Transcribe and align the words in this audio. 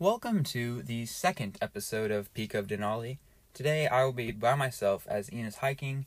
Welcome 0.00 0.44
to 0.44 0.82
the 0.82 1.06
second 1.06 1.58
episode 1.60 2.12
of 2.12 2.32
Peak 2.32 2.54
of 2.54 2.68
Denali. 2.68 3.18
Today 3.52 3.88
I 3.88 4.04
will 4.04 4.12
be 4.12 4.30
by 4.30 4.54
myself 4.54 5.04
as 5.10 5.32
Ian 5.32 5.46
is 5.46 5.56
hiking. 5.56 6.06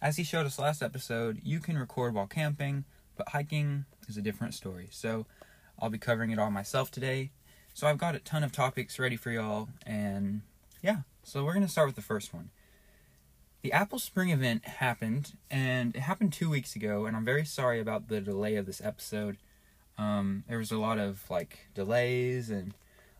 As 0.00 0.18
he 0.18 0.22
showed 0.22 0.46
us 0.46 0.56
last 0.56 0.84
episode, 0.84 1.40
you 1.42 1.58
can 1.58 1.76
record 1.76 2.14
while 2.14 2.28
camping, 2.28 2.84
but 3.16 3.30
hiking 3.30 3.86
is 4.06 4.16
a 4.16 4.22
different 4.22 4.54
story. 4.54 4.86
So 4.92 5.26
I'll 5.80 5.90
be 5.90 5.98
covering 5.98 6.30
it 6.30 6.38
all 6.38 6.52
myself 6.52 6.92
today. 6.92 7.32
So 7.72 7.88
I've 7.88 7.98
got 7.98 8.14
a 8.14 8.20
ton 8.20 8.44
of 8.44 8.52
topics 8.52 9.00
ready 9.00 9.16
for 9.16 9.32
y'all, 9.32 9.68
and 9.84 10.42
yeah, 10.80 10.98
so 11.24 11.44
we're 11.44 11.54
going 11.54 11.66
to 11.66 11.72
start 11.72 11.88
with 11.88 11.96
the 11.96 12.02
first 12.02 12.32
one. 12.32 12.50
The 13.62 13.72
Apple 13.72 13.98
Spring 13.98 14.30
event 14.30 14.64
happened, 14.64 15.32
and 15.50 15.96
it 15.96 16.02
happened 16.02 16.32
two 16.32 16.50
weeks 16.50 16.76
ago, 16.76 17.04
and 17.04 17.16
I'm 17.16 17.24
very 17.24 17.44
sorry 17.44 17.80
about 17.80 18.06
the 18.06 18.20
delay 18.20 18.54
of 18.54 18.66
this 18.66 18.80
episode. 18.80 19.38
Um, 19.98 20.44
there 20.48 20.58
was 20.58 20.70
a 20.70 20.78
lot 20.78 21.00
of 21.00 21.28
like 21.28 21.66
delays 21.74 22.48
and 22.48 22.74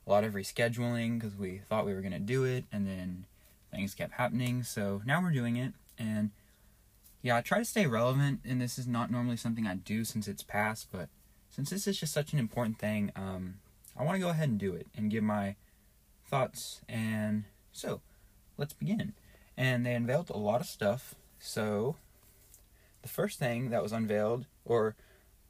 a 0.07 0.11
lot 0.11 0.25
of 0.25 0.35
rescheduling 0.35 1.19
because 1.19 1.37
we 1.37 1.59
thought 1.59 1.87
we 1.87 1.95
were 1.95 2.01
going 2.01 2.13
to 2.13 2.19
do 2.19 2.45
it, 2.45 2.65
and 2.73 2.87
then 2.87 3.25
things 3.73 3.95
kept 3.95 4.15
happening. 4.15 4.63
So 4.63 5.03
now 5.05 5.23
we're 5.23 5.33
doing 5.33 5.57
it, 5.57 5.73
and 5.99 6.31
yeah, 7.23 7.37
I 7.37 7.41
try 7.41 7.59
to 7.59 7.65
stay 7.65 7.87
relevant, 7.87 8.41
and 8.45 8.61
this 8.61 8.79
is 8.79 8.87
not 8.87 9.11
normally 9.11 9.39
something 9.39 9.67
I 9.67 9.77
do 9.77 10.05
since 10.05 10.29
it's 10.29 10.43
past, 10.43 10.89
but 10.93 11.09
since 11.49 11.71
this 11.71 11.87
is 11.87 11.99
just 11.99 12.13
such 12.13 12.33
an 12.35 12.39
important 12.39 12.79
thing, 12.79 13.13
um, 13.17 13.55
I 13.97 14.03
want 14.03 14.17
to 14.17 14.21
go 14.21 14.29
ahead 14.29 14.49
and 14.49 14.59
do 14.59 14.75
it 14.75 14.89
and 14.97 15.11
give 15.11 15.25
my 15.25 15.57
thoughts. 16.27 16.83
And 16.89 17.45
so, 17.73 18.01
let's 18.59 18.75
begin. 18.75 19.15
And 19.57 19.87
they 19.87 19.95
unveiled 19.95 20.31
a 20.31 20.37
lot 20.37 20.61
of 20.61 20.67
stuff. 20.67 21.15
So, 21.39 21.97
the 23.03 23.09
first 23.09 23.39
thing 23.39 23.71
that 23.71 23.83
was 23.83 23.93
unveiled, 23.93 24.47
or 24.65 24.97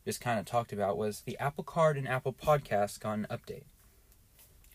just 0.05 0.21
kind 0.21 0.39
of 0.39 0.45
talked 0.45 0.73
about, 0.73 0.99
was 0.99 1.23
the 1.23 1.39
Apple 1.39 1.65
Card 1.65 1.97
and 1.97 2.07
Apple 2.07 2.33
Podcast 2.33 3.01
got 3.01 3.15
an 3.15 3.27
update. 3.31 3.65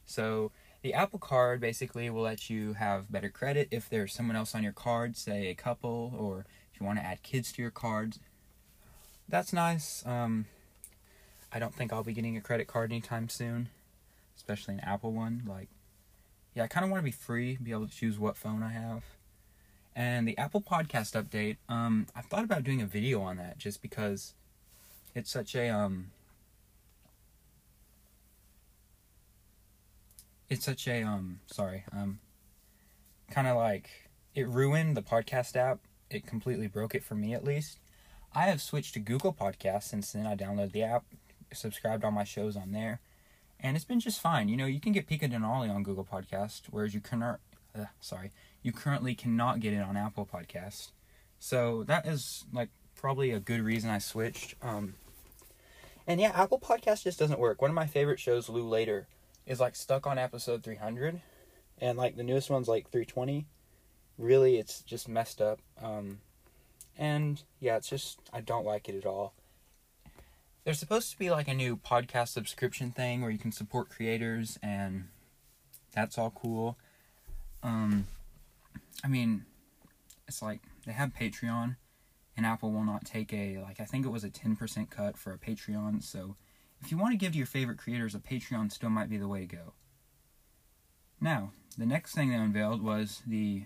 So, 0.09 0.51
the 0.81 0.93
Apple 0.93 1.19
Card 1.19 1.59
basically 1.59 2.09
will 2.09 2.21
let 2.21 2.49
you 2.49 2.73
have 2.73 3.11
better 3.11 3.29
credit 3.29 3.67
if 3.69 3.89
there's 3.89 4.13
someone 4.13 4.37
else 4.37 4.55
on 4.55 4.63
your 4.63 4.71
card, 4.71 5.17
say 5.17 5.47
a 5.49 5.55
couple, 5.55 6.13
or 6.17 6.45
if 6.73 6.79
you 6.79 6.85
want 6.85 6.99
to 6.99 7.05
add 7.05 7.21
kids 7.21 7.51
to 7.53 7.61
your 7.61 7.71
cards. 7.71 8.19
That's 9.27 9.51
nice. 9.51 10.03
Um, 10.05 10.45
I 11.51 11.59
don't 11.59 11.73
think 11.75 11.91
I'll 11.91 12.03
be 12.03 12.13
getting 12.13 12.37
a 12.37 12.41
credit 12.41 12.67
card 12.67 12.91
anytime 12.91 13.27
soon, 13.27 13.69
especially 14.37 14.75
an 14.75 14.79
Apple 14.79 15.11
one. 15.11 15.43
Like, 15.45 15.67
yeah, 16.55 16.63
I 16.63 16.67
kind 16.67 16.85
of 16.85 16.91
want 16.91 17.01
to 17.01 17.05
be 17.05 17.11
free, 17.11 17.57
be 17.61 17.71
able 17.71 17.87
to 17.87 17.95
choose 17.95 18.17
what 18.17 18.37
phone 18.37 18.63
I 18.63 18.71
have. 18.71 19.03
And 19.95 20.27
the 20.27 20.37
Apple 20.37 20.61
Podcast 20.61 21.21
update, 21.21 21.57
um, 21.67 22.07
I've 22.15 22.25
thought 22.25 22.45
about 22.45 22.63
doing 22.63 22.81
a 22.81 22.85
video 22.85 23.21
on 23.21 23.37
that 23.37 23.57
just 23.57 23.81
because 23.81 24.33
it's 25.13 25.29
such 25.29 25.55
a 25.55 25.69
um, 25.69 26.11
it's 30.49 30.65
such 30.65 30.87
a 30.87 31.03
um, 31.03 31.39
sorry, 31.47 31.85
um, 31.91 32.19
kind 33.31 33.47
of 33.47 33.55
like 33.55 33.89
it 34.35 34.47
ruined 34.47 34.97
the 34.97 35.01
podcast 35.01 35.55
app. 35.55 35.79
It 36.09 36.25
completely 36.25 36.67
broke 36.67 36.95
it 36.95 37.03
for 37.03 37.15
me, 37.15 37.33
at 37.33 37.43
least. 37.43 37.79
I 38.33 38.45
have 38.45 38.61
switched 38.61 38.93
to 38.95 38.99
Google 38.99 39.33
Podcasts 39.33 39.83
since 39.83 40.11
then. 40.11 40.25
I 40.25 40.35
downloaded 40.35 40.71
the 40.71 40.83
app 40.83 41.03
subscribed 41.53 42.03
all 42.03 42.11
my 42.11 42.23
shows 42.23 42.55
on 42.55 42.71
there, 42.71 42.99
and 43.59 43.75
it's 43.75 43.85
been 43.85 43.99
just 43.99 44.21
fine. 44.21 44.49
You 44.49 44.57
know, 44.57 44.65
you 44.65 44.79
can 44.79 44.91
get 44.91 45.07
Peak 45.07 45.23
of 45.23 45.31
Denali 45.31 45.73
on 45.73 45.83
Google 45.83 46.07
Podcast, 46.09 46.63
whereas 46.69 46.93
you 46.93 47.01
cannot. 47.01 47.39
Uh, 47.77 47.85
sorry, 48.01 48.31
you 48.63 48.71
currently 48.71 49.15
cannot 49.15 49.59
get 49.59 49.73
it 49.73 49.81
on 49.81 49.95
Apple 49.95 50.27
Podcast. 50.31 50.91
So 51.39 51.83
that 51.83 52.05
is 52.05 52.45
like 52.51 52.69
probably 52.95 53.31
a 53.31 53.39
good 53.39 53.61
reason 53.61 53.89
I 53.89 53.99
switched. 53.99 54.55
Um, 54.61 54.95
and 56.07 56.19
yeah, 56.19 56.31
Apple 56.33 56.59
Podcast 56.59 57.03
just 57.03 57.19
doesn't 57.19 57.39
work. 57.39 57.61
One 57.61 57.71
of 57.71 57.75
my 57.75 57.85
favorite 57.85 58.19
shows, 58.19 58.49
Lou 58.49 58.67
Later, 58.67 59.07
is 59.49 59.59
like 59.59 59.75
stuck 59.75 60.07
on 60.07 60.17
episode 60.17 60.63
300, 60.63 61.19
and 61.81 61.97
like 61.97 62.15
the 62.15 62.23
newest 62.23 62.49
one's 62.49 62.69
like 62.69 62.89
320. 62.91 63.45
Really, 64.17 64.57
it's 64.57 64.81
just 64.81 65.09
messed 65.09 65.41
up. 65.41 65.59
Um, 65.81 66.19
and 66.99 67.41
yeah, 67.59 67.77
it's 67.77 67.89
just 67.89 68.19
I 68.31 68.41
don't 68.41 68.65
like 68.65 68.87
it 68.87 68.95
at 68.95 69.05
all. 69.05 69.33
There's 70.65 70.77
supposed 70.77 71.09
to 71.11 71.17
be 71.17 71.31
like 71.31 71.47
a 71.47 71.53
new 71.53 71.77
podcast 71.77 72.27
subscription 72.27 72.91
thing 72.91 73.21
where 73.21 73.31
you 73.31 73.39
can 73.39 73.53
support 73.53 73.89
creators 73.89 74.59
and 74.61 75.07
that's 75.93 76.17
all 76.17 76.31
cool. 76.31 76.77
Um 77.63 78.05
I 79.03 79.07
mean, 79.07 79.45
it's 80.27 80.41
like 80.41 80.59
they 80.85 80.91
have 80.91 81.13
Patreon 81.17 81.77
and 82.35 82.45
Apple 82.45 82.71
will 82.71 82.83
not 82.83 83.05
take 83.05 83.33
a 83.33 83.59
like 83.59 83.79
I 83.79 83.85
think 83.85 84.05
it 84.05 84.09
was 84.09 84.25
a 84.25 84.29
10% 84.29 84.89
cut 84.89 85.17
for 85.17 85.31
a 85.31 85.37
Patreon, 85.37 86.03
so 86.03 86.35
if 86.81 86.91
you 86.91 86.97
want 86.97 87.13
to 87.13 87.17
give 87.17 87.33
to 87.33 87.37
your 87.37 87.47
favorite 87.47 87.77
creators, 87.77 88.15
a 88.15 88.19
Patreon 88.19 88.71
still 88.71 88.89
might 88.89 89.09
be 89.09 89.17
the 89.17 89.27
way 89.27 89.41
to 89.41 89.55
go. 89.55 89.73
Now, 91.21 91.51
the 91.77 91.85
next 91.85 92.13
thing 92.13 92.29
they 92.29 92.35
unveiled 92.35 92.81
was 92.81 93.21
the 93.27 93.63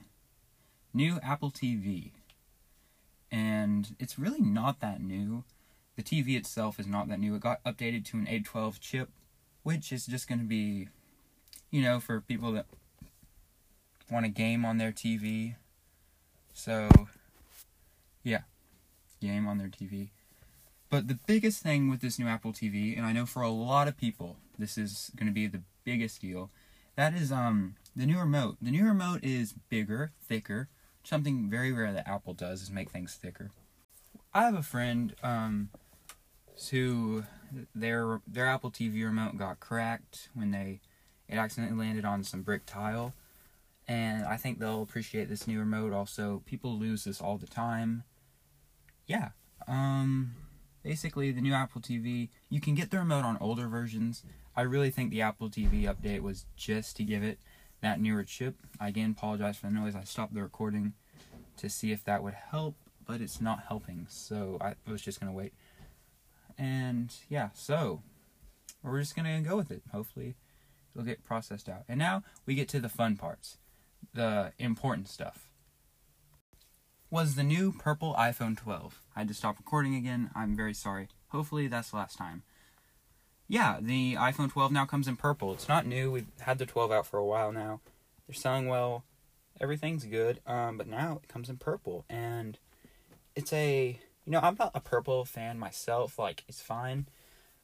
new 0.93 1.19
Apple 1.21 1.51
TV. 1.51 2.11
And 3.31 3.95
it's 3.99 4.19
really 4.19 4.41
not 4.41 4.79
that 4.81 5.01
new. 5.01 5.43
The 5.95 6.03
TV 6.03 6.35
itself 6.35 6.79
is 6.79 6.87
not 6.87 7.07
that 7.09 7.19
new. 7.19 7.35
It 7.35 7.41
got 7.41 7.63
updated 7.63 8.05
to 8.05 8.17
an 8.17 8.25
A12 8.25 8.79
chip, 8.79 9.09
which 9.63 9.91
is 9.91 10.05
just 10.05 10.27
going 10.27 10.39
to 10.39 10.45
be, 10.45 10.89
you 11.71 11.81
know, 11.81 11.99
for 11.99 12.21
people 12.21 12.51
that 12.53 12.65
want 14.11 14.25
a 14.25 14.29
game 14.29 14.65
on 14.65 14.77
their 14.77 14.91
TV. 14.91 15.55
So, 16.53 16.89
yeah, 18.23 18.41
game 19.21 19.47
on 19.47 19.57
their 19.57 19.67
TV. 19.67 20.09
But 20.93 21.07
the 21.07 21.17
biggest 21.25 21.63
thing 21.63 21.89
with 21.89 22.01
this 22.01 22.19
new 22.19 22.27
Apple 22.27 22.53
TV, 22.53 22.95
and 22.95 23.03
I 23.03 23.13
know 23.13 23.25
for 23.25 23.41
a 23.41 23.49
lot 23.49 23.87
of 23.87 23.97
people, 23.97 24.37
this 24.59 24.77
is 24.77 25.09
going 25.15 25.25
to 25.25 25.33
be 25.33 25.47
the 25.47 25.63
biggest 25.83 26.21
deal. 26.21 26.51
That 26.95 27.15
is 27.15 27.31
um 27.31 27.77
the 27.95 28.05
new 28.05 28.19
remote. 28.19 28.57
The 28.61 28.69
new 28.69 28.85
remote 28.85 29.23
is 29.23 29.55
bigger, 29.69 30.11
thicker. 30.21 30.69
Something 31.03 31.49
very 31.49 31.71
rare 31.71 31.91
that 31.93 32.07
Apple 32.07 32.35
does 32.35 32.61
is 32.61 32.69
make 32.69 32.91
things 32.91 33.15
thicker. 33.15 33.49
I 34.35 34.43
have 34.43 34.53
a 34.53 34.61
friend 34.61 35.15
um 35.23 35.71
who 36.69 37.23
their 37.73 38.21
their 38.27 38.45
Apple 38.45 38.69
TV 38.69 39.03
remote 39.03 39.35
got 39.35 39.59
cracked 39.59 40.29
when 40.35 40.51
they 40.51 40.79
it 41.27 41.37
accidentally 41.37 41.87
landed 41.87 42.05
on 42.05 42.23
some 42.23 42.43
brick 42.43 42.67
tile. 42.67 43.15
And 43.87 44.25
I 44.25 44.37
think 44.37 44.59
they'll 44.59 44.83
appreciate 44.83 45.27
this 45.27 45.47
new 45.47 45.57
remote 45.57 45.91
also. 45.91 46.43
People 46.45 46.77
lose 46.77 47.03
this 47.03 47.19
all 47.19 47.39
the 47.39 47.47
time. 47.47 48.03
Yeah. 49.07 49.29
Um 49.67 50.35
basically 50.83 51.31
the 51.31 51.41
new 51.41 51.53
Apple 51.53 51.81
TV, 51.81 52.29
you 52.49 52.61
can 52.61 52.75
get 52.75 52.91
the 52.91 52.99
remote 52.99 53.25
on 53.25 53.37
older 53.39 53.67
versions. 53.67 54.23
I 54.55 54.61
really 54.61 54.91
think 54.91 55.09
the 55.09 55.21
Apple 55.21 55.49
TV 55.49 55.83
update 55.83 56.21
was 56.21 56.45
just 56.55 56.97
to 56.97 57.03
give 57.03 57.23
it 57.23 57.39
that 57.81 57.99
newer 57.99 58.23
chip. 58.23 58.55
I 58.79 58.89
again 58.89 59.15
apologize 59.17 59.57
for 59.57 59.67
the 59.67 59.73
noise. 59.73 59.95
I 59.95 60.03
stopped 60.03 60.33
the 60.33 60.41
recording 60.41 60.93
to 61.57 61.69
see 61.69 61.91
if 61.91 62.03
that 62.03 62.23
would 62.23 62.33
help, 62.33 62.75
but 63.05 63.21
it's 63.21 63.41
not 63.41 63.63
helping. 63.67 64.07
So 64.09 64.57
I 64.61 64.75
was 64.89 65.01
just 65.01 65.19
going 65.19 65.31
to 65.31 65.37
wait. 65.37 65.53
And 66.57 67.13
yeah, 67.29 67.49
so 67.53 68.01
we're 68.83 68.99
just 68.99 69.15
gonna 69.15 69.41
go 69.41 69.55
with 69.55 69.71
it. 69.71 69.81
Hopefully, 69.91 70.35
it'll 70.93 71.05
get 71.05 71.23
processed 71.23 71.69
out. 71.69 71.83
And 71.87 71.97
now 71.97 72.23
we 72.45 72.55
get 72.55 72.67
to 72.69 72.79
the 72.79 72.89
fun 72.89 73.15
parts, 73.15 73.57
the 74.13 74.51
important 74.59 75.07
stuff. 75.07 75.49
Was 77.13 77.35
the 77.35 77.43
new 77.43 77.71
purple 77.71 78.15
iPhone 78.17 78.57
12? 78.57 78.99
I 79.15 79.19
had 79.19 79.27
to 79.27 79.35
stop 79.35 79.59
recording 79.59 79.93
again. 79.93 80.31
I'm 80.33 80.55
very 80.55 80.73
sorry. 80.73 81.09
Hopefully, 81.27 81.67
that's 81.67 81.91
the 81.91 81.97
last 81.97 82.17
time. 82.17 82.41
Yeah, 83.47 83.77
the 83.79 84.15
iPhone 84.15 84.51
12 84.51 84.71
now 84.71 84.87
comes 84.87 85.07
in 85.07 85.15
purple. 85.15 85.53
It's 85.53 85.67
not 85.67 85.85
new. 85.85 86.09
We've 86.09 86.25
had 86.39 86.57
the 86.57 86.65
12 86.65 86.91
out 86.91 87.05
for 87.05 87.19
a 87.19 87.25
while 87.25 87.51
now. 87.51 87.81
They're 88.25 88.33
selling 88.33 88.67
well. 88.67 89.03
Everything's 89.61 90.05
good. 90.05 90.39
Um, 90.47 90.75
but 90.75 90.87
now 90.87 91.19
it 91.21 91.29
comes 91.29 91.49
in 91.49 91.57
purple, 91.57 92.03
and 92.09 92.57
it's 93.35 93.53
a 93.53 93.99
you 94.25 94.31
know, 94.31 94.39
I'm 94.41 94.57
not 94.57 94.71
a 94.73 94.79
purple 94.79 95.23
fan 95.23 95.59
myself. 95.59 96.17
Like, 96.17 96.43
it's 96.47 96.61
fine. 96.63 97.05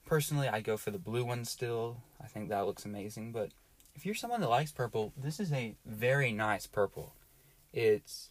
Personally, 0.05 0.47
I 0.47 0.61
go 0.61 0.77
for 0.77 0.91
the 0.91 0.99
blue 0.99 1.25
one 1.25 1.43
still. 1.43 2.03
I 2.23 2.27
think 2.27 2.49
that 2.49 2.67
looks 2.67 2.85
amazing. 2.85 3.31
But 3.31 3.49
if 3.95 4.05
you're 4.05 4.13
someone 4.13 4.41
that 4.41 4.49
likes 4.51 4.71
purple, 4.71 5.11
this 5.17 5.39
is 5.39 5.51
a 5.51 5.73
very 5.87 6.31
nice 6.31 6.67
purple. 6.67 7.15
It's 7.73 8.29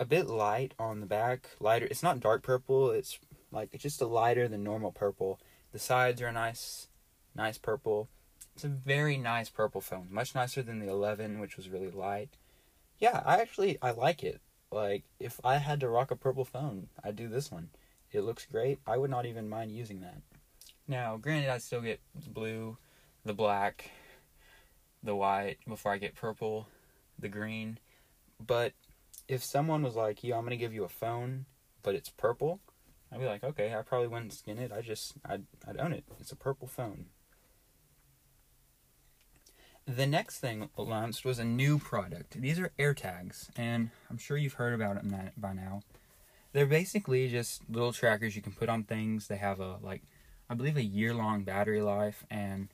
a 0.00 0.06
bit 0.06 0.26
light 0.26 0.72
on 0.78 1.00
the 1.00 1.06
back, 1.06 1.50
lighter. 1.60 1.84
It's 1.84 2.02
not 2.02 2.20
dark 2.20 2.42
purple. 2.42 2.90
It's 2.90 3.18
like 3.52 3.68
it's 3.72 3.82
just 3.82 4.00
a 4.00 4.06
lighter 4.06 4.48
than 4.48 4.64
normal 4.64 4.92
purple. 4.92 5.38
The 5.72 5.78
sides 5.78 6.22
are 6.22 6.28
a 6.28 6.32
nice, 6.32 6.88
nice 7.36 7.58
purple. 7.58 8.08
It's 8.54 8.64
a 8.64 8.68
very 8.68 9.18
nice 9.18 9.50
purple 9.50 9.82
phone, 9.82 10.08
much 10.10 10.34
nicer 10.34 10.62
than 10.62 10.80
the 10.80 10.88
11, 10.90 11.38
which 11.38 11.56
was 11.56 11.68
really 11.68 11.90
light. 11.90 12.38
Yeah, 12.98 13.22
I 13.24 13.40
actually 13.40 13.78
I 13.82 13.90
like 13.90 14.24
it. 14.24 14.40
Like, 14.72 15.04
if 15.18 15.38
I 15.44 15.58
had 15.58 15.80
to 15.80 15.88
rock 15.88 16.10
a 16.10 16.16
purple 16.16 16.44
phone, 16.44 16.88
I'd 17.04 17.16
do 17.16 17.28
this 17.28 17.50
one. 17.50 17.70
It 18.10 18.22
looks 18.22 18.46
great. 18.46 18.78
I 18.86 18.96
would 18.96 19.10
not 19.10 19.26
even 19.26 19.48
mind 19.48 19.72
using 19.72 20.00
that. 20.00 20.22
Now, 20.88 21.16
granted, 21.16 21.50
I 21.50 21.58
still 21.58 21.82
get 21.82 22.00
the 22.14 22.30
blue, 22.30 22.78
the 23.24 23.34
black, 23.34 23.90
the 25.02 25.14
white 25.14 25.58
before 25.68 25.92
I 25.92 25.98
get 25.98 26.14
purple, 26.14 26.68
the 27.18 27.28
green. 27.28 27.78
But 28.44 28.72
if 29.30 29.44
someone 29.44 29.82
was 29.82 29.96
like, 29.96 30.24
"Yo, 30.24 30.36
I'm 30.36 30.44
gonna 30.44 30.56
give 30.56 30.74
you 30.74 30.84
a 30.84 30.88
phone, 30.88 31.46
but 31.82 31.94
it's 31.94 32.10
purple," 32.10 32.60
I'd 33.12 33.20
be 33.20 33.26
like, 33.26 33.44
"Okay, 33.44 33.74
I 33.74 33.82
probably 33.82 34.08
wouldn't 34.08 34.32
skin 34.32 34.58
it. 34.58 34.72
I 34.72 34.80
just, 34.82 35.14
I'd, 35.24 35.44
I'd 35.66 35.78
own 35.78 35.92
it. 35.92 36.04
It's 36.18 36.32
a 36.32 36.36
purple 36.36 36.68
phone." 36.68 37.06
the 39.96 40.06
next 40.06 40.38
thing 40.38 40.68
launched 40.76 41.24
was 41.24 41.38
a 41.38 41.44
new 41.44 41.78
product. 41.78 42.40
These 42.40 42.58
are 42.58 42.72
AirTags, 42.78 43.50
and 43.56 43.90
I'm 44.08 44.18
sure 44.18 44.36
you've 44.36 44.54
heard 44.54 44.74
about 44.74 44.96
them 44.96 45.30
by 45.36 45.52
now. 45.52 45.82
They're 46.52 46.66
basically 46.66 47.28
just 47.28 47.62
little 47.68 47.92
trackers 47.92 48.36
you 48.36 48.42
can 48.42 48.52
put 48.52 48.68
on 48.68 48.84
things. 48.84 49.28
They 49.28 49.36
have 49.36 49.60
a 49.60 49.78
like, 49.82 50.02
I 50.48 50.54
believe 50.54 50.76
a 50.76 50.82
year 50.82 51.14
long 51.14 51.44
battery 51.44 51.80
life, 51.80 52.24
and 52.30 52.68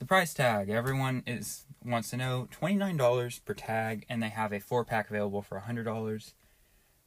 the 0.00 0.06
price 0.06 0.32
tag. 0.34 0.70
Everyone 0.70 1.22
is 1.26 1.66
wants 1.84 2.10
to 2.10 2.16
know 2.16 2.48
twenty 2.50 2.74
nine 2.74 2.96
dollars 2.96 3.38
per 3.38 3.54
tag, 3.54 4.06
and 4.08 4.20
they 4.22 4.30
have 4.30 4.52
a 4.52 4.58
four 4.58 4.84
pack 4.84 5.10
available 5.10 5.42
for 5.42 5.60
hundred 5.60 5.84
dollars. 5.84 6.34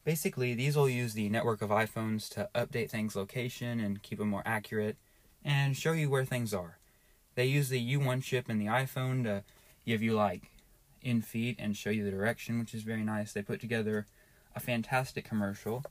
Basically, 0.06 0.54
these 0.54 0.78
will 0.78 0.90
use 0.90 1.14
the 1.14 1.28
network 1.30 1.62
of 1.62 1.70
iPhones 1.70 2.30
to 2.30 2.50
update 2.54 2.92
things' 2.92 3.16
location 3.16 3.80
and 3.80 4.04
keep 4.04 4.20
them 4.20 4.30
more 4.30 4.44
accurate, 4.46 4.98
and 5.44 5.76
show 5.76 5.92
you 5.92 6.10
where 6.10 6.24
things 6.24 6.54
are. 6.54 6.78
They 7.36 7.46
use 7.46 7.70
the 7.70 7.96
U1 7.96 8.22
chip 8.22 8.48
in 8.48 8.60
the 8.60 8.68
iPhone 8.68 9.24
to 9.24 9.44
give 9.86 10.04
you 10.04 10.14
like 10.14 10.52
in 11.02 11.22
feet 11.22 11.56
and 11.58 11.76
show 11.76 11.90
you 11.90 12.04
the 12.04 12.12
direction, 12.12 12.60
which 12.60 12.76
is 12.76 12.84
very 12.84 13.04
nice. 13.04 13.34
They 13.34 13.42
put 13.42 13.60
together 13.60 14.06
a 14.56 14.60
fantastic 14.60 15.26
commercial. 15.26 15.84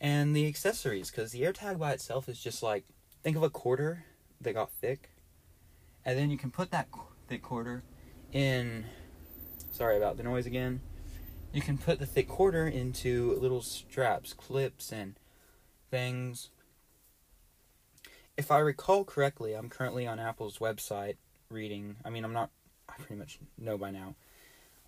And 0.00 0.34
the 0.34 0.48
accessories, 0.48 1.12
because 1.12 1.30
the 1.30 1.42
AirTag 1.42 1.78
by 1.78 1.92
itself 1.92 2.28
is 2.28 2.40
just 2.40 2.60
like 2.60 2.84
think 3.22 3.36
of 3.36 3.44
a 3.44 3.50
quarter 3.50 4.04
that 4.40 4.54
got 4.54 4.72
thick, 4.72 5.10
and 6.04 6.18
then 6.18 6.30
you 6.30 6.38
can 6.38 6.50
put 6.50 6.70
that 6.70 6.88
thick 7.28 7.42
quarter 7.42 7.82
in. 8.32 8.84
Sorry 9.72 9.96
about 9.96 10.16
the 10.16 10.22
noise 10.22 10.46
again. 10.46 10.80
You 11.52 11.62
can 11.62 11.78
put 11.78 11.98
the 11.98 12.06
thick 12.06 12.28
quarter 12.28 12.66
into 12.66 13.34
little 13.40 13.62
straps, 13.62 14.32
clips, 14.32 14.92
and 14.92 15.14
things 15.90 16.50
if 18.40 18.50
I 18.50 18.58
recall 18.58 19.04
correctly, 19.04 19.52
I'm 19.52 19.68
currently 19.68 20.06
on 20.06 20.18
Apple's 20.18 20.56
website 20.60 21.16
reading. 21.50 21.96
I 22.06 22.08
mean, 22.08 22.24
I'm 22.24 22.32
not. 22.32 22.48
I 22.88 22.94
pretty 22.94 23.16
much 23.16 23.38
know 23.58 23.76
by 23.76 23.90
now. 23.90 24.14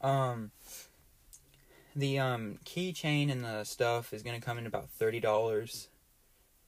Um, 0.00 0.52
the 1.94 2.18
um, 2.18 2.60
keychain 2.64 3.30
and 3.30 3.44
the 3.44 3.64
stuff 3.64 4.14
is 4.14 4.22
going 4.22 4.40
to 4.40 4.44
come 4.44 4.56
in 4.56 4.64
about 4.64 4.88
thirty 4.88 5.20
dollars. 5.20 5.88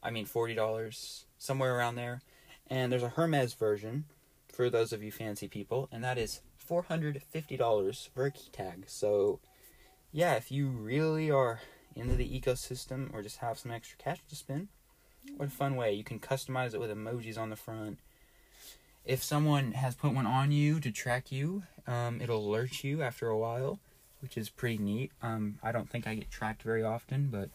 I 0.02 0.10
mean, 0.10 0.26
forty 0.26 0.54
dollars, 0.54 1.24
somewhere 1.38 1.74
around 1.74 1.94
there. 1.94 2.20
And 2.68 2.92
there's 2.92 3.02
a 3.02 3.08
Hermes 3.08 3.54
version 3.54 4.04
for 4.54 4.70
those 4.70 4.92
of 4.92 5.02
you 5.02 5.10
fancy 5.10 5.48
people, 5.48 5.88
and 5.90 6.04
that 6.04 6.18
is 6.18 6.40
four 6.56 6.82
hundred 6.82 7.20
fifty 7.22 7.56
dollars 7.56 8.08
for 8.14 8.26
a 8.26 8.30
key 8.30 8.50
tag. 8.52 8.84
So, 8.86 9.40
yeah, 10.12 10.34
if 10.34 10.52
you 10.52 10.68
really 10.68 11.30
are 11.30 11.60
into 11.96 12.14
the 12.14 12.28
ecosystem 12.28 13.12
or 13.12 13.22
just 13.22 13.38
have 13.38 13.58
some 13.58 13.72
extra 13.72 13.98
cash 13.98 14.20
to 14.28 14.36
spend, 14.36 14.68
what 15.36 15.48
a 15.48 15.50
fun 15.50 15.76
way. 15.76 15.92
You 15.92 16.04
can 16.04 16.18
customize 16.18 16.74
it 16.74 16.80
with 16.80 16.90
emojis 16.90 17.38
on 17.38 17.50
the 17.50 17.56
front. 17.56 17.98
If 19.04 19.22
someone 19.22 19.72
has 19.72 19.94
put 19.94 20.14
one 20.14 20.26
on 20.26 20.50
you 20.50 20.80
to 20.80 20.90
track 20.90 21.30
you, 21.30 21.64
um, 21.86 22.20
it'll 22.22 22.48
alert 22.48 22.82
you 22.82 23.02
after 23.02 23.28
a 23.28 23.38
while, 23.38 23.78
which 24.20 24.38
is 24.38 24.48
pretty 24.48 24.78
neat. 24.78 25.12
Um, 25.20 25.58
I 25.62 25.72
don't 25.72 25.90
think 25.90 26.06
I 26.06 26.14
get 26.14 26.30
tracked 26.30 26.62
very 26.62 26.82
often, 26.82 27.28
but 27.30 27.50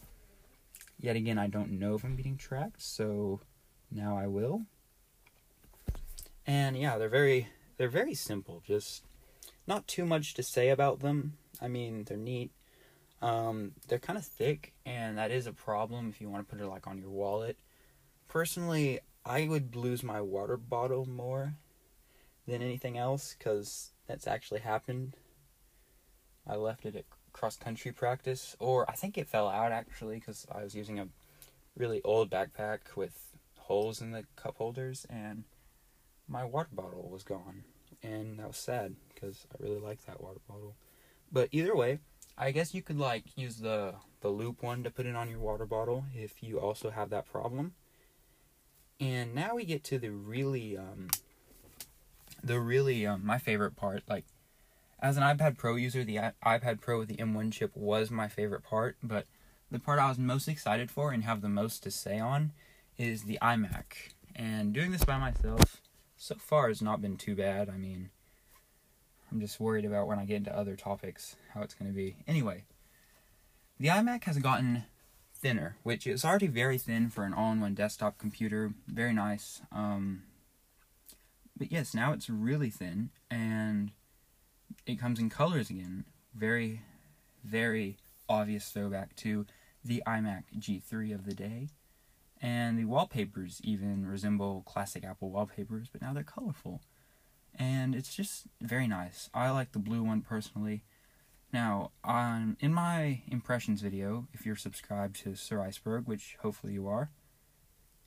yet 1.00 1.16
again, 1.16 1.40
I 1.40 1.48
don't 1.48 1.80
know 1.80 1.95
if 1.95 2.04
I'm 2.04 2.16
getting 2.16 2.38
tracked, 2.38 2.81
so 2.84 3.40
now 3.92 4.16
I 4.18 4.28
will. 4.28 4.66
And 6.50 6.75
yeah, 6.75 6.98
they're 6.98 7.10
very 7.10 7.48
they're 7.78 7.90
very 7.90 8.16
simple. 8.16 8.63
Just 8.66 9.04
not 9.68 9.86
too 9.86 10.04
much 10.04 10.34
to 10.34 10.42
say 10.42 10.69
about 10.69 11.00
them. 11.00 11.38
I 11.62 11.68
mean, 11.68 12.06
they're 12.06 12.18
neat. 12.18 12.50
Um, 13.22 13.74
they're 13.88 14.00
kind 14.00 14.18
of 14.18 14.25
thick, 14.25 14.74
and 14.84 15.16
that 15.19 15.30
is 15.30 15.46
a 15.46 15.54
problem 15.54 16.10
if 16.10 16.19
you 16.19 16.28
want 16.28 16.50
to 16.50 16.56
put 16.56 16.60
it 16.60 16.68
like 16.68 16.88
on 16.88 16.98
your 16.98 17.12
wallet. 17.12 17.56
Personally, 18.28 19.00
I 19.24 19.48
would 19.48 19.75
lose 19.75 20.01
my 20.01 20.22
water 20.22 20.57
bottle 20.57 21.06
more 21.06 21.54
than 22.48 22.63
anything 22.63 22.98
else 22.98 23.36
because 23.38 23.92
that's 24.07 24.25
actually 24.25 24.62
happened. 24.62 25.18
I 26.48 26.56
left 26.56 26.84
it 26.84 26.95
at 26.95 27.06
cross 27.31 27.57
country 27.57 27.92
practice, 27.92 28.56
or 28.57 28.90
I 28.90 28.94
think 28.94 29.19
it 29.19 29.28
fell 29.28 29.50
out 29.50 29.72
actually 29.72 30.16
because 30.16 30.48
I 30.52 30.63
was 30.63 30.74
using 30.74 30.98
a 30.98 31.10
really 31.78 32.02
old 32.02 32.31
backpack 32.31 32.95
with 32.95 33.36
holes 33.60 34.02
in 34.02 34.10
the 34.10 34.24
cup 34.36 34.57
holders, 34.57 35.06
and 35.12 35.44
my 36.30 36.46
water 36.46 36.70
bottle 36.72 37.10
was 37.12 37.24
gone, 37.24 37.64
and 38.04 38.40
that 38.40 38.48
was 38.48 38.58
sad 38.58 38.96
because 39.14 39.48
I 39.52 39.62
really 39.62 39.80
like 39.80 40.06
that 40.06 40.22
water 40.22 40.40
bottle. 40.48 40.76
But 41.31 41.50
either 41.52 41.76
way, 41.76 42.00
I 42.38 42.52
guess 42.52 42.74
you 42.74 42.81
could 42.81 42.98
like 42.98 43.26
use 43.36 43.58
the 43.58 43.96
the 44.22 44.30
loop 44.30 44.62
one 44.64 44.84
to 44.84 44.92
put 44.92 45.06
it 45.06 45.16
on 45.16 45.30
your 45.30 45.40
water 45.40 45.66
bottle 45.66 46.06
if 46.14 46.44
you 46.44 46.60
also 46.60 46.90
have 46.90 47.10
that 47.10 47.26
problem. 47.26 47.74
And 49.00 49.34
now 49.34 49.56
we 49.56 49.66
get 49.66 49.84
to 49.86 50.00
the 50.00 50.10
really 50.10 50.78
um 50.78 51.08
the 52.44 52.60
really 52.60 53.06
um 53.06 53.26
my 53.26 53.38
favorite 53.38 53.76
part 53.76 54.04
like 54.08 54.26
as 55.02 55.16
an 55.16 55.24
iPad 55.24 55.58
Pro 55.58 55.76
user, 55.76 56.04
the 56.04 56.20
iPad 56.46 56.81
Pro 56.81 57.00
with 57.00 57.08
the 57.08 57.16
M1 57.16 57.54
chip 57.54 57.72
was 57.74 58.12
my 58.12 58.28
favorite 58.28 58.64
part, 58.64 58.98
but 59.02 59.28
the 59.72 59.80
part 59.80 59.98
I 59.98 60.10
was 60.10 60.18
most 60.18 60.50
excited 60.50 60.92
for 60.92 61.14
and 61.14 61.24
have 61.24 61.42
the 61.42 61.48
most 61.48 61.84
to 61.84 61.92
say 61.92 62.20
on 62.20 62.52
is 62.98 63.24
the 63.24 63.40
iMac. 63.42 64.12
And 64.36 64.74
doing 64.74 64.92
this 64.92 65.06
by 65.06 65.18
myself 65.18 65.81
so 66.19 66.36
far 66.36 66.68
has 66.68 66.81
not 66.81 67.01
been 67.01 67.16
too 67.16 67.33
bad. 67.33 67.69
I 67.69 67.77
mean, 67.77 68.10
I'm 69.31 69.39
just 69.39 69.60
worried 69.60 69.86
about 69.86 70.06
when 70.06 70.19
I 70.19 70.25
get 70.25 70.36
into 70.36 70.56
other 70.56 70.75
topics 70.75 71.38
how 71.54 71.62
it's 71.62 71.74
going 71.74 71.89
to 71.89 71.95
be. 71.95 72.18
Anyway, 72.27 72.66
the 73.80 73.88
iMac 73.88 74.25
has 74.25 74.38
gotten 74.38 74.83
thinner, 75.33 75.77
which 75.83 76.06
is 76.06 76.25
already 76.25 76.48
very 76.48 76.77
thin 76.77 77.10
for 77.10 77.24
an 77.24 77.33
all-in-one 77.33 77.74
desktop 77.74 78.18
computer. 78.18 78.74
Very 78.86 79.13
nice. 79.13 79.62
Um, 79.71 80.24
but 81.57 81.71
yes, 81.71 81.94
now 81.94 82.12
it's 82.12 82.30
really 82.30 82.69
thin, 82.69 83.12
and 83.31 83.92
it 84.86 85.00
comes 85.00 85.19
in 85.19 85.30
colors 85.30 85.69
again. 85.69 86.04
Very, 86.36 86.81
very 87.45 87.95
obvious 88.27 88.69
throwback 88.69 89.16
to 89.18 89.45
the 89.86 90.04
iMac 90.06 90.44
G3 90.57 91.16
of 91.16 91.25
the 91.25 91.33
day. 91.33 91.69
And 92.42 92.80
the 92.80 92.86
wallpapers 92.86 93.60
even 93.64 94.06
resemble 94.06 94.64
classic 94.66 95.04
Apple 95.04 95.30
wallpapers, 95.30 95.90
but 95.92 96.02
now 96.02 96.14
they're 96.14 96.24
colorful 96.24 96.82
and 97.60 97.94
it's 97.94 98.16
just 98.16 98.48
very 98.62 98.88
nice. 98.88 99.30
I 99.34 99.50
like 99.52 99.74
the 99.74 99.80
blue 99.80 100.04
one 100.04 100.22
personally. 100.22 100.84
Now, 101.52 101.92
on 102.04 102.58
in 102.60 102.74
my 102.74 103.22
impressions 103.28 103.82
video, 103.82 104.28
if 104.34 104.46
you're 104.46 104.56
subscribed 104.56 105.18
to 105.24 105.36
Sir 105.36 105.62
Iceberg, 105.62 106.08
which 106.08 106.38
hopefully 106.42 106.74
you 106.74 106.88
are, 106.88 107.12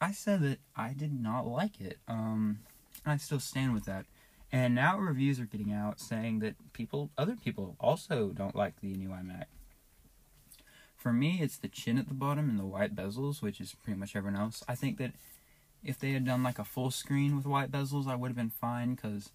I 0.00 0.12
said 0.12 0.42
that 0.42 0.58
I 0.74 0.94
did 0.94 1.12
not 1.12 1.46
like 1.46 1.80
it. 1.80 1.98
Um, 2.08 2.60
I 3.04 3.16
still 3.16 3.40
stand 3.40 3.74
with 3.74 3.84
that. 3.84 4.06
And 4.50 4.74
now 4.74 4.98
reviews 4.98 5.40
are 5.40 5.46
getting 5.46 5.72
out 5.72 5.98
saying 5.98 6.40
that 6.40 6.54
people, 6.72 7.10
other 7.16 7.36
people, 7.36 7.76
also 7.80 8.28
don't 8.28 8.54
like 8.54 8.80
the 8.80 8.94
new 8.94 9.08
iMac. 9.08 9.44
For 11.02 11.12
me, 11.12 11.40
it's 11.42 11.56
the 11.56 11.66
chin 11.66 11.98
at 11.98 12.06
the 12.06 12.14
bottom 12.14 12.48
and 12.48 12.60
the 12.60 12.64
white 12.64 12.94
bezels, 12.94 13.42
which 13.42 13.60
is 13.60 13.74
pretty 13.74 13.98
much 13.98 14.14
everyone 14.14 14.40
else. 14.40 14.62
I 14.68 14.76
think 14.76 14.98
that 14.98 15.10
if 15.82 15.98
they 15.98 16.12
had 16.12 16.24
done 16.24 16.44
like 16.44 16.60
a 16.60 16.64
full 16.64 16.92
screen 16.92 17.34
with 17.34 17.44
white 17.44 17.72
bezels, 17.72 18.06
I 18.06 18.14
would 18.14 18.28
have 18.28 18.36
been 18.36 18.50
fine 18.50 18.94
because 18.94 19.30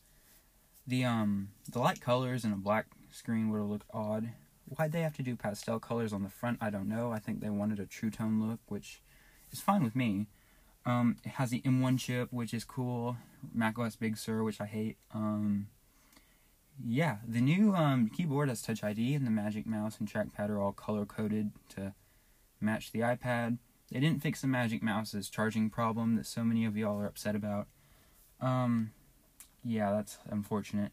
the 0.88 1.04
um 1.04 1.50
the 1.70 1.80
light 1.80 2.00
colors 2.00 2.46
and 2.46 2.54
a 2.54 2.56
black 2.58 2.86
screen 3.12 3.50
would 3.50 3.58
have 3.58 3.68
looked 3.68 3.90
odd. 3.94 4.30
Why'd 4.64 4.94
they 4.94 5.02
have 5.02 5.18
to 5.18 5.24
do 5.24 5.36
pastel 5.36 5.78
colors 5.78 6.14
on 6.14 6.24
the 6.24 6.30
front? 6.30 6.60
I 6.62 6.70
don't 6.70 6.88
know. 6.88 7.12
I 7.12 7.20
think 7.20 7.42
they 7.42 7.50
wanted 7.50 7.82
a 7.82 7.86
true 7.86 8.12
tone 8.12 8.42
look, 8.42 8.62
which 8.70 9.02
is 9.52 9.60
fine 9.60 9.84
with 9.84 9.94
me. 9.94 10.28
Um, 10.86 11.18
it 11.26 11.32
has 11.32 11.50
the 11.50 11.60
M1 11.64 12.00
chip, 12.00 12.32
which 12.32 12.54
is 12.54 12.64
cool. 12.64 13.18
macOS 13.54 13.98
Big 13.98 14.16
Sur, 14.16 14.42
which 14.42 14.62
I 14.62 14.68
hate. 14.68 14.96
Um, 15.14 15.68
yeah, 16.86 17.18
the 17.28 17.42
new 17.42 17.74
um, 17.74 18.10
keyboard 18.10 18.50
has 18.50 18.62
Touch 18.62 18.84
ID, 18.84 19.16
and 19.16 19.26
the 19.26 19.32
Magic 19.32 19.66
Mouse 19.66 19.98
and 20.00 20.12
trackpad 20.12 20.50
are 20.50 20.62
all 20.62 20.72
color 20.72 21.06
coded 21.06 21.52
to 21.70 21.94
match 22.62 22.92
the 22.92 23.00
iPad. 23.00 23.58
They 23.92 24.00
didn't 24.00 24.22
fix 24.22 24.42
the 24.42 24.48
Magic 24.48 24.84
Mouse's 24.84 25.30
charging 25.30 25.70
problem 25.70 26.16
that 26.16 26.26
so 26.26 26.44
many 26.44 26.66
of 26.66 26.76
y'all 26.76 27.00
are 27.00 27.06
upset 27.06 27.36
about. 27.36 27.68
Um, 28.42 28.92
yeah, 29.64 29.92
that's 29.92 30.20
unfortunate. 30.30 30.92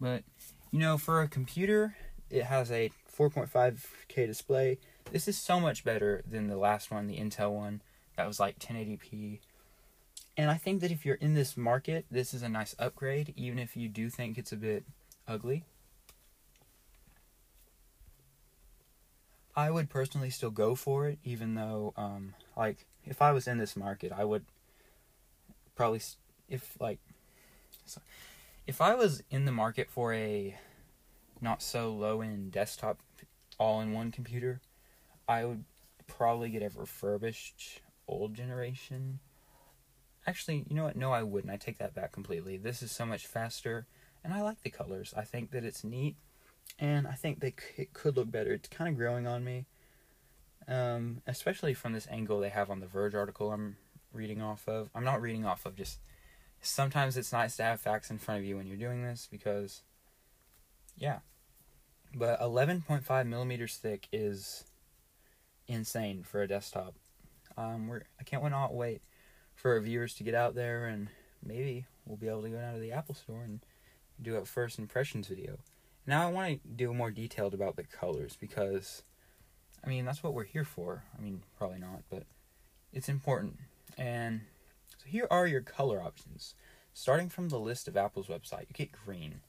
But, 0.00 0.22
you 0.70 0.78
know, 0.78 0.96
for 0.98 1.20
a 1.20 1.28
computer, 1.28 1.96
it 2.30 2.44
has 2.44 2.70
a 2.70 2.90
4.5K 3.16 4.26
display. 4.26 4.78
This 5.10 5.28
is 5.28 5.36
so 5.36 5.60
much 5.60 5.84
better 5.84 6.22
than 6.28 6.46
the 6.46 6.56
last 6.56 6.90
one, 6.90 7.06
the 7.06 7.18
Intel 7.18 7.52
one, 7.52 7.82
that 8.16 8.26
was 8.26 8.40
like 8.40 8.58
1080p. 8.58 9.40
And 10.36 10.50
I 10.50 10.56
think 10.56 10.80
that 10.80 10.90
if 10.90 11.04
you're 11.04 11.16
in 11.16 11.34
this 11.34 11.56
market, 11.56 12.06
this 12.10 12.32
is 12.32 12.42
a 12.42 12.48
nice 12.48 12.74
upgrade, 12.78 13.34
even 13.36 13.58
if 13.58 13.76
you 13.76 13.88
do 13.88 14.08
think 14.08 14.38
it's 14.38 14.52
a 14.52 14.56
bit 14.56 14.84
ugly. 15.32 15.64
I 19.56 19.70
would 19.70 19.90
personally 19.90 20.30
still 20.30 20.50
go 20.50 20.74
for 20.74 21.08
it, 21.08 21.18
even 21.24 21.54
though, 21.54 21.92
um, 21.96 22.34
like, 22.56 22.86
if 23.04 23.20
I 23.20 23.32
was 23.32 23.46
in 23.46 23.58
this 23.58 23.76
market, 23.76 24.12
I 24.12 24.24
would 24.24 24.44
probably, 25.74 26.00
if, 26.48 26.76
like, 26.80 26.98
if 28.66 28.80
I 28.80 28.94
was 28.94 29.22
in 29.30 29.44
the 29.44 29.52
market 29.52 29.90
for 29.90 30.14
a 30.14 30.56
not 31.40 31.62
so 31.62 31.92
low 31.92 32.20
end 32.20 32.52
desktop 32.52 33.00
all 33.58 33.80
in 33.80 33.92
one 33.92 34.10
computer, 34.10 34.60
I 35.28 35.44
would 35.44 35.64
probably 36.06 36.50
get 36.50 36.62
a 36.62 36.70
refurbished 36.78 37.80
old 38.06 38.34
generation. 38.34 39.18
Actually, 40.26 40.64
you 40.68 40.76
know 40.76 40.84
what? 40.84 40.96
No, 40.96 41.12
I 41.12 41.22
wouldn't. 41.22 41.52
I 41.52 41.56
take 41.56 41.78
that 41.78 41.94
back 41.94 42.12
completely. 42.12 42.56
This 42.56 42.82
is 42.82 42.92
so 42.92 43.04
much 43.04 43.26
faster 43.26 43.86
and 44.24 44.32
I 44.32 44.42
like 44.42 44.62
the 44.62 44.70
colors. 44.70 45.14
I 45.16 45.22
think 45.22 45.50
that 45.50 45.64
it's 45.64 45.84
neat, 45.84 46.16
and 46.78 47.06
I 47.06 47.12
think 47.12 47.40
they 47.40 47.54
it 47.76 47.92
could 47.92 48.16
look 48.16 48.30
better. 48.30 48.52
It's 48.52 48.68
kind 48.68 48.88
of 48.88 48.96
growing 48.96 49.26
on 49.26 49.44
me, 49.44 49.66
um, 50.68 51.22
especially 51.26 51.74
from 51.74 51.92
this 51.92 52.08
angle 52.10 52.40
they 52.40 52.48
have 52.50 52.70
on 52.70 52.80
the 52.80 52.86
Verge 52.86 53.14
article 53.14 53.52
I'm 53.52 53.76
reading 54.12 54.42
off 54.42 54.68
of. 54.68 54.90
I'm 54.94 55.04
not 55.04 55.20
reading 55.20 55.44
off 55.44 55.66
of, 55.66 55.76
just 55.76 55.98
sometimes 56.60 57.16
it's 57.16 57.32
nice 57.32 57.56
to 57.56 57.62
have 57.64 57.80
facts 57.80 58.10
in 58.10 58.18
front 58.18 58.40
of 58.40 58.46
you 58.46 58.56
when 58.56 58.66
you're 58.66 58.76
doing 58.76 59.02
this 59.02 59.28
because, 59.30 59.82
yeah. 60.96 61.18
But 62.14 62.40
11.5 62.40 63.26
millimeters 63.26 63.76
thick 63.76 64.06
is 64.12 64.64
insane 65.66 66.22
for 66.22 66.42
a 66.42 66.48
desktop. 66.48 66.94
Um, 67.56 67.88
we're 67.88 68.02
I 68.20 68.24
can't 68.24 68.42
not 68.42 68.74
wait 68.74 69.02
for 69.54 69.72
our 69.72 69.80
viewers 69.80 70.14
to 70.14 70.24
get 70.24 70.34
out 70.34 70.54
there 70.54 70.86
and 70.86 71.08
maybe 71.44 71.86
we'll 72.06 72.16
be 72.16 72.28
able 72.28 72.42
to 72.42 72.48
go 72.48 72.56
down 72.56 72.74
to 72.74 72.80
the 72.80 72.92
Apple 72.92 73.14
Store 73.14 73.42
and 73.42 73.60
do 74.22 74.36
a 74.36 74.44
first 74.44 74.78
impressions 74.78 75.28
video. 75.28 75.58
Now 76.06 76.26
I 76.26 76.30
want 76.30 76.62
to 76.62 76.68
do 76.68 76.92
more 76.92 77.10
detailed 77.10 77.54
about 77.54 77.76
the 77.76 77.84
colors 77.84 78.36
because, 78.40 79.02
I 79.84 79.88
mean 79.88 80.04
that's 80.04 80.22
what 80.22 80.34
we're 80.34 80.44
here 80.44 80.64
for. 80.64 81.04
I 81.16 81.20
mean 81.20 81.42
probably 81.56 81.78
not, 81.78 82.02
but 82.10 82.24
it's 82.92 83.08
important. 83.08 83.58
And 83.96 84.42
so 84.98 85.06
here 85.06 85.26
are 85.30 85.46
your 85.46 85.60
color 85.60 86.02
options. 86.02 86.54
Starting 86.94 87.28
from 87.28 87.48
the 87.48 87.58
list 87.58 87.88
of 87.88 87.96
Apple's 87.96 88.26
website, 88.26 88.68
you 88.68 88.74
get 88.74 88.92
green. 88.92 89.40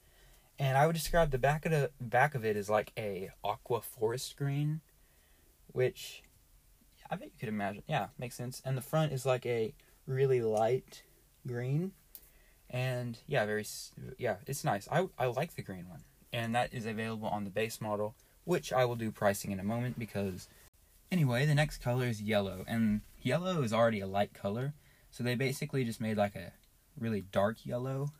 And 0.58 0.78
I 0.78 0.86
would 0.86 0.94
describe 0.94 1.30
the 1.30 1.38
back 1.38 1.66
of 1.66 1.72
the 1.72 1.90
back 2.00 2.34
of 2.34 2.44
it 2.44 2.56
as 2.56 2.70
like 2.70 2.92
a 2.96 3.30
aqua 3.42 3.80
forest 3.80 4.36
green, 4.36 4.80
which 5.72 6.22
I 7.10 7.16
bet 7.16 7.28
you 7.32 7.38
could 7.38 7.48
imagine. 7.48 7.82
Yeah, 7.88 8.08
makes 8.18 8.36
sense. 8.36 8.62
And 8.64 8.76
the 8.76 8.82
front 8.82 9.12
is 9.12 9.26
like 9.26 9.44
a 9.46 9.74
really 10.06 10.40
light 10.40 11.02
green. 11.46 11.92
And 12.74 13.18
yeah, 13.26 13.46
very 13.46 13.64
yeah, 14.18 14.36
it's 14.46 14.64
nice. 14.64 14.88
I 14.90 15.08
I 15.18 15.26
like 15.26 15.54
the 15.54 15.62
green 15.62 15.88
one. 15.88 16.02
And 16.32 16.54
that 16.54 16.74
is 16.74 16.84
available 16.84 17.28
on 17.28 17.44
the 17.44 17.50
base 17.50 17.80
model, 17.80 18.16
which 18.44 18.72
I 18.72 18.84
will 18.84 18.96
do 18.96 19.12
pricing 19.12 19.52
in 19.52 19.60
a 19.60 19.64
moment 19.64 19.98
because 19.98 20.48
anyway, 21.12 21.46
the 21.46 21.54
next 21.54 21.78
color 21.78 22.06
is 22.06 22.20
yellow 22.20 22.64
and 22.66 23.02
yellow 23.22 23.62
is 23.62 23.72
already 23.72 24.00
a 24.00 24.06
light 24.06 24.34
color. 24.34 24.74
So 25.12 25.22
they 25.22 25.36
basically 25.36 25.84
just 25.84 26.00
made 26.00 26.16
like 26.16 26.34
a 26.34 26.52
really 26.98 27.22
dark 27.30 27.64
yellow. 27.64 28.10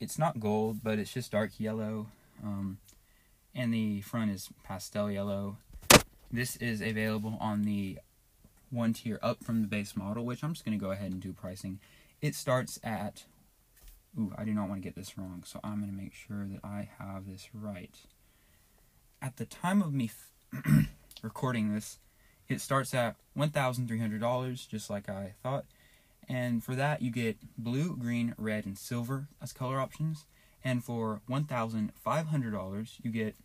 It's 0.00 0.18
not 0.18 0.40
gold, 0.40 0.78
but 0.82 0.98
it's 0.98 1.12
just 1.12 1.32
dark 1.32 1.52
yellow. 1.58 2.06
Um, 2.42 2.78
and 3.54 3.74
the 3.74 4.00
front 4.00 4.30
is 4.30 4.48
pastel 4.64 5.10
yellow 5.10 5.58
this 6.32 6.56
is 6.56 6.80
available 6.80 7.36
on 7.40 7.62
the 7.62 7.98
one 8.70 8.94
tier 8.94 9.18
up 9.22 9.44
from 9.44 9.60
the 9.60 9.68
base 9.68 9.94
model, 9.94 10.24
which 10.24 10.42
I'm 10.42 10.54
just 10.54 10.64
going 10.64 10.78
to 10.78 10.82
go 10.82 10.90
ahead 10.90 11.12
and 11.12 11.20
do 11.20 11.32
pricing. 11.32 11.78
It 12.22 12.34
starts 12.34 12.80
at, 12.82 13.24
ooh, 14.18 14.32
I 14.36 14.44
do 14.44 14.52
not 14.52 14.68
want 14.68 14.82
to 14.82 14.86
get 14.86 14.96
this 14.96 15.16
wrong, 15.16 15.42
so 15.46 15.60
I'm 15.62 15.80
going 15.80 15.90
to 15.90 15.96
make 15.96 16.14
sure 16.14 16.46
that 16.46 16.60
I 16.64 16.88
have 16.98 17.26
this 17.26 17.48
right. 17.54 17.94
At 19.20 19.36
the 19.36 19.46
time 19.46 19.82
of 19.82 19.92
me 19.92 20.10
recording 21.22 21.72
this, 21.74 21.98
it 22.48 22.60
starts 22.60 22.92
at 22.94 23.16
$1,300, 23.36 24.68
just 24.68 24.90
like 24.90 25.08
I 25.08 25.34
thought. 25.42 25.64
And 26.28 26.62
for 26.62 26.74
that, 26.74 27.02
you 27.02 27.10
get 27.10 27.38
blue, 27.58 27.96
green, 27.96 28.34
red, 28.36 28.66
and 28.66 28.78
silver 28.78 29.28
as 29.40 29.52
color 29.52 29.80
options. 29.80 30.26
And 30.64 30.84
for 30.84 31.20
$1,500, 31.28 32.90
you 33.02 33.10
get 33.10 33.36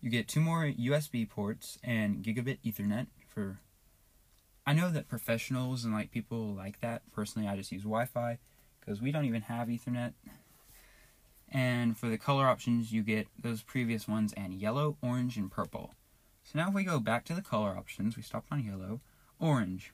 you 0.00 0.10
get 0.10 0.26
two 0.26 0.40
more 0.40 0.64
USB 0.64 1.28
ports 1.28 1.78
and 1.84 2.24
gigabit 2.24 2.58
Ethernet 2.64 3.06
for. 3.28 3.60
I 4.66 4.72
know 4.72 4.90
that 4.90 5.08
professionals 5.08 5.84
and 5.84 5.92
like 5.92 6.10
people 6.10 6.54
like 6.54 6.80
that. 6.80 7.02
Personally, 7.12 7.48
I 7.48 7.56
just 7.56 7.72
use 7.72 7.82
Wi-Fi 7.82 8.38
because 8.80 9.00
we 9.00 9.10
don't 9.10 9.24
even 9.24 9.42
have 9.42 9.68
Ethernet. 9.68 10.12
And 11.50 11.98
for 11.98 12.08
the 12.08 12.18
color 12.18 12.46
options, 12.46 12.92
you 12.92 13.02
get 13.02 13.28
those 13.38 13.62
previous 13.62 14.08
ones 14.08 14.32
and 14.36 14.54
yellow, 14.54 14.96
orange, 15.02 15.36
and 15.36 15.50
purple. 15.50 15.94
So 16.44 16.58
now 16.58 16.68
if 16.68 16.74
we 16.74 16.84
go 16.84 16.98
back 16.98 17.24
to 17.26 17.34
the 17.34 17.42
color 17.42 17.76
options, 17.76 18.16
we 18.16 18.22
stopped 18.22 18.48
on 18.50 18.64
yellow, 18.64 19.00
orange. 19.38 19.92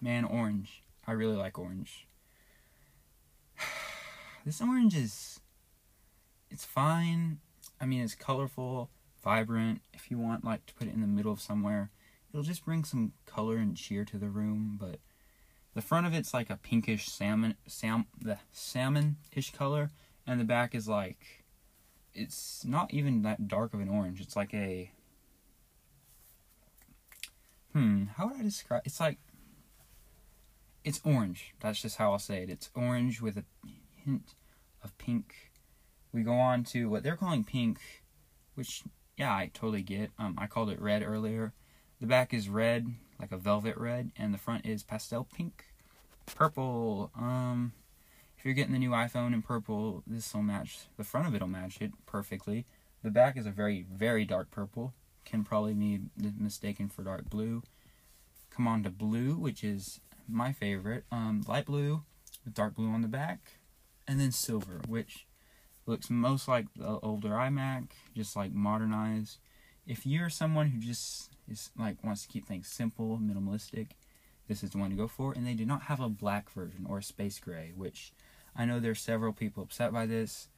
Man, 0.00 0.24
orange. 0.24 0.82
I 1.06 1.12
really 1.12 1.36
like 1.36 1.58
orange. 1.58 2.06
this 4.44 4.60
orange 4.60 4.96
is 4.96 5.40
it's 6.50 6.64
fine. 6.64 7.38
I 7.80 7.86
mean, 7.86 8.02
it's 8.02 8.14
colorful 8.14 8.90
vibrant. 9.22 9.80
If 9.92 10.10
you 10.10 10.18
want 10.18 10.44
like 10.44 10.64
to 10.66 10.74
put 10.74 10.86
it 10.86 10.94
in 10.94 11.00
the 11.00 11.06
middle 11.06 11.32
of 11.32 11.40
somewhere, 11.40 11.90
it'll 12.32 12.42
just 12.42 12.64
bring 12.64 12.84
some 12.84 13.12
color 13.26 13.56
and 13.56 13.76
cheer 13.76 14.04
to 14.04 14.18
the 14.18 14.28
room. 14.28 14.76
But 14.80 14.98
the 15.74 15.82
front 15.82 16.06
of 16.06 16.14
it's 16.14 16.32
like 16.34 16.50
a 16.50 16.56
pinkish 16.56 17.06
salmon, 17.06 17.56
sam, 17.66 18.06
the 18.18 18.38
salmon-ish 18.52 19.52
color, 19.52 19.90
and 20.26 20.40
the 20.40 20.44
back 20.44 20.74
is 20.74 20.88
like 20.88 21.44
it's 22.14 22.64
not 22.64 22.92
even 22.92 23.22
that 23.22 23.46
dark 23.46 23.74
of 23.74 23.80
an 23.80 23.88
orange. 23.88 24.20
It's 24.20 24.36
like 24.36 24.54
a 24.54 24.90
hmm. 27.72 28.04
How 28.16 28.28
would 28.28 28.40
I 28.40 28.42
describe? 28.42 28.82
It's 28.84 29.00
like 29.00 29.18
it's 30.82 31.00
orange. 31.04 31.54
That's 31.60 31.82
just 31.82 31.96
how 31.96 32.12
I'll 32.12 32.18
say 32.18 32.42
it. 32.42 32.50
It's 32.50 32.70
orange 32.74 33.20
with 33.20 33.36
a 33.36 33.44
hint 34.04 34.34
of 34.82 34.96
pink. 34.98 35.52
We 36.12 36.22
go 36.22 36.34
on 36.34 36.64
to 36.64 36.88
what 36.88 37.02
they're 37.02 37.16
calling 37.16 37.44
pink, 37.44 37.78
which 38.54 38.82
yeah, 39.16 39.32
I 39.32 39.50
totally 39.52 39.82
get. 39.82 40.10
Um, 40.18 40.36
I 40.38 40.46
called 40.46 40.70
it 40.70 40.80
red 40.80 41.02
earlier. 41.02 41.52
The 42.00 42.06
back 42.06 42.34
is 42.34 42.48
red, 42.48 42.88
like 43.18 43.32
a 43.32 43.38
velvet 43.38 43.76
red, 43.78 44.10
and 44.16 44.34
the 44.34 44.38
front 44.38 44.66
is 44.66 44.82
pastel 44.82 45.24
pink. 45.24 45.64
Purple. 46.26 47.10
Um, 47.18 47.72
if 48.36 48.44
you're 48.44 48.54
getting 48.54 48.72
the 48.72 48.78
new 48.78 48.90
iPhone 48.90 49.32
in 49.32 49.40
purple, 49.40 50.02
this 50.06 50.34
will 50.34 50.42
match. 50.42 50.80
The 50.98 51.04
front 51.04 51.26
of 51.26 51.34
it 51.34 51.40
will 51.40 51.48
match 51.48 51.80
it 51.80 51.92
perfectly. 52.04 52.66
The 53.02 53.10
back 53.10 53.36
is 53.36 53.46
a 53.46 53.50
very, 53.50 53.86
very 53.90 54.24
dark 54.24 54.50
purple. 54.50 54.92
Can 55.24 55.42
probably 55.42 55.72
be 55.72 56.00
mistaken 56.38 56.88
for 56.88 57.02
dark 57.02 57.30
blue. 57.30 57.62
Come 58.50 58.68
on 58.68 58.82
to 58.82 58.90
blue, 58.90 59.36
which 59.36 59.64
is 59.64 60.00
my 60.28 60.52
favorite. 60.52 61.04
Um, 61.10 61.44
light 61.48 61.66
blue 61.66 62.02
with 62.44 62.54
dark 62.54 62.74
blue 62.74 62.90
on 62.90 63.02
the 63.02 63.08
back, 63.08 63.52
and 64.06 64.20
then 64.20 64.32
silver, 64.32 64.80
which 64.86 65.26
looks 65.86 66.10
most 66.10 66.46
like 66.46 66.66
the 66.76 67.00
older 67.00 67.30
iMac, 67.30 67.88
just 68.14 68.36
like 68.36 68.52
modernized. 68.52 69.38
If 69.86 70.04
you're 70.04 70.30
someone 70.30 70.68
who 70.68 70.78
just 70.78 71.35
is 71.48 71.70
like 71.78 72.02
wants 72.04 72.22
to 72.22 72.28
keep 72.28 72.46
things 72.46 72.68
simple, 72.68 73.18
minimalistic, 73.22 73.88
this 74.48 74.62
is 74.62 74.70
the 74.70 74.78
one 74.78 74.90
to 74.90 74.96
go 74.96 75.08
for. 75.08 75.32
And 75.32 75.46
they 75.46 75.54
do 75.54 75.66
not 75.66 75.82
have 75.82 76.00
a 76.00 76.08
black 76.08 76.50
version 76.50 76.86
or 76.88 76.98
a 76.98 77.02
space 77.02 77.38
gray, 77.38 77.72
which 77.74 78.12
I 78.54 78.64
know 78.64 78.80
there's 78.80 79.00
several 79.00 79.32
people 79.32 79.62
upset 79.62 79.92
by 79.92 80.06
this. 80.06 80.48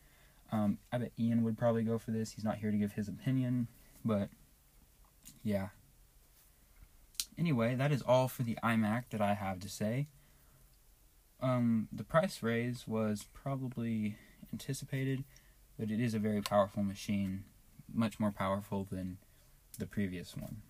Um, 0.51 0.79
I 0.93 0.99
bet 0.99 1.13
Ian 1.19 1.45
would 1.45 1.59
probably 1.59 1.83
go 1.83 1.99
for 1.99 2.11
this. 2.11 2.33
He's 2.33 2.45
not 2.45 2.59
here 2.59 2.71
to 2.71 2.77
give 2.77 2.93
his 2.93 3.09
opinion, 3.09 3.69
but 4.05 4.29
yeah. 5.43 5.69
Anyway, 7.37 7.75
that 7.75 7.93
is 7.93 8.03
all 8.03 8.29
for 8.29 8.43
the 8.43 8.59
iMac 8.65 9.11
that 9.11 9.21
I 9.21 9.35
have 9.35 9.61
to 9.61 9.69
say. 9.69 10.09
Um, 11.41 11.89
the 11.93 12.03
price 12.03 12.43
raise 12.43 12.89
was 12.89 13.27
probably 13.33 14.17
anticipated, 14.53 15.25
but 15.79 15.91
it 15.91 16.01
is 16.01 16.15
a 16.15 16.19
very 16.19 16.41
powerful 16.41 16.83
machine, 16.83 17.45
much 17.93 18.19
more 18.19 18.33
powerful 18.33 18.87
than 18.91 19.19
the 19.79 19.87
previous 19.87 20.37
one. 20.37 20.63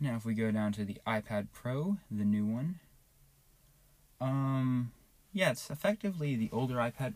Now, 0.00 0.16
if 0.16 0.24
we 0.24 0.34
go 0.34 0.50
down 0.50 0.72
to 0.72 0.84
the 0.84 0.98
iPad 1.06 1.48
Pro, 1.52 1.96
the 2.10 2.24
new 2.24 2.46
one, 2.46 2.78
um, 4.20 4.92
yeah, 5.32 5.50
it's 5.50 5.70
effectively 5.70 6.36
the 6.36 6.50
older 6.52 6.76
iPad. 6.76 7.14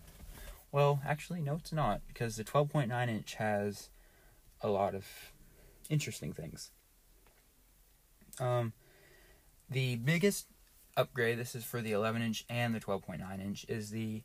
Well, 0.73 1.01
actually, 1.07 1.43
no, 1.43 1.57
it's 1.57 1.73
not, 1.73 2.01
because 2.09 2.37
the 2.37 2.45
12.9 2.45 3.09
inch 3.09 3.35
has 3.35 3.91
a 4.61 4.69
lot 4.69 4.95
of 4.95 5.07
interesting 5.89 6.33
things. 6.33 6.71
Um, 8.41 8.73
the 9.71 9.97
biggest 9.97 10.47
upgrade, 10.97 11.39
this 11.39 11.55
is 11.55 11.65
for 11.65 11.83
the 11.83 11.93
11 11.93 12.23
inch 12.23 12.45
and 12.49 12.75
the 12.75 12.81
12.9 12.81 13.41
inch, 13.41 13.65
is 13.69 13.91
the 13.91 14.23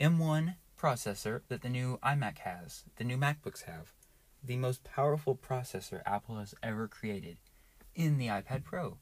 M1 0.00 0.56
processor 0.80 1.42
that 1.48 1.62
the 1.62 1.68
new 1.68 1.98
iMac 2.02 2.38
has, 2.38 2.84
the 2.96 3.04
new 3.04 3.16
MacBooks 3.16 3.64
have. 3.64 3.92
The 4.42 4.56
most 4.56 4.82
powerful 4.82 5.36
processor 5.36 6.00
Apple 6.06 6.38
has 6.38 6.54
ever 6.62 6.88
created 6.88 7.36
in 8.04 8.18
the 8.18 8.28
iPad 8.28 8.64
Pro. 8.64 8.96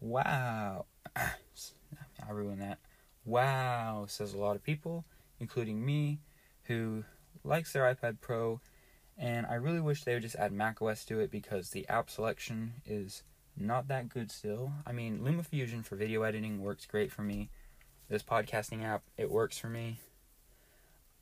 Wow. 0.00 0.86
I 1.16 2.30
ruined 2.30 2.60
that. 2.60 2.78
Wow, 3.24 4.04
says 4.08 4.34
a 4.34 4.38
lot 4.38 4.56
of 4.56 4.62
people, 4.62 5.04
including 5.40 5.84
me, 5.84 6.20
who 6.64 7.04
likes 7.42 7.72
their 7.72 7.94
iPad 7.94 8.20
Pro, 8.20 8.60
and 9.16 9.46
I 9.46 9.54
really 9.54 9.80
wish 9.80 10.04
they 10.04 10.14
would 10.14 10.22
just 10.22 10.36
add 10.36 10.52
macOS 10.52 11.04
to 11.06 11.20
it 11.20 11.30
because 11.30 11.70
the 11.70 11.88
app 11.88 12.10
selection 12.10 12.74
is 12.84 13.22
not 13.56 13.88
that 13.88 14.08
good 14.08 14.30
still. 14.30 14.72
I 14.86 14.92
mean, 14.92 15.20
LumaFusion 15.20 15.84
for 15.84 15.96
video 15.96 16.22
editing 16.22 16.60
works 16.60 16.86
great 16.86 17.10
for 17.10 17.22
me 17.22 17.48
this 18.08 18.22
podcasting 18.22 18.84
app, 18.84 19.02
it 19.16 19.30
works 19.30 19.58
for 19.58 19.68
me. 19.68 19.98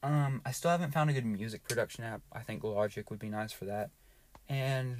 Um, 0.03 0.43
I 0.45 0.51
still 0.51 0.71
haven't 0.71 0.93
found 0.93 1.11
a 1.11 1.13
good 1.13 1.25
music 1.25 1.67
production 1.69 2.03
app. 2.05 2.23
I 2.33 2.41
think 2.41 2.65
Logic 2.65 3.09
would 3.09 3.21
be 3.21 3.29
nice 3.29 3.53
for 3.53 3.67
that. 3.67 3.91
And 4.49 4.97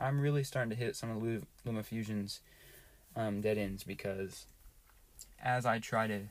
I'm 0.00 0.20
really 0.20 0.44
starting 0.44 0.70
to 0.70 0.76
hit 0.76 0.96
some 0.96 1.10
of 1.10 1.22
LumaFusion's 1.66 2.40
um, 3.16 3.40
dead 3.40 3.58
ends 3.58 3.84
because 3.84 4.46
as 5.42 5.64
I 5.66 5.78
try 5.78 6.06
to 6.06 6.22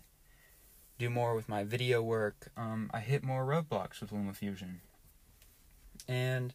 do 0.97 1.09
more 1.09 1.35
with 1.35 1.49
my 1.49 1.63
video 1.63 2.01
work. 2.01 2.51
Um, 2.55 2.89
I 2.93 2.99
hit 2.99 3.23
more 3.23 3.45
roadblocks 3.45 4.01
with 4.01 4.11
LumaFusion, 4.11 4.75
and 6.07 6.53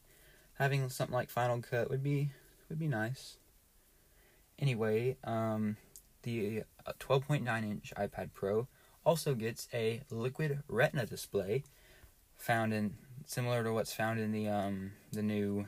having 0.54 0.88
something 0.88 1.14
like 1.14 1.30
Final 1.30 1.60
Cut 1.60 1.90
would 1.90 2.02
be 2.02 2.30
would 2.68 2.78
be 2.78 2.88
nice. 2.88 3.36
Anyway, 4.58 5.16
um, 5.24 5.76
the 6.22 6.62
12.9 6.98 7.46
uh, 7.46 7.66
inch 7.66 7.92
iPad 7.96 8.30
Pro 8.34 8.66
also 9.04 9.34
gets 9.34 9.68
a 9.72 10.02
liquid 10.10 10.62
Retina 10.68 11.06
display, 11.06 11.64
found 12.36 12.72
in 12.72 12.94
similar 13.26 13.62
to 13.62 13.72
what's 13.72 13.92
found 13.92 14.18
in 14.18 14.32
the 14.32 14.48
um 14.48 14.92
the 15.12 15.22
new, 15.22 15.66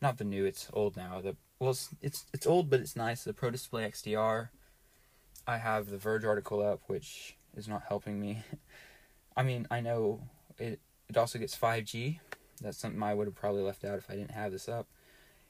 not 0.00 0.18
the 0.18 0.24
new, 0.24 0.44
it's 0.44 0.68
old 0.72 0.96
now. 0.96 1.20
The 1.20 1.36
well, 1.58 1.70
it's 1.70 1.88
it's, 2.02 2.26
it's 2.32 2.46
old 2.46 2.68
but 2.68 2.80
it's 2.80 2.96
nice. 2.96 3.24
The 3.24 3.32
Pro 3.32 3.50
Display 3.50 3.88
XDR. 3.88 4.48
I 5.46 5.58
have 5.58 5.90
the 5.90 5.98
Verge 5.98 6.24
article 6.24 6.60
up, 6.60 6.80
which 6.86 7.36
is 7.56 7.68
not 7.68 7.84
helping 7.88 8.20
me. 8.20 8.42
I 9.36 9.42
mean, 9.42 9.66
I 9.70 9.80
know 9.80 10.20
it. 10.58 10.80
It 11.08 11.16
also 11.16 11.38
gets 11.38 11.56
5G. 11.56 12.18
That's 12.60 12.78
something 12.78 13.02
I 13.02 13.14
would 13.14 13.26
have 13.26 13.36
probably 13.36 13.62
left 13.62 13.84
out 13.84 13.98
if 13.98 14.10
I 14.10 14.14
didn't 14.14 14.32
have 14.32 14.50
this 14.50 14.68
up. 14.68 14.88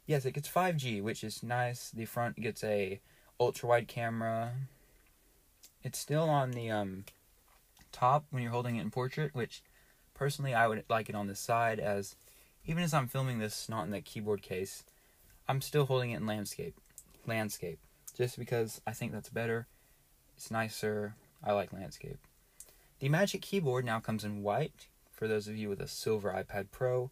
Yes, 0.06 0.24
it 0.24 0.32
gets 0.32 0.48
5G, 0.48 1.02
which 1.02 1.24
is 1.24 1.42
nice. 1.42 1.90
The 1.90 2.04
front 2.04 2.36
gets 2.40 2.62
a 2.62 3.00
ultra 3.40 3.68
wide 3.68 3.88
camera. 3.88 4.52
It's 5.82 5.98
still 5.98 6.28
on 6.28 6.50
the 6.50 6.70
um, 6.70 7.04
top 7.92 8.26
when 8.30 8.42
you're 8.42 8.52
holding 8.52 8.76
it 8.76 8.82
in 8.82 8.90
portrait, 8.90 9.34
which 9.34 9.62
personally 10.14 10.54
I 10.54 10.66
would 10.66 10.84
like 10.88 11.08
it 11.08 11.14
on 11.14 11.26
the 11.26 11.34
side 11.34 11.80
as 11.80 12.16
even 12.66 12.82
as 12.82 12.92
I'm 12.92 13.08
filming 13.08 13.38
this 13.38 13.68
not 13.68 13.84
in 13.84 13.90
the 13.90 14.00
keyboard 14.00 14.42
case, 14.42 14.84
I'm 15.48 15.60
still 15.60 15.86
holding 15.86 16.10
it 16.10 16.16
in 16.16 16.26
landscape. 16.26 16.74
Landscape. 17.26 17.78
Just 18.16 18.38
because 18.38 18.80
I 18.86 18.92
think 18.92 19.12
that's 19.12 19.28
better. 19.28 19.66
It's 20.36 20.50
nicer. 20.50 21.14
I 21.44 21.52
like 21.52 21.72
landscape. 21.72 22.18
The 22.98 23.08
Magic 23.08 23.42
Keyboard 23.42 23.84
now 23.84 24.00
comes 24.00 24.24
in 24.24 24.42
white 24.42 24.86
for 25.12 25.28
those 25.28 25.48
of 25.48 25.56
you 25.56 25.68
with 25.68 25.80
a 25.80 25.88
silver 25.88 26.30
iPad 26.30 26.68
Pro. 26.72 27.10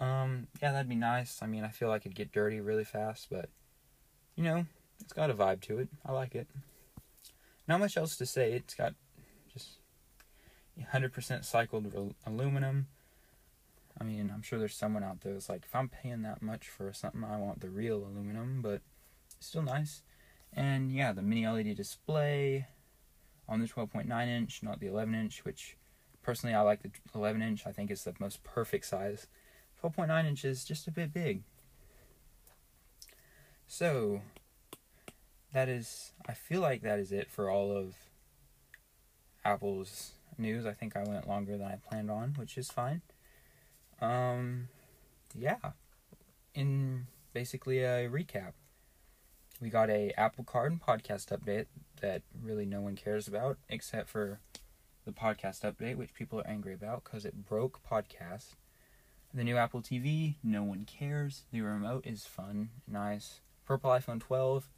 Um, 0.00 0.48
yeah, 0.60 0.72
that'd 0.72 0.88
be 0.88 0.96
nice. 0.96 1.40
I 1.40 1.46
mean, 1.46 1.64
I 1.64 1.68
feel 1.68 1.88
like 1.88 2.02
it'd 2.02 2.16
get 2.16 2.32
dirty 2.32 2.60
really 2.60 2.84
fast, 2.84 3.28
but 3.30 3.48
you 4.34 4.44
know, 4.44 4.66
it's 5.00 5.12
got 5.12 5.30
a 5.30 5.34
vibe 5.34 5.60
to 5.62 5.78
it. 5.78 5.88
I 6.04 6.12
like 6.12 6.34
it. 6.34 6.48
Not 7.68 7.80
much 7.80 7.96
else 7.96 8.16
to 8.16 8.26
say. 8.26 8.52
It's 8.52 8.74
got 8.74 8.94
just 9.52 9.78
100% 10.92 11.44
cycled 11.44 12.14
aluminum. 12.26 12.88
I 14.00 14.04
mean, 14.04 14.30
I'm 14.34 14.42
sure 14.42 14.58
there's 14.58 14.74
someone 14.74 15.04
out 15.04 15.20
there 15.20 15.32
that's 15.32 15.48
like, 15.48 15.64
if 15.64 15.74
I'm 15.74 15.88
paying 15.88 16.22
that 16.22 16.42
much 16.42 16.68
for 16.68 16.92
something, 16.92 17.22
I 17.22 17.38
want 17.38 17.60
the 17.60 17.70
real 17.70 17.98
aluminum, 17.98 18.60
but 18.60 18.80
it's 19.36 19.46
still 19.46 19.62
nice. 19.62 20.02
And 20.52 20.92
yeah, 20.92 21.12
the 21.12 21.22
mini 21.22 21.46
LED 21.46 21.76
display 21.76 22.66
on 23.48 23.60
the 23.60 23.66
12.9 23.66 24.28
inch, 24.28 24.62
not 24.62 24.80
the 24.80 24.86
11 24.86 25.14
inch, 25.14 25.44
which 25.44 25.76
personally 26.22 26.54
I 26.54 26.62
like 26.62 26.82
the 26.82 26.90
11 27.14 27.42
inch. 27.42 27.66
I 27.66 27.72
think 27.72 27.90
it's 27.90 28.04
the 28.04 28.14
most 28.18 28.42
perfect 28.42 28.86
size. 28.86 29.26
12.9 29.82 30.26
inch 30.26 30.44
is 30.44 30.64
just 30.64 30.88
a 30.88 30.90
bit 30.90 31.12
big. 31.12 31.42
So, 33.66 34.22
that 35.52 35.68
is, 35.68 36.12
I 36.28 36.34
feel 36.34 36.60
like 36.60 36.82
that 36.82 36.98
is 36.98 37.12
it 37.12 37.30
for 37.30 37.48
all 37.48 37.70
of 37.76 37.94
Apple's 39.44 40.12
news. 40.36 40.66
I 40.66 40.72
think 40.72 40.96
I 40.96 41.04
went 41.04 41.28
longer 41.28 41.56
than 41.56 41.66
I 41.66 41.76
planned 41.76 42.10
on, 42.10 42.34
which 42.36 42.58
is 42.58 42.70
fine. 42.70 43.02
Um, 44.04 44.68
yeah. 45.34 45.72
In 46.54 47.06
basically 47.32 47.80
a 47.80 48.08
recap, 48.08 48.52
we 49.60 49.70
got 49.70 49.90
a 49.90 50.12
Apple 50.16 50.44
Card 50.44 50.72
and 50.72 50.80
podcast 50.80 51.36
update 51.36 51.66
that 52.00 52.22
really 52.42 52.66
no 52.66 52.80
one 52.80 52.96
cares 52.96 53.26
about 53.26 53.58
except 53.68 54.08
for 54.08 54.40
the 55.04 55.12
podcast 55.12 55.62
update, 55.62 55.96
which 55.96 56.14
people 56.14 56.40
are 56.40 56.46
angry 56.46 56.74
about 56.74 57.04
because 57.04 57.24
it 57.24 57.46
broke 57.46 57.80
podcast. 57.88 58.54
The 59.32 59.44
new 59.44 59.56
Apple 59.56 59.82
TV, 59.82 60.36
no 60.44 60.62
one 60.62 60.84
cares. 60.84 61.44
The 61.50 61.62
remote 61.62 62.06
is 62.06 62.24
fun, 62.24 62.70
nice. 62.86 63.40
Purple 63.66 63.90
iPhone 63.90 64.20
12, 64.20 64.68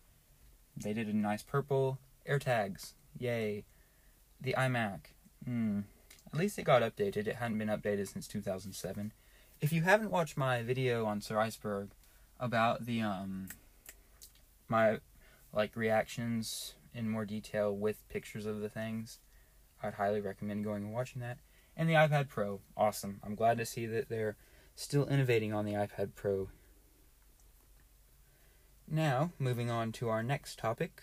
they 0.76 0.92
did 0.92 1.08
a 1.08 1.12
nice 1.16 1.42
purple. 1.42 1.98
AirTags, 2.28 2.94
yay. 3.18 3.64
The 4.40 4.54
iMac, 4.56 5.00
hmm. 5.44 5.80
At 6.36 6.40
least 6.40 6.58
it 6.58 6.64
got 6.64 6.82
updated. 6.82 7.26
It 7.26 7.36
hadn't 7.36 7.56
been 7.56 7.68
updated 7.68 8.12
since 8.12 8.28
2007. 8.28 9.14
If 9.62 9.72
you 9.72 9.80
haven't 9.80 10.10
watched 10.10 10.36
my 10.36 10.62
video 10.62 11.06
on 11.06 11.22
Sir 11.22 11.38
Iceberg 11.38 11.92
about 12.38 12.84
the 12.84 13.00
um 13.00 13.48
my 14.68 14.98
like 15.50 15.74
reactions 15.74 16.74
in 16.92 17.08
more 17.08 17.24
detail 17.24 17.74
with 17.74 18.06
pictures 18.10 18.44
of 18.44 18.60
the 18.60 18.68
things, 18.68 19.18
I'd 19.82 19.94
highly 19.94 20.20
recommend 20.20 20.62
going 20.62 20.84
and 20.84 20.92
watching 20.92 21.22
that. 21.22 21.38
And 21.74 21.88
the 21.88 21.94
iPad 21.94 22.28
Pro, 22.28 22.60
awesome. 22.76 23.18
I'm 23.24 23.34
glad 23.34 23.56
to 23.56 23.64
see 23.64 23.86
that 23.86 24.10
they're 24.10 24.36
still 24.74 25.06
innovating 25.06 25.54
on 25.54 25.64
the 25.64 25.72
iPad 25.72 26.10
Pro. 26.14 26.50
Now, 28.86 29.30
moving 29.38 29.70
on 29.70 29.90
to 29.92 30.10
our 30.10 30.22
next 30.22 30.58
topic. 30.58 31.00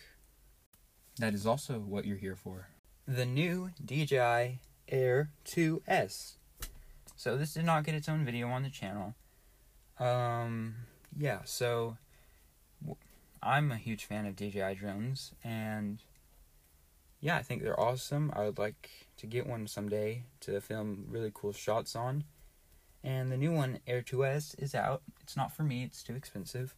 That 1.17 1.34
is 1.34 1.48
also 1.48 1.80
what 1.80 2.06
you're 2.06 2.17
here 2.17 2.36
for. 2.36 2.67
The 3.08 3.26
new 3.26 3.72
DJI 3.84 4.60
Air 4.89 5.30
2S. 5.46 6.34
So 7.15 7.38
this 7.38 7.54
did 7.54 7.65
not 7.65 7.84
get 7.84 7.96
its 7.96 8.10
own 8.10 8.26
video 8.26 8.50
on 8.50 8.63
the 8.63 8.69
channel. 8.69 9.15
Um, 10.00 10.76
yeah, 11.17 11.39
so 11.46 11.98
I'm 13.41 13.72
a 13.72 13.78
huge 13.78 14.06
fan 14.06 14.26
of 14.26 14.36
DJI 14.36 14.76
drones, 14.76 15.32
and 15.43 16.00
yeah, 17.19 17.38
I 17.38 17.41
think 17.41 17.62
they're 17.62 17.80
awesome. 17.80 18.32
I 18.36 18.43
would 18.43 18.58
like 18.58 18.89
to 19.17 19.28
get 19.28 19.48
one 19.48 19.67
someday 19.67 20.24
to 20.41 20.60
film 20.62 21.06
really 21.10 21.32
cool 21.34 21.54
shots 21.54 21.96
on. 21.96 22.26
And 23.04 23.32
the 23.32 23.38
new 23.38 23.52
one, 23.52 23.80
Air 23.86 24.02
2S, 24.02 24.62
is 24.62 24.74
out. 24.74 25.02
It's 25.22 25.36
not 25.36 25.56
for 25.56 25.63
me, 25.63 25.84
it's 25.84 26.04
too 26.04 26.15
expensive. 26.15 26.74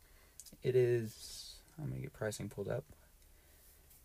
It 0.63 0.76
is, 0.76 1.56
I'm 1.80 1.89
gonna 1.89 2.02
get 2.02 2.13
pricing 2.13 2.50
pulled 2.50 2.68
up. 2.68 2.84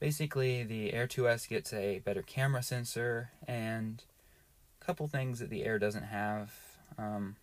Basically, 0.01 0.63
the 0.63 0.95
Air 0.95 1.07
2S 1.07 1.47
gets 1.47 1.75
a 1.75 1.99
better 1.99 2.23
camera 2.23 2.63
sensor 2.63 3.31
and 3.47 4.03
a 4.81 4.85
couple 4.85 5.07
things 5.07 5.39
that 5.41 5.51
the 5.51 5.63
Air 5.63 5.79
doesn't 5.79 6.05
have. 6.05 6.53
Um, 6.97 7.37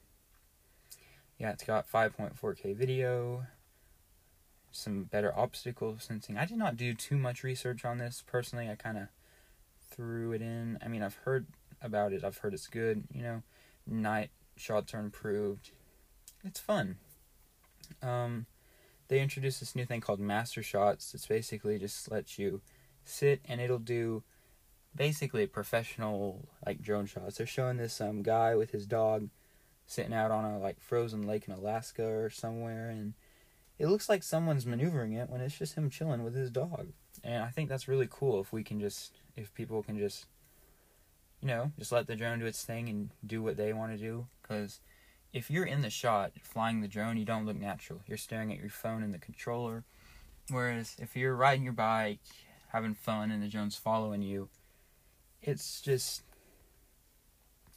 yeah, 1.38 1.52
it's 1.52 1.64
got 1.64 1.90
5.4K 1.90 2.76
video, 2.76 3.46
some 4.72 5.04
better 5.04 5.32
obstacle 5.38 5.98
sensing. 6.00 6.36
I 6.36 6.46
did 6.46 6.58
not 6.58 6.76
do 6.78 6.96
too 6.96 7.18
much 7.18 7.44
research 7.44 7.86
on 7.86 8.00
this 8.00 8.24
personally. 8.26 8.68
I 8.70 8.76
kind 8.76 8.98
of 8.98 9.08
threw 9.92 10.32
it 10.32 10.42
in. 10.42 10.80
I 10.84 10.88
mean, 10.88 11.04
I've 11.04 11.18
heard 11.26 11.46
about 11.80 12.12
it. 12.12 12.24
I've 12.24 12.40
heard 12.40 12.56
it's 12.56 12.68
good. 12.68 13.04
You 13.14 13.22
know, 13.22 13.44
night 13.86 14.32
shots 14.56 14.96
are 14.96 15.00
improved. 15.00 15.70
It's 16.44 16.60
fun. 16.60 16.98
Um, 18.02 18.48
they 19.08 19.22
introduced 19.22 19.60
this 19.60 19.76
new 19.76 19.86
thing 19.86 20.02
called 20.02 20.20
Master 20.20 20.62
Shots. 20.62 21.14
It's 21.14 21.28
basically 21.28 21.80
just 21.80 22.12
lets 22.12 22.38
you 22.38 22.62
sit 23.06 23.42
and 23.48 23.62
it'll 23.62 23.80
do 23.80 24.24
basically 24.96 25.46
professional 25.48 26.48
like 26.66 26.82
drone 26.82 27.06
shots. 27.06 27.38
They're 27.38 27.48
showing 27.48 27.78
this 27.78 28.02
um 28.02 28.24
guy 28.24 28.56
with 28.56 28.72
his 28.72 28.86
dog 28.86 29.30
sitting 29.86 30.14
out 30.14 30.32
on 30.32 30.44
a 30.44 30.60
like 30.60 30.82
frozen 30.82 31.26
lake 31.26 31.48
in 31.48 31.54
Alaska 31.54 32.06
or 32.06 32.30
somewhere 32.30 32.90
and 32.90 33.14
it 33.80 33.88
looks 33.88 34.10
like 34.10 34.24
someone's 34.24 34.66
maneuvering 34.66 35.14
it 35.14 35.30
when 35.30 35.40
it's 35.40 35.58
just 35.58 35.76
him 35.76 35.90
chilling 35.90 36.24
with 36.24 36.36
his 36.36 36.50
dog. 36.50 36.88
And 37.24 37.44
I 37.44 37.50
think 37.50 37.70
that's 37.70 37.88
really 37.88 38.08
cool 38.10 38.42
if 38.42 38.52
we 38.52 38.64
can 38.64 38.80
just 38.80 39.14
if 39.36 39.54
people 39.54 39.84
can 39.84 39.98
just 39.98 40.26
you 41.42 41.48
know, 41.48 41.72
just 41.78 41.92
let 41.92 42.08
the 42.08 42.16
drone 42.16 42.40
do 42.40 42.48
its 42.48 42.64
thing 42.66 42.90
and 42.90 43.12
do 43.26 43.44
what 43.44 43.58
they 43.58 43.72
want 43.72 43.92
to 43.92 43.98
do 43.98 44.28
cuz 44.42 44.80
if 45.38 45.52
you're 45.52 45.66
in 45.66 45.82
the 45.82 45.90
shot 45.92 46.32
flying 46.42 46.82
the 46.82 46.88
drone, 46.88 47.16
you 47.16 47.24
don't 47.24 47.46
look 47.46 47.60
natural. 47.60 48.02
You're 48.08 48.18
staring 48.18 48.52
at 48.52 48.60
your 48.60 48.72
phone 48.72 49.04
and 49.04 49.14
the 49.14 49.20
controller. 49.20 49.84
Whereas 50.50 50.96
if 51.00 51.16
you're 51.16 51.36
riding 51.36 51.64
your 51.64 51.74
bike, 51.74 52.20
having 52.70 52.96
fun, 52.96 53.30
and 53.30 53.44
the 53.44 53.48
drone's 53.48 53.76
following 53.76 54.24
you, 54.24 54.50
it's 55.44 55.80
just 55.80 56.24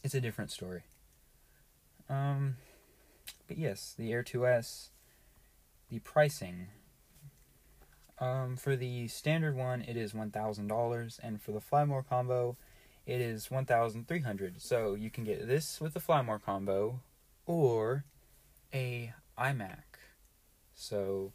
it's 0.02 0.14
a 0.14 0.22
different 0.22 0.50
story. 0.50 0.84
Um, 2.08 2.56
but 3.46 3.58
yes, 3.58 3.94
the 3.98 4.10
Air 4.10 4.22
2S, 4.22 4.88
the 5.90 5.98
pricing. 5.98 6.68
Um, 8.18 8.56
for 8.56 8.74
the 8.74 9.06
standard 9.08 9.54
one, 9.54 9.82
it 9.82 9.98
is 9.98 10.14
one 10.14 10.30
thousand 10.30 10.68
dollars, 10.68 11.20
and 11.22 11.42
for 11.42 11.52
the 11.52 11.60
Fly 11.60 11.84
More 11.84 12.02
combo, 12.02 12.56
it 13.04 13.20
is 13.20 13.50
one 13.50 13.66
thousand 13.66 14.08
three 14.08 14.20
hundred. 14.20 14.62
So 14.62 14.94
you 14.94 15.10
can 15.10 15.24
get 15.24 15.46
this 15.46 15.78
with 15.78 15.92
the 15.92 16.00
Fly 16.00 16.22
More 16.22 16.38
combo, 16.38 17.00
or 17.46 18.04
a 18.72 19.12
iMac. 19.38 19.82
So 20.74 21.32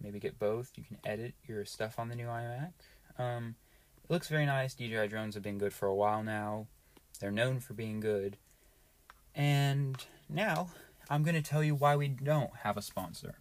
maybe 0.00 0.18
get 0.18 0.38
both. 0.38 0.72
You 0.76 0.84
can 0.84 0.98
edit 1.04 1.34
your 1.46 1.64
stuff 1.64 1.98
on 1.98 2.08
the 2.08 2.16
new 2.16 2.26
iMac. 2.26 2.72
Um, 3.18 3.56
it 4.02 4.10
looks 4.10 4.28
very 4.28 4.46
nice. 4.46 4.74
DJI 4.74 5.08
drones 5.08 5.34
have 5.34 5.42
been 5.42 5.58
good 5.58 5.72
for 5.72 5.86
a 5.86 5.94
while 5.94 6.22
now. 6.22 6.66
They're 7.20 7.30
known 7.30 7.60
for 7.60 7.74
being 7.74 8.00
good. 8.00 8.36
And 9.34 9.96
now 10.28 10.70
I'm 11.08 11.22
going 11.22 11.34
to 11.34 11.42
tell 11.42 11.62
you 11.62 11.74
why 11.74 11.96
we 11.96 12.08
don't 12.08 12.56
have 12.62 12.76
a 12.76 12.82
sponsor. 12.82 13.36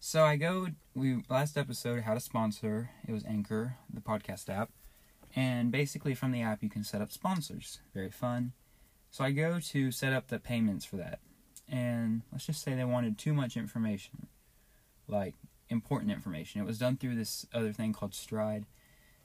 So 0.00 0.22
I 0.22 0.36
go. 0.36 0.68
We 0.94 1.24
last 1.30 1.56
episode 1.56 2.02
had 2.02 2.16
a 2.16 2.20
sponsor. 2.20 2.90
It 3.08 3.12
was 3.12 3.24
Anchor, 3.24 3.76
the 3.92 4.02
podcast 4.02 4.50
app, 4.50 4.70
and 5.34 5.72
basically 5.72 6.14
from 6.14 6.30
the 6.30 6.42
app 6.42 6.62
you 6.62 6.68
can 6.68 6.84
set 6.84 7.00
up 7.00 7.10
sponsors. 7.10 7.80
Very 7.94 8.10
fun. 8.10 8.52
So 9.14 9.22
I 9.22 9.30
go 9.30 9.60
to 9.60 9.92
set 9.92 10.12
up 10.12 10.26
the 10.26 10.40
payments 10.40 10.84
for 10.84 10.96
that, 10.96 11.20
and 11.68 12.22
let's 12.32 12.46
just 12.46 12.64
say 12.64 12.74
they 12.74 12.84
wanted 12.84 13.16
too 13.16 13.32
much 13.32 13.56
information, 13.56 14.26
like 15.06 15.36
important 15.68 16.10
information. 16.10 16.60
It 16.60 16.64
was 16.66 16.80
done 16.80 16.96
through 16.96 17.14
this 17.14 17.46
other 17.54 17.72
thing 17.72 17.92
called 17.92 18.12
Stripe, 18.12 18.64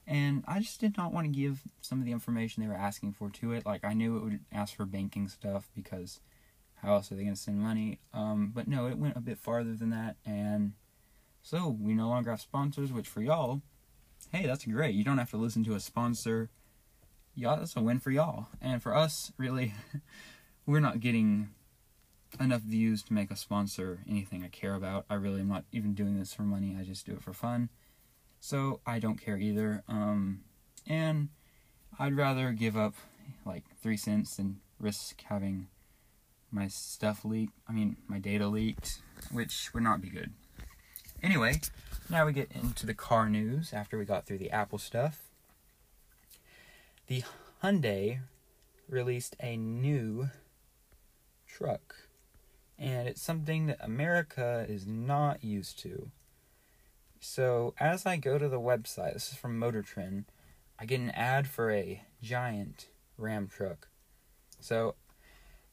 and 0.06 0.44
I 0.46 0.60
just 0.60 0.80
did 0.80 0.96
not 0.96 1.12
want 1.12 1.26
to 1.26 1.32
give 1.32 1.62
some 1.80 1.98
of 1.98 2.04
the 2.04 2.12
information 2.12 2.62
they 2.62 2.68
were 2.68 2.74
asking 2.76 3.14
for 3.14 3.30
to 3.30 3.50
it. 3.50 3.66
Like 3.66 3.84
I 3.84 3.94
knew 3.94 4.16
it 4.16 4.22
would 4.22 4.38
ask 4.52 4.76
for 4.76 4.84
banking 4.84 5.26
stuff 5.26 5.68
because 5.74 6.20
how 6.76 6.94
else 6.94 7.10
are 7.10 7.16
they 7.16 7.24
going 7.24 7.34
to 7.34 7.40
send 7.40 7.58
money? 7.58 7.98
Um, 8.14 8.52
but 8.54 8.68
no, 8.68 8.86
it 8.86 8.96
went 8.96 9.16
a 9.16 9.20
bit 9.20 9.38
farther 9.38 9.74
than 9.74 9.90
that, 9.90 10.14
and 10.24 10.74
so 11.42 11.68
we 11.68 11.94
no 11.94 12.08
longer 12.08 12.30
have 12.30 12.40
sponsors. 12.40 12.92
Which 12.92 13.08
for 13.08 13.22
y'all, 13.22 13.60
hey, 14.30 14.46
that's 14.46 14.64
great. 14.66 14.94
You 14.94 15.02
don't 15.02 15.18
have 15.18 15.30
to 15.30 15.36
listen 15.36 15.64
to 15.64 15.74
a 15.74 15.80
sponsor. 15.80 16.48
Y'all, 17.40 17.56
that's 17.56 17.74
a 17.74 17.80
win 17.80 17.98
for 17.98 18.10
y'all, 18.10 18.48
and 18.60 18.82
for 18.82 18.94
us, 18.94 19.32
really, 19.38 19.72
we're 20.66 20.78
not 20.78 21.00
getting 21.00 21.48
enough 22.38 22.60
views 22.60 23.02
to 23.04 23.14
make 23.14 23.30
a 23.30 23.36
sponsor 23.36 24.00
anything 24.06 24.44
I 24.44 24.48
care 24.48 24.74
about. 24.74 25.06
I 25.08 25.14
really 25.14 25.40
am 25.40 25.48
not 25.48 25.64
even 25.72 25.94
doing 25.94 26.18
this 26.18 26.34
for 26.34 26.42
money. 26.42 26.76
I 26.78 26.84
just 26.84 27.06
do 27.06 27.12
it 27.12 27.22
for 27.22 27.32
fun. 27.32 27.70
So 28.40 28.80
I 28.86 28.98
don't 28.98 29.18
care 29.18 29.38
either. 29.38 29.82
Um, 29.88 30.42
and 30.86 31.30
I'd 31.98 32.14
rather 32.14 32.52
give 32.52 32.76
up 32.76 32.94
like 33.46 33.64
three 33.82 33.96
cents 33.96 34.36
than 34.36 34.60
risk 34.78 35.22
having 35.22 35.68
my 36.50 36.68
stuff 36.68 37.24
leaked. 37.24 37.54
I 37.66 37.72
mean, 37.72 37.96
my 38.06 38.18
data 38.18 38.48
leaked, 38.48 39.00
which 39.32 39.72
would 39.72 39.82
not 39.82 40.02
be 40.02 40.10
good. 40.10 40.34
Anyway, 41.22 41.62
now 42.10 42.26
we 42.26 42.34
get 42.34 42.52
into 42.52 42.84
the 42.84 42.92
car 42.92 43.30
news 43.30 43.72
after 43.72 43.96
we 43.96 44.04
got 44.04 44.26
through 44.26 44.38
the 44.38 44.50
Apple 44.50 44.78
stuff. 44.78 45.29
The 47.10 47.24
Hyundai 47.60 48.20
released 48.88 49.34
a 49.42 49.56
new 49.56 50.30
truck, 51.44 51.96
and 52.78 53.08
it's 53.08 53.20
something 53.20 53.66
that 53.66 53.78
America 53.80 54.64
is 54.68 54.86
not 54.86 55.42
used 55.42 55.76
to. 55.80 56.12
So, 57.18 57.74
as 57.80 58.06
I 58.06 58.16
go 58.16 58.38
to 58.38 58.48
the 58.48 58.60
website, 58.60 59.14
this 59.14 59.32
is 59.32 59.36
from 59.36 59.58
Motor 59.58 59.82
Trend, 59.82 60.26
I 60.78 60.84
get 60.84 61.00
an 61.00 61.10
ad 61.10 61.48
for 61.48 61.72
a 61.72 62.04
giant 62.22 62.86
Ram 63.18 63.48
truck. 63.48 63.88
So, 64.60 64.94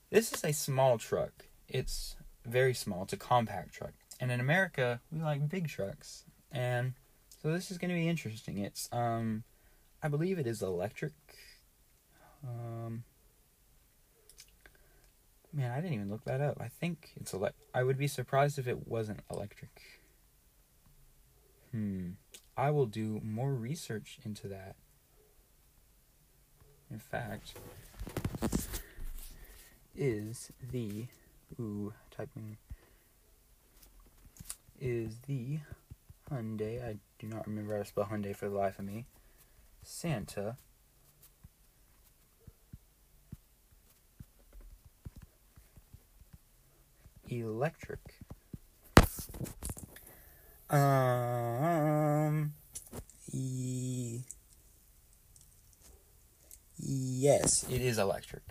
this 0.10 0.34
is 0.34 0.44
a 0.44 0.54
small 0.54 0.98
truck. 0.98 1.46
It's 1.68 2.16
very 2.48 2.74
small. 2.74 3.04
It's 3.04 3.14
a 3.14 3.18
compact 3.18 3.76
truck. 3.76 3.94
And 4.20 4.32
in 4.32 4.40
America, 4.40 5.02
we 5.12 5.22
like 5.22 5.48
big 5.48 5.68
trucks. 5.68 6.26
And 6.52 6.94
so 7.30 7.54
this 7.54 7.70
is 7.70 7.78
going 7.78 7.90
to 7.90 7.96
be 7.96 8.10
interesting. 8.10 8.58
It's 8.58 8.90
um 8.92 9.44
I 10.02 10.08
believe 10.08 10.40
it 10.40 10.48
is 10.48 10.62
electric. 10.62 11.14
Um 12.44 13.04
Man, 15.54 15.72
I 15.72 15.78
didn't 15.78 15.94
even 15.94 16.10
look 16.10 16.26
that 16.26 16.42
up. 16.42 16.58
I 16.60 16.68
think 16.68 17.12
it's 17.16 17.34
elect 17.34 17.56
I 17.74 17.84
would 17.84 17.98
be 17.98 18.08
surprised 18.08 18.60
if 18.60 18.68
it 18.68 18.88
wasn't 18.88 19.22
electric. 19.32 19.82
Hmm. 21.72 22.12
I 22.56 22.72
will 22.72 22.86
do 22.86 23.22
more 23.24 23.54
research 23.54 24.20
into 24.26 24.48
that. 24.48 24.76
In 26.90 27.00
fact, 27.00 27.54
is 29.96 30.52
the 30.72 31.08
ooh 31.60 31.94
typing 32.12 32.58
is 34.80 35.18
the 35.28 35.60
Hyundai. 36.32 36.84
I 36.84 36.98
do 37.20 37.28
not 37.28 37.48
remember 37.48 37.74
how 37.74 37.84
to 37.84 37.86
spell 37.86 38.06
Hyundai 38.06 38.36
for 38.36 38.48
the 38.48 38.56
life 38.56 38.80
of 38.80 38.86
me. 38.86 39.06
Santa. 39.88 40.58
Electric. 47.30 48.00
Um. 50.70 52.54
E- 53.32 54.24
yes, 56.78 57.66
it 57.70 57.82
is 57.82 57.98
electric. 57.98 58.44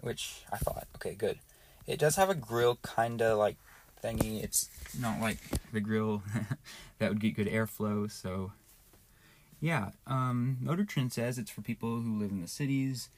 Which 0.00 0.44
I 0.50 0.56
thought, 0.56 0.86
okay, 0.96 1.14
good. 1.14 1.38
It 1.86 1.98
does 1.98 2.16
have 2.16 2.30
a 2.30 2.34
grill 2.34 2.78
kinda 2.96 3.36
like 3.36 3.56
thingy. 4.02 4.42
It's 4.42 4.70
not 4.98 5.20
like 5.20 5.38
the 5.72 5.80
grill 5.80 6.22
that 6.98 7.10
would 7.10 7.20
get 7.20 7.36
good 7.36 7.48
airflow. 7.48 8.10
So, 8.10 8.52
yeah, 9.60 9.90
um, 10.06 10.58
Motor 10.60 10.84
Trend 10.84 11.12
says 11.12 11.38
it's 11.38 11.50
for 11.50 11.62
people 11.62 12.00
who 12.00 12.18
live 12.18 12.30
in 12.30 12.40
the 12.40 12.48
cities 12.48 13.10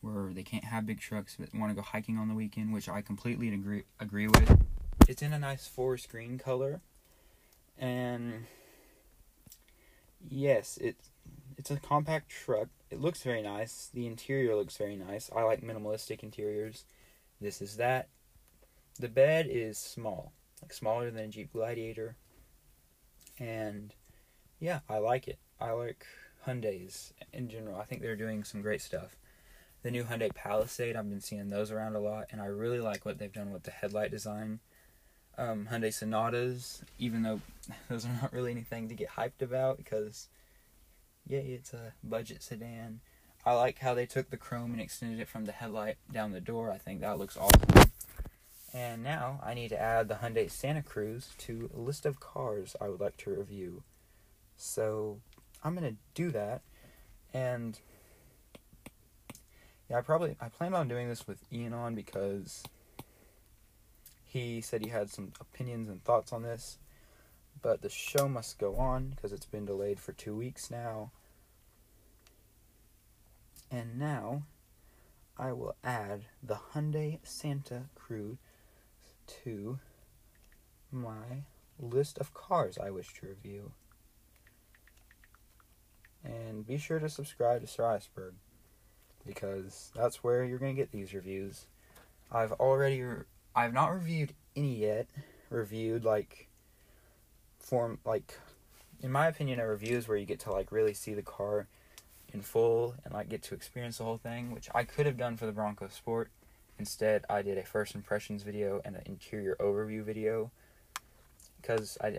where 0.00 0.32
they 0.32 0.42
can't 0.42 0.64
have 0.64 0.86
big 0.86 1.00
trucks 1.00 1.36
but 1.38 1.54
want 1.54 1.70
to 1.70 1.74
go 1.74 1.82
hiking 1.82 2.18
on 2.18 2.28
the 2.28 2.34
weekend, 2.34 2.72
which 2.72 2.88
I 2.88 3.00
completely 3.00 3.52
agree 3.52 3.84
agree 4.00 4.26
with. 4.26 4.60
It's 5.08 5.22
in 5.22 5.32
a 5.32 5.38
nice 5.38 5.66
forest 5.66 6.08
green 6.08 6.38
color, 6.38 6.80
and 7.78 8.46
yes, 10.28 10.78
it's 10.80 11.10
it's 11.56 11.70
a 11.70 11.76
compact 11.76 12.28
truck. 12.28 12.68
It 12.90 13.00
looks 13.00 13.22
very 13.22 13.42
nice. 13.42 13.90
The 13.92 14.06
interior 14.06 14.56
looks 14.56 14.76
very 14.76 14.96
nice. 14.96 15.30
I 15.34 15.42
like 15.42 15.62
minimalistic 15.62 16.22
interiors. 16.22 16.84
This 17.40 17.62
is 17.62 17.76
that. 17.76 18.08
The 19.00 19.08
bed 19.08 19.48
is 19.50 19.76
small, 19.78 20.32
like 20.62 20.72
smaller 20.72 21.10
than 21.10 21.24
a 21.24 21.28
Jeep 21.28 21.52
Gladiator. 21.52 22.16
And 23.38 23.92
yeah, 24.60 24.80
I 24.88 24.98
like 24.98 25.26
it. 25.26 25.38
I 25.60 25.72
like 25.72 26.06
Hyundai's 26.46 27.12
in 27.32 27.48
general. 27.48 27.80
I 27.80 27.84
think 27.84 28.02
they're 28.02 28.16
doing 28.16 28.44
some 28.44 28.62
great 28.62 28.82
stuff. 28.82 29.16
The 29.82 29.90
new 29.90 30.04
Hyundai 30.04 30.34
Palisade, 30.34 30.96
I've 30.96 31.08
been 31.08 31.20
seeing 31.20 31.50
those 31.50 31.70
around 31.70 31.94
a 31.94 32.00
lot, 32.00 32.26
and 32.30 32.40
I 32.40 32.46
really 32.46 32.80
like 32.80 33.04
what 33.04 33.18
they've 33.18 33.32
done 33.32 33.52
with 33.52 33.64
the 33.64 33.70
headlight 33.70 34.10
design. 34.10 34.60
Um, 35.36 35.68
Hyundai 35.70 35.92
Sonatas, 35.92 36.82
even 36.98 37.22
though 37.22 37.40
those 37.88 38.06
are 38.06 38.18
not 38.22 38.32
really 38.32 38.50
anything 38.50 38.88
to 38.88 38.94
get 38.94 39.10
hyped 39.10 39.42
about 39.42 39.76
because, 39.76 40.28
yeah, 41.26 41.38
it's 41.38 41.74
a 41.74 41.92
budget 42.02 42.42
sedan. 42.42 43.00
I 43.46 43.52
like 43.52 43.80
how 43.80 43.92
they 43.92 44.06
took 44.06 44.30
the 44.30 44.38
chrome 44.38 44.72
and 44.72 44.80
extended 44.80 45.20
it 45.20 45.28
from 45.28 45.44
the 45.44 45.52
headlight 45.52 45.96
down 46.10 46.32
the 46.32 46.40
door. 46.40 46.70
I 46.70 46.78
think 46.78 47.00
that 47.00 47.18
looks 47.18 47.36
awesome. 47.36 47.90
And 48.72 49.04
now 49.04 49.38
I 49.44 49.54
need 49.54 49.68
to 49.68 49.80
add 49.80 50.08
the 50.08 50.16
Hyundai 50.16 50.50
Santa 50.50 50.82
Cruz 50.82 51.30
to 51.38 51.70
a 51.76 51.78
list 51.78 52.06
of 52.06 52.20
cars 52.20 52.74
I 52.80 52.88
would 52.88 53.00
like 53.00 53.16
to 53.18 53.30
review. 53.30 53.82
So 54.56 55.20
I'm 55.64 55.74
gonna 55.74 55.96
do 56.14 56.30
that, 56.30 56.60
and 57.32 57.78
yeah, 59.88 59.98
I 59.98 60.00
probably 60.02 60.36
I 60.40 60.48
planned 60.50 60.74
on 60.74 60.88
doing 60.88 61.08
this 61.08 61.26
with 61.26 61.42
Ian 61.50 61.72
on 61.72 61.94
because 61.94 62.62
he 64.24 64.60
said 64.60 64.82
he 64.84 64.90
had 64.90 65.10
some 65.10 65.32
opinions 65.40 65.88
and 65.88 66.04
thoughts 66.04 66.32
on 66.32 66.42
this, 66.42 66.78
but 67.62 67.80
the 67.80 67.88
show 67.88 68.28
must 68.28 68.58
go 68.58 68.76
on 68.76 69.10
because 69.10 69.32
it's 69.32 69.46
been 69.46 69.64
delayed 69.64 70.00
for 70.00 70.12
two 70.12 70.36
weeks 70.36 70.70
now. 70.70 71.12
And 73.70 73.98
now 73.98 74.42
I 75.38 75.52
will 75.52 75.76
add 75.82 76.26
the 76.42 76.58
Hyundai 76.74 77.20
Santa 77.22 77.84
Cruz 77.94 78.36
to 79.44 79.78
my 80.92 81.44
list 81.78 82.18
of 82.18 82.34
cars 82.34 82.78
I 82.78 82.90
wish 82.90 83.14
to 83.14 83.26
review. 83.26 83.72
And 86.24 86.66
be 86.66 86.78
sure 86.78 86.98
to 86.98 87.08
subscribe 87.08 87.60
to 87.60 87.66
Sir 87.66 87.84
Iceberg 87.84 88.34
because 89.26 89.90
that's 89.94 90.24
where 90.24 90.44
you're 90.44 90.58
going 90.58 90.74
to 90.74 90.80
get 90.80 90.90
these 90.90 91.12
reviews. 91.12 91.66
I've 92.32 92.52
already 92.52 93.02
re- 93.02 93.24
I've 93.54 93.74
not 93.74 93.92
reviewed 93.92 94.32
any 94.56 94.74
yet. 94.74 95.06
Reviewed 95.50 96.04
like 96.04 96.48
form 97.58 97.98
like 98.04 98.38
in 99.02 99.12
my 99.12 99.28
opinion 99.28 99.60
a 99.60 99.68
review 99.68 99.96
is 99.96 100.08
where 100.08 100.16
you 100.16 100.26
get 100.26 100.40
to 100.40 100.50
like 100.50 100.72
really 100.72 100.94
see 100.94 101.14
the 101.14 101.22
car 101.22 101.66
in 102.32 102.42
full 102.42 102.94
and 103.04 103.14
like 103.14 103.28
get 103.28 103.42
to 103.44 103.54
experience 103.54 103.98
the 103.98 104.04
whole 104.04 104.16
thing, 104.16 104.50
which 104.50 104.68
I 104.74 104.84
could 104.84 105.06
have 105.06 105.16
done 105.16 105.36
for 105.36 105.46
the 105.46 105.52
Bronco 105.52 105.88
Sport 105.88 106.30
Instead, 106.78 107.24
I 107.30 107.42
did 107.42 107.56
a 107.56 107.64
first 107.64 107.94
impressions 107.94 108.42
video 108.42 108.80
and 108.84 108.96
an 108.96 109.02
interior 109.06 109.56
overview 109.60 110.02
video 110.02 110.50
because 111.60 111.96
I 112.00 112.18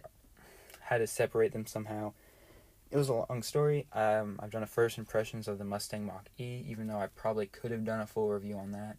had 0.79 0.99
to 0.99 1.07
separate 1.07 1.51
them 1.51 1.65
somehow. 1.65 2.13
It 2.91 2.97
was 2.97 3.09
a 3.09 3.13
long 3.13 3.41
story. 3.41 3.87
Um, 3.93 4.39
I've 4.41 4.51
done 4.51 4.63
a 4.63 4.67
first 4.67 4.97
impressions 4.97 5.47
of 5.47 5.57
the 5.57 5.65
Mustang 5.65 6.05
Mach 6.05 6.29
E, 6.39 6.63
even 6.67 6.87
though 6.87 6.99
I 6.99 7.07
probably 7.07 7.47
could 7.47 7.71
have 7.71 7.83
done 7.83 7.99
a 7.99 8.07
full 8.07 8.29
review 8.29 8.57
on 8.57 8.71
that. 8.71 8.97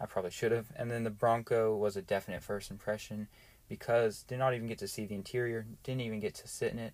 I 0.00 0.06
probably 0.06 0.30
should 0.30 0.52
have. 0.52 0.66
And 0.76 0.90
then 0.90 1.04
the 1.04 1.10
Bronco 1.10 1.74
was 1.74 1.96
a 1.96 2.02
definite 2.02 2.42
first 2.42 2.70
impression 2.70 3.28
because 3.68 4.22
did 4.22 4.38
not 4.38 4.54
even 4.54 4.66
get 4.66 4.78
to 4.78 4.88
see 4.88 5.06
the 5.06 5.14
interior, 5.14 5.66
didn't 5.82 6.02
even 6.02 6.20
get 6.20 6.34
to 6.34 6.48
sit 6.48 6.72
in 6.72 6.78
it. 6.78 6.92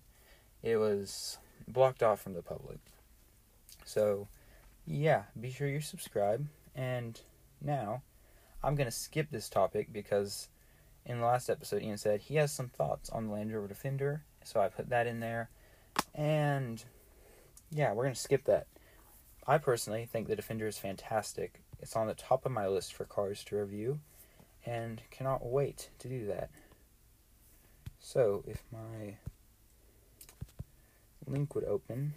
It 0.63 0.77
was 0.77 1.37
blocked 1.67 2.03
off 2.03 2.21
from 2.21 2.33
the 2.33 2.41
public. 2.41 2.79
So, 3.83 4.27
yeah, 4.85 5.23
be 5.39 5.51
sure 5.51 5.67
you 5.67 5.81
subscribe. 5.81 6.47
And 6.75 7.19
now 7.61 8.03
I'm 8.63 8.75
going 8.75 8.85
to 8.89 8.91
skip 8.91 9.27
this 9.31 9.49
topic 9.49 9.91
because 9.91 10.47
in 11.05 11.19
the 11.19 11.25
last 11.25 11.49
episode, 11.49 11.81
Ian 11.81 11.97
said 11.97 12.21
he 12.21 12.35
has 12.35 12.51
some 12.51 12.69
thoughts 12.69 13.09
on 13.09 13.27
the 13.27 13.33
Land 13.33 13.53
Rover 13.53 13.67
Defender, 13.67 14.23
so 14.43 14.59
I 14.59 14.67
put 14.67 14.89
that 14.89 15.07
in 15.07 15.19
there. 15.19 15.49
And 16.15 16.83
yeah, 17.71 17.93
we're 17.93 18.03
gonna 18.03 18.15
skip 18.15 18.45
that. 18.45 18.67
I 19.47 19.57
personally 19.57 20.05
think 20.05 20.27
the 20.27 20.35
Defender 20.35 20.67
is 20.67 20.77
fantastic. 20.77 21.61
It's 21.81 21.95
on 21.95 22.07
the 22.07 22.13
top 22.13 22.45
of 22.45 22.51
my 22.51 22.67
list 22.67 22.93
for 22.93 23.05
cars 23.05 23.43
to 23.45 23.57
review, 23.57 23.99
and 24.65 25.01
cannot 25.09 25.45
wait 25.45 25.89
to 25.99 26.07
do 26.07 26.27
that. 26.27 26.49
So, 27.99 28.43
if 28.47 28.63
my 28.71 29.15
link 31.25 31.55
would 31.55 31.63
open. 31.63 32.13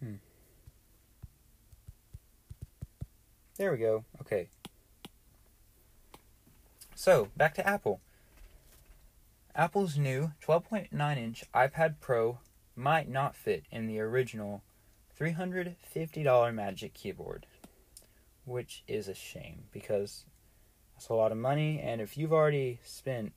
Hmm. 0.00 0.14
There 3.56 3.72
we 3.72 3.78
go. 3.78 4.04
Okay. 4.20 4.48
So, 6.94 7.28
back 7.36 7.54
to 7.54 7.66
Apple. 7.66 8.00
Apple's 9.54 9.98
new 9.98 10.32
12.9 10.42 11.18
inch 11.18 11.44
iPad 11.54 11.96
Pro 12.00 12.38
might 12.74 13.10
not 13.10 13.36
fit 13.36 13.64
in 13.70 13.86
the 13.86 14.00
original 14.00 14.62
$350 15.20 16.54
Magic 16.54 16.94
Keyboard, 16.94 17.44
which 18.46 18.82
is 18.88 19.08
a 19.08 19.14
shame 19.14 19.64
because 19.70 20.24
that's 20.94 21.10
a 21.10 21.14
lot 21.14 21.32
of 21.32 21.38
money. 21.38 21.78
And 21.84 22.00
if 22.00 22.16
you've 22.16 22.32
already 22.32 22.80
spent 22.82 23.34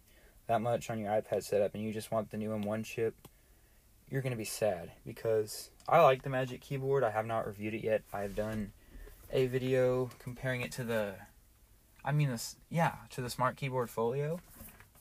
that 0.47 0.61
much 0.61 0.89
on 0.89 0.99
your 0.99 1.11
iPad 1.11 1.43
setup 1.43 1.75
and 1.75 1.83
you 1.83 1.91
just 1.91 2.13
want 2.13 2.31
the 2.31 2.37
new 2.37 2.51
M1 2.51 2.85
chip, 2.85 3.27
you're 4.09 4.21
going 4.21 4.31
to 4.31 4.37
be 4.37 4.45
sad 4.45 4.91
because 5.05 5.69
I 5.85 6.01
like 6.01 6.23
the 6.23 6.29
Magic 6.29 6.61
Keyboard. 6.61 7.03
I 7.03 7.11
have 7.11 7.25
not 7.25 7.45
reviewed 7.45 7.73
it 7.73 7.83
yet. 7.83 8.03
I've 8.13 8.37
done 8.37 8.71
a 9.33 9.47
video 9.47 10.09
comparing 10.19 10.61
it 10.61 10.71
to 10.73 10.85
the 10.85 11.15
I 12.05 12.13
mean 12.13 12.29
this 12.29 12.55
yeah, 12.69 12.93
to 13.09 13.21
the 13.21 13.29
Smart 13.29 13.57
Keyboard 13.57 13.89
Folio, 13.89 14.39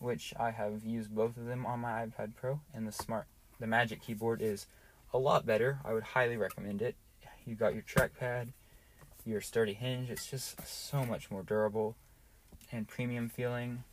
which 0.04 0.34
I 0.38 0.50
have 0.52 0.84
used 0.84 1.14
both 1.14 1.36
of 1.36 1.46
them 1.46 1.66
on 1.66 1.80
my 1.80 2.06
iPad 2.06 2.34
Pro 2.36 2.60
and 2.72 2.86
the 2.86 2.92
Smart 2.92 3.26
the 3.58 3.66
Magic 3.66 4.02
Keyboard 4.02 4.42
is 4.42 4.66
a 5.12 5.18
lot 5.18 5.46
better. 5.46 5.78
I 5.84 5.92
would 5.92 6.02
highly 6.02 6.36
recommend 6.36 6.82
it. 6.82 6.96
You 7.46 7.54
got 7.54 7.74
your 7.74 7.82
trackpad, 7.82 8.48
your 9.24 9.40
sturdy 9.40 9.74
hinge. 9.74 10.10
It's 10.10 10.26
just 10.26 10.66
so 10.66 11.04
much 11.04 11.30
more 11.30 11.42
durable 11.42 11.96
and 12.72 12.88
premium 12.88 13.28
feeling. 13.28 13.84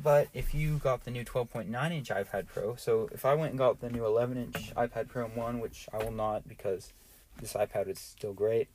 But 0.00 0.28
if 0.32 0.54
you 0.54 0.78
got 0.78 1.04
the 1.04 1.10
new 1.10 1.24
12.9 1.24 1.92
inch 1.92 2.08
iPad 2.08 2.46
Pro, 2.46 2.76
so 2.76 3.08
if 3.12 3.24
I 3.24 3.34
went 3.34 3.50
and 3.50 3.58
got 3.58 3.80
the 3.80 3.90
new 3.90 4.06
11 4.06 4.36
inch 4.36 4.74
iPad 4.74 5.08
Pro 5.08 5.28
M1, 5.28 5.60
which 5.60 5.88
I 5.92 5.98
will 6.02 6.12
not 6.12 6.48
because 6.48 6.92
this 7.40 7.54
iPad 7.54 7.88
is 7.88 7.98
still 7.98 8.32
great, 8.32 8.68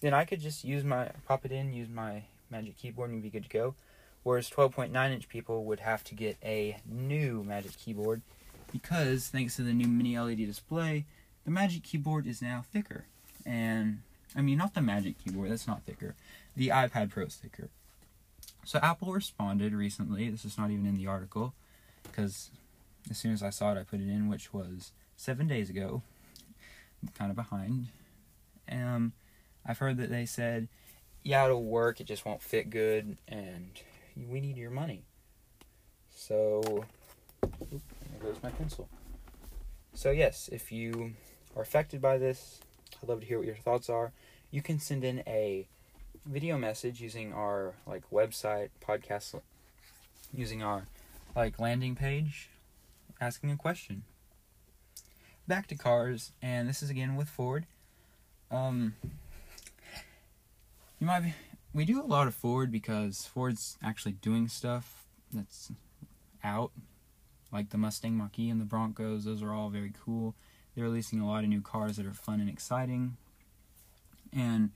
then 0.00 0.14
I 0.14 0.24
could 0.24 0.40
just 0.40 0.64
use 0.64 0.84
my 0.84 1.10
pop 1.26 1.44
it 1.44 1.52
in, 1.52 1.72
use 1.72 1.88
my 1.88 2.24
Magic 2.50 2.76
Keyboard, 2.76 3.10
and 3.10 3.22
be 3.22 3.30
good 3.30 3.44
to 3.44 3.48
go. 3.48 3.74
Whereas 4.22 4.48
12.9 4.50 5.12
inch 5.12 5.28
people 5.28 5.64
would 5.64 5.80
have 5.80 6.04
to 6.04 6.14
get 6.14 6.36
a 6.42 6.76
new 6.86 7.42
Magic 7.42 7.76
Keyboard 7.76 8.22
because 8.72 9.28
thanks 9.28 9.56
to 9.56 9.62
the 9.62 9.72
new 9.72 9.88
mini 9.88 10.18
LED 10.18 10.38
display, 10.38 11.06
the 11.44 11.50
Magic 11.50 11.82
Keyboard 11.82 12.26
is 12.26 12.40
now 12.40 12.64
thicker. 12.72 13.06
And 13.44 14.02
I 14.36 14.40
mean, 14.40 14.58
not 14.58 14.74
the 14.74 14.80
Magic 14.80 15.18
Keyboard, 15.18 15.50
that's 15.50 15.66
not 15.66 15.82
thicker. 15.82 16.14
The 16.56 16.68
iPad 16.68 17.10
Pro 17.10 17.24
is 17.24 17.34
thicker. 17.34 17.68
So 18.64 18.78
Apple 18.80 19.12
responded 19.12 19.74
recently. 19.74 20.30
This 20.30 20.44
is 20.44 20.56
not 20.56 20.70
even 20.70 20.86
in 20.86 20.94
the 20.94 21.06
article 21.06 21.54
because 22.04 22.50
as 23.10 23.18
soon 23.18 23.32
as 23.32 23.42
I 23.42 23.50
saw 23.50 23.72
it, 23.72 23.78
I 23.78 23.82
put 23.82 24.00
it 24.00 24.08
in, 24.08 24.28
which 24.28 24.52
was 24.52 24.92
seven 25.16 25.48
days 25.48 25.68
ago. 25.68 26.02
I'm 27.02 27.08
kind 27.08 27.30
of 27.30 27.36
behind. 27.36 27.88
Um, 28.70 29.12
I've 29.66 29.78
heard 29.78 29.96
that 29.98 30.10
they 30.10 30.26
said, 30.26 30.68
yeah, 31.24 31.44
it'll 31.44 31.64
work, 31.64 32.00
it 32.00 32.04
just 32.04 32.24
won't 32.24 32.42
fit 32.42 32.70
good, 32.70 33.16
and 33.28 33.70
we 34.16 34.40
need 34.40 34.56
your 34.56 34.70
money. 34.70 35.04
So, 36.14 36.84
there 37.40 38.20
goes 38.22 38.36
my 38.42 38.50
pencil. 38.50 38.88
So, 39.94 40.10
yes, 40.10 40.48
if 40.52 40.72
you 40.72 41.12
are 41.56 41.62
affected 41.62 42.00
by 42.00 42.18
this, 42.18 42.60
I'd 43.02 43.08
love 43.08 43.20
to 43.20 43.26
hear 43.26 43.38
what 43.38 43.46
your 43.46 43.56
thoughts 43.56 43.88
are. 43.88 44.12
You 44.50 44.62
can 44.62 44.78
send 44.78 45.04
in 45.04 45.22
a 45.26 45.66
video 46.24 46.56
message 46.56 47.00
using 47.00 47.32
our 47.32 47.74
like 47.86 48.08
website 48.10 48.68
podcast 48.86 49.40
using 50.32 50.62
our 50.62 50.86
like 51.34 51.58
landing 51.58 51.96
page 51.96 52.48
asking 53.20 53.50
a 53.50 53.56
question 53.56 54.04
back 55.48 55.66
to 55.66 55.74
cars 55.74 56.30
and 56.40 56.68
this 56.68 56.80
is 56.80 56.90
again 56.90 57.16
with 57.16 57.28
ford 57.28 57.66
um 58.52 58.94
you 61.00 61.06
might 61.06 61.20
be 61.20 61.34
we 61.74 61.84
do 61.84 62.02
a 62.02 62.06
lot 62.06 62.26
of 62.26 62.34
ford 62.34 62.70
because 62.70 63.28
ford's 63.32 63.78
actually 63.82 64.12
doing 64.12 64.48
stuff 64.48 65.04
that's 65.32 65.70
out 66.44 66.72
like 67.52 67.70
the 67.70 67.78
mustang 67.78 68.16
mach-e 68.16 68.50
and 68.50 68.60
the 68.60 68.64
broncos 68.64 69.24
those 69.24 69.42
are 69.42 69.52
all 69.52 69.70
very 69.70 69.92
cool 70.04 70.34
they're 70.74 70.84
releasing 70.84 71.20
a 71.20 71.26
lot 71.26 71.44
of 71.44 71.50
new 71.50 71.60
cars 71.60 71.96
that 71.96 72.06
are 72.06 72.14
fun 72.14 72.40
and 72.40 72.48
exciting 72.48 73.16
and 74.32 74.70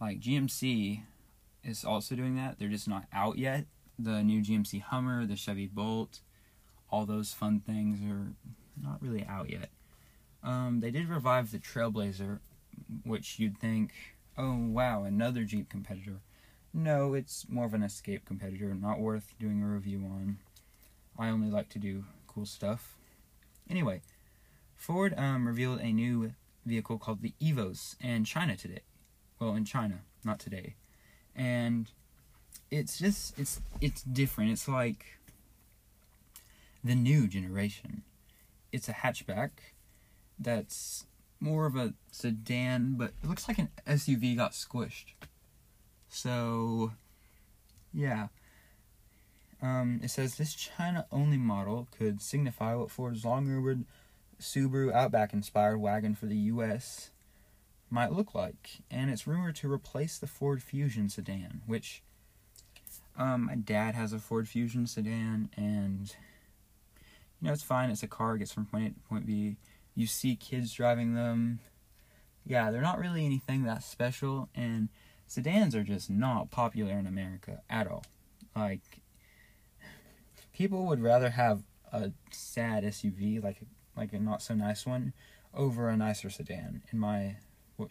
like 0.00 0.20
GMC 0.20 1.02
is 1.62 1.84
also 1.84 2.14
doing 2.14 2.36
that. 2.36 2.58
They're 2.58 2.68
just 2.68 2.88
not 2.88 3.04
out 3.12 3.38
yet. 3.38 3.66
The 3.98 4.22
new 4.22 4.42
GMC 4.42 4.82
Hummer, 4.82 5.26
the 5.26 5.36
Chevy 5.36 5.66
Bolt, 5.66 6.20
all 6.90 7.06
those 7.06 7.32
fun 7.32 7.60
things 7.60 8.00
are 8.02 8.32
not 8.82 9.00
really 9.00 9.24
out 9.24 9.50
yet. 9.50 9.70
Um, 10.42 10.80
they 10.80 10.90
did 10.90 11.08
revive 11.08 11.50
the 11.50 11.58
Trailblazer, 11.58 12.40
which 13.04 13.38
you'd 13.38 13.58
think, 13.58 13.92
oh 14.36 14.56
wow, 14.56 15.04
another 15.04 15.44
Jeep 15.44 15.68
competitor. 15.68 16.20
No, 16.72 17.14
it's 17.14 17.46
more 17.48 17.66
of 17.66 17.74
an 17.74 17.82
escape 17.82 18.24
competitor, 18.26 18.74
not 18.74 18.98
worth 18.98 19.34
doing 19.38 19.62
a 19.62 19.66
review 19.66 20.04
on. 20.04 20.38
I 21.18 21.28
only 21.28 21.50
like 21.50 21.68
to 21.70 21.78
do 21.78 22.04
cool 22.26 22.46
stuff. 22.46 22.96
Anyway, 23.70 24.02
Ford 24.76 25.14
um, 25.16 25.46
revealed 25.46 25.80
a 25.80 25.92
new 25.92 26.32
vehicle 26.66 26.98
called 26.98 27.22
the 27.22 27.34
Evos 27.40 27.94
in 28.00 28.24
China 28.24 28.56
today 28.56 28.80
well 29.44 29.54
in 29.54 29.64
China, 29.64 30.00
not 30.24 30.38
today. 30.38 30.74
And 31.34 31.90
it's 32.70 32.98
just 32.98 33.38
it's 33.38 33.60
it's 33.80 34.02
different. 34.02 34.52
It's 34.52 34.68
like 34.68 35.18
the 36.82 36.94
new 36.94 37.26
generation. 37.28 38.02
It's 38.72 38.88
a 38.88 38.92
hatchback 38.92 39.50
that's 40.38 41.06
more 41.40 41.66
of 41.66 41.76
a 41.76 41.94
sedan, 42.10 42.94
but 42.96 43.12
it 43.22 43.28
looks 43.28 43.48
like 43.48 43.58
an 43.58 43.68
SUV 43.86 44.36
got 44.36 44.52
squished. 44.52 45.14
So, 46.08 46.92
yeah. 47.92 48.28
Um, 49.62 50.00
it 50.02 50.10
says 50.10 50.36
this 50.36 50.54
China 50.54 51.06
only 51.10 51.38
model 51.38 51.88
could 51.96 52.20
signify 52.20 52.74
what 52.74 52.90
Ford's 52.90 53.24
long 53.24 53.46
rumored 53.46 53.84
Subaru 54.40 54.92
Outback 54.92 55.32
inspired 55.32 55.78
wagon 55.78 56.14
for 56.14 56.26
the 56.26 56.36
US 56.36 57.10
might 57.90 58.12
look 58.12 58.34
like, 58.34 58.82
and 58.90 59.10
it's 59.10 59.26
rumored 59.26 59.56
to 59.56 59.72
replace 59.72 60.18
the 60.18 60.26
Ford 60.26 60.62
Fusion 60.62 61.08
sedan, 61.08 61.62
which 61.66 62.02
um, 63.16 63.46
my 63.46 63.54
dad 63.54 63.94
has 63.94 64.12
a 64.12 64.18
Ford 64.18 64.48
Fusion 64.48 64.86
sedan, 64.86 65.48
and 65.56 66.14
you 67.40 67.46
know 67.46 67.52
it's 67.52 67.62
fine. 67.62 67.90
It's 67.90 68.02
a 68.02 68.08
car, 68.08 68.34
it 68.34 68.40
gets 68.40 68.52
from 68.52 68.66
point 68.66 68.86
A 68.86 68.88
to 68.90 69.08
point 69.08 69.26
B. 69.26 69.56
You 69.94 70.06
see 70.06 70.36
kids 70.36 70.72
driving 70.72 71.14
them. 71.14 71.60
Yeah, 72.44 72.70
they're 72.70 72.82
not 72.82 72.98
really 72.98 73.24
anything 73.24 73.64
that 73.64 73.82
special, 73.82 74.48
and 74.54 74.88
sedans 75.26 75.74
are 75.74 75.82
just 75.82 76.10
not 76.10 76.50
popular 76.50 76.92
in 76.98 77.06
America 77.06 77.62
at 77.70 77.86
all. 77.86 78.04
Like 78.54 79.00
people 80.52 80.86
would 80.86 81.02
rather 81.02 81.30
have 81.30 81.62
a 81.92 82.12
sad 82.30 82.84
SUV, 82.84 83.42
like 83.42 83.60
like 83.96 84.12
a 84.12 84.18
not 84.18 84.42
so 84.42 84.54
nice 84.54 84.84
one, 84.84 85.12
over 85.54 85.88
a 85.88 85.96
nicer 85.96 86.30
sedan, 86.30 86.82
in 86.92 86.98
my 86.98 87.36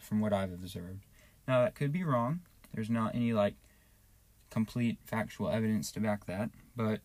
from 0.00 0.20
what 0.20 0.32
I've 0.32 0.52
observed. 0.52 1.04
Now 1.48 1.62
that 1.62 1.74
could 1.74 1.92
be 1.92 2.04
wrong. 2.04 2.40
There's 2.72 2.90
not 2.90 3.14
any 3.14 3.32
like 3.32 3.54
complete 4.50 4.98
factual 5.04 5.48
evidence 5.48 5.90
to 5.92 6.00
back 6.00 6.26
that, 6.26 6.50
but 6.76 7.00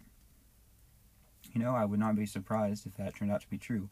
you 1.54 1.62
know, 1.62 1.74
I 1.74 1.86
would 1.86 2.00
not 2.00 2.16
be 2.16 2.26
surprised 2.26 2.86
if 2.86 2.96
that 2.98 3.16
turned 3.16 3.32
out 3.32 3.42
to 3.42 3.50
be 3.50 3.58
true. 3.58 3.90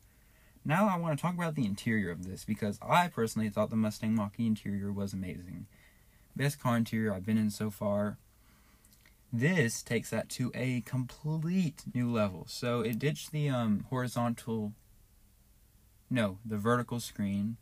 Now 0.68 0.90
I 0.90 0.98
want 0.98 1.18
to 1.18 1.22
talk 1.22 1.34
about 1.34 1.56
the 1.56 1.66
interior 1.66 2.12
of 2.12 2.26
this 2.26 2.44
because 2.44 2.78
I 2.82 3.08
personally 3.08 3.48
thought 3.48 3.70
the 3.70 3.78
Mustang 3.78 4.14
Mach-E 4.14 4.46
interior 4.46 4.92
was 4.92 5.14
amazing. 5.14 5.66
Best 6.36 6.60
car 6.60 6.76
interior 6.76 7.14
I've 7.14 7.26
been 7.26 7.38
in 7.38 7.50
so 7.50 7.70
far. 7.70 8.18
This 9.32 9.82
takes 9.82 10.10
that 10.10 10.28
to 10.32 10.52
a 10.54 10.82
complete 10.82 11.84
new 11.96 12.12
level. 12.12 12.44
So 12.50 12.82
it 12.82 13.00
ditched 13.00 13.32
the 13.32 13.48
um, 13.48 13.86
horizontal, 13.90 14.74
no, 16.10 16.40
the 16.46 16.58
vertical 16.58 17.00
screen 17.00 17.56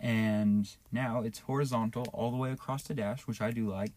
and 0.00 0.74
now 0.90 1.20
it's 1.20 1.40
horizontal 1.40 2.06
all 2.14 2.30
the 2.30 2.38
way 2.38 2.50
across 2.50 2.82
the 2.82 2.94
dash, 2.94 3.26
which 3.26 3.42
I 3.42 3.50
do 3.50 3.70
like. 3.70 3.92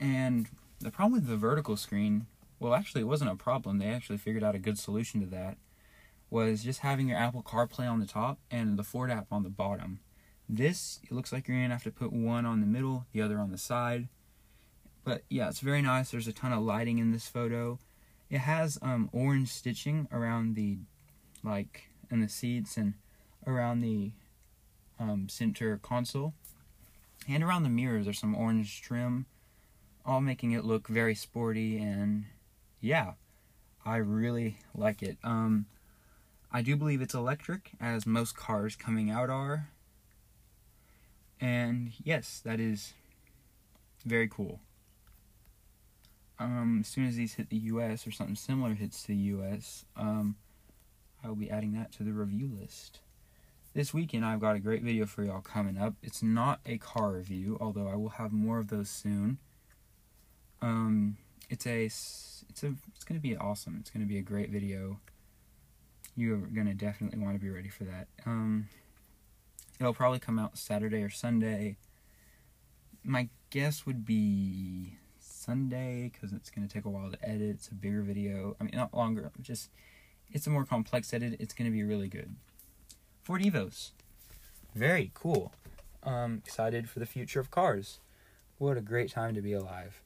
And 0.00 0.48
the 0.80 0.90
problem 0.90 1.20
with 1.20 1.28
the 1.28 1.36
vertical 1.36 1.76
screen, 1.76 2.26
well, 2.58 2.74
actually, 2.74 3.02
it 3.02 3.06
wasn't 3.06 3.30
a 3.30 3.36
problem. 3.36 3.78
They 3.78 3.86
actually 3.86 4.18
figured 4.18 4.42
out 4.42 4.56
a 4.56 4.58
good 4.58 4.80
solution 4.80 5.20
to 5.20 5.26
that. 5.28 5.58
Was 6.28 6.64
just 6.64 6.80
having 6.80 7.08
your 7.08 7.18
Apple 7.18 7.42
CarPlay 7.42 7.90
on 7.90 8.00
the 8.00 8.06
top 8.06 8.38
and 8.50 8.78
the 8.78 8.82
Ford 8.82 9.10
app 9.10 9.26
on 9.30 9.42
the 9.42 9.48
bottom. 9.48 10.00
This, 10.48 11.00
it 11.04 11.12
looks 11.12 11.32
like 11.32 11.46
you're 11.48 11.56
gonna 11.56 11.72
have 11.72 11.84
to 11.84 11.90
put 11.90 12.12
one 12.12 12.44
on 12.44 12.60
the 12.60 12.66
middle, 12.66 13.06
the 13.12 13.22
other 13.22 13.38
on 13.38 13.50
the 13.50 13.58
side. 13.58 14.08
But 15.04 15.22
yeah, 15.28 15.48
it's 15.48 15.60
very 15.60 15.82
nice. 15.82 16.10
There's 16.10 16.26
a 16.26 16.32
ton 16.32 16.52
of 16.52 16.62
lighting 16.62 16.98
in 16.98 17.12
this 17.12 17.28
photo. 17.28 17.78
It 18.28 18.38
has 18.38 18.76
um, 18.82 19.08
orange 19.12 19.50
stitching 19.50 20.08
around 20.10 20.54
the 20.54 20.78
like 21.44 21.88
in 22.10 22.20
the 22.20 22.28
seats 22.28 22.76
and 22.76 22.94
around 23.46 23.80
the 23.80 24.10
um, 24.98 25.28
center 25.28 25.78
console 25.80 26.34
and 27.28 27.42
around 27.42 27.62
the 27.62 27.68
mirrors. 27.68 28.04
There's 28.04 28.18
some 28.18 28.34
orange 28.34 28.82
trim, 28.82 29.26
all 30.04 30.20
making 30.20 30.52
it 30.52 30.64
look 30.64 30.88
very 30.88 31.14
sporty 31.14 31.78
and 31.78 32.24
yeah, 32.80 33.12
I 33.84 33.96
really 33.96 34.58
like 34.74 35.02
it. 35.02 35.18
Um, 35.22 35.66
I 36.56 36.62
do 36.62 36.74
believe 36.74 37.02
it's 37.02 37.12
electric, 37.12 37.72
as 37.82 38.06
most 38.06 38.34
cars 38.34 38.76
coming 38.76 39.10
out 39.10 39.28
are. 39.28 39.68
And 41.38 41.92
yes, 42.02 42.40
that 42.46 42.60
is 42.60 42.94
very 44.06 44.26
cool. 44.26 44.60
Um, 46.38 46.78
as 46.80 46.88
soon 46.88 47.06
as 47.08 47.16
these 47.16 47.34
hit 47.34 47.50
the 47.50 47.58
US 47.58 48.06
or 48.06 48.10
something 48.10 48.36
similar 48.36 48.72
hits 48.72 49.02
the 49.02 49.14
US, 49.14 49.84
um, 49.98 50.36
I 51.22 51.28
will 51.28 51.36
be 51.36 51.50
adding 51.50 51.74
that 51.74 51.92
to 51.92 52.02
the 52.02 52.14
review 52.14 52.50
list. 52.58 53.00
This 53.74 53.92
weekend, 53.92 54.24
I've 54.24 54.40
got 54.40 54.56
a 54.56 54.58
great 54.58 54.82
video 54.82 55.04
for 55.04 55.24
y'all 55.24 55.42
coming 55.42 55.76
up. 55.76 55.92
It's 56.02 56.22
not 56.22 56.60
a 56.64 56.78
car 56.78 57.12
review, 57.12 57.58
although 57.60 57.88
I 57.88 57.96
will 57.96 58.08
have 58.08 58.32
more 58.32 58.58
of 58.58 58.68
those 58.68 58.88
soon. 58.88 59.36
Um, 60.62 61.18
it's 61.50 61.66
a, 61.66 61.84
it's 61.84 62.62
a, 62.62 62.72
it's 62.94 63.04
gonna 63.04 63.20
be 63.20 63.36
awesome. 63.36 63.76
It's 63.78 63.90
gonna 63.90 64.06
be 64.06 64.16
a 64.16 64.22
great 64.22 64.48
video. 64.48 65.00
You're 66.16 66.38
gonna 66.38 66.74
definitely 66.74 67.18
want 67.18 67.34
to 67.34 67.40
be 67.40 67.50
ready 67.50 67.68
for 67.68 67.84
that. 67.84 68.08
Um, 68.24 68.68
it'll 69.78 69.94
probably 69.94 70.18
come 70.18 70.38
out 70.38 70.58
Saturday 70.58 71.02
or 71.02 71.10
Sunday. 71.10 71.76
My 73.04 73.28
guess 73.50 73.86
would 73.86 74.04
be 74.04 74.98
Sunday 75.46 76.10
because 76.12 76.32
it's 76.32 76.50
going 76.50 76.66
to 76.66 76.72
take 76.72 76.84
a 76.84 76.90
while 76.90 77.10
to 77.10 77.28
edit. 77.28 77.50
It's 77.50 77.68
a 77.68 77.74
bigger 77.74 78.02
video. 78.02 78.56
I 78.60 78.64
mean, 78.64 78.72
not 78.74 78.92
longer. 78.94 79.30
Just 79.40 79.70
it's 80.32 80.46
a 80.46 80.50
more 80.50 80.64
complex 80.64 81.14
edit. 81.14 81.36
It's 81.38 81.54
going 81.54 81.70
to 81.70 81.74
be 81.74 81.84
really 81.84 82.08
good. 82.08 82.34
Ford 83.22 83.42
Evos, 83.42 83.92
very 84.74 85.10
cool. 85.14 85.52
Um, 86.02 86.42
excited 86.44 86.88
for 86.88 86.98
the 86.98 87.06
future 87.06 87.40
of 87.40 87.50
cars. 87.50 88.00
What 88.58 88.76
a 88.76 88.80
great 88.80 89.10
time 89.10 89.34
to 89.34 89.42
be 89.42 89.52
alive. 89.52 90.02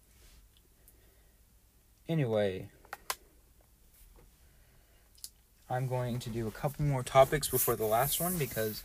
Anyway, 2.09 2.71
I'm 5.71 5.87
going 5.87 6.19
to 6.19 6.31
do 6.31 6.49
a 6.49 6.51
couple 6.51 6.85
more 6.85 7.05
topics 7.05 7.49
before 7.49 7.77
the 7.77 7.87
last 7.87 8.21
one 8.21 8.37
because 8.37 8.83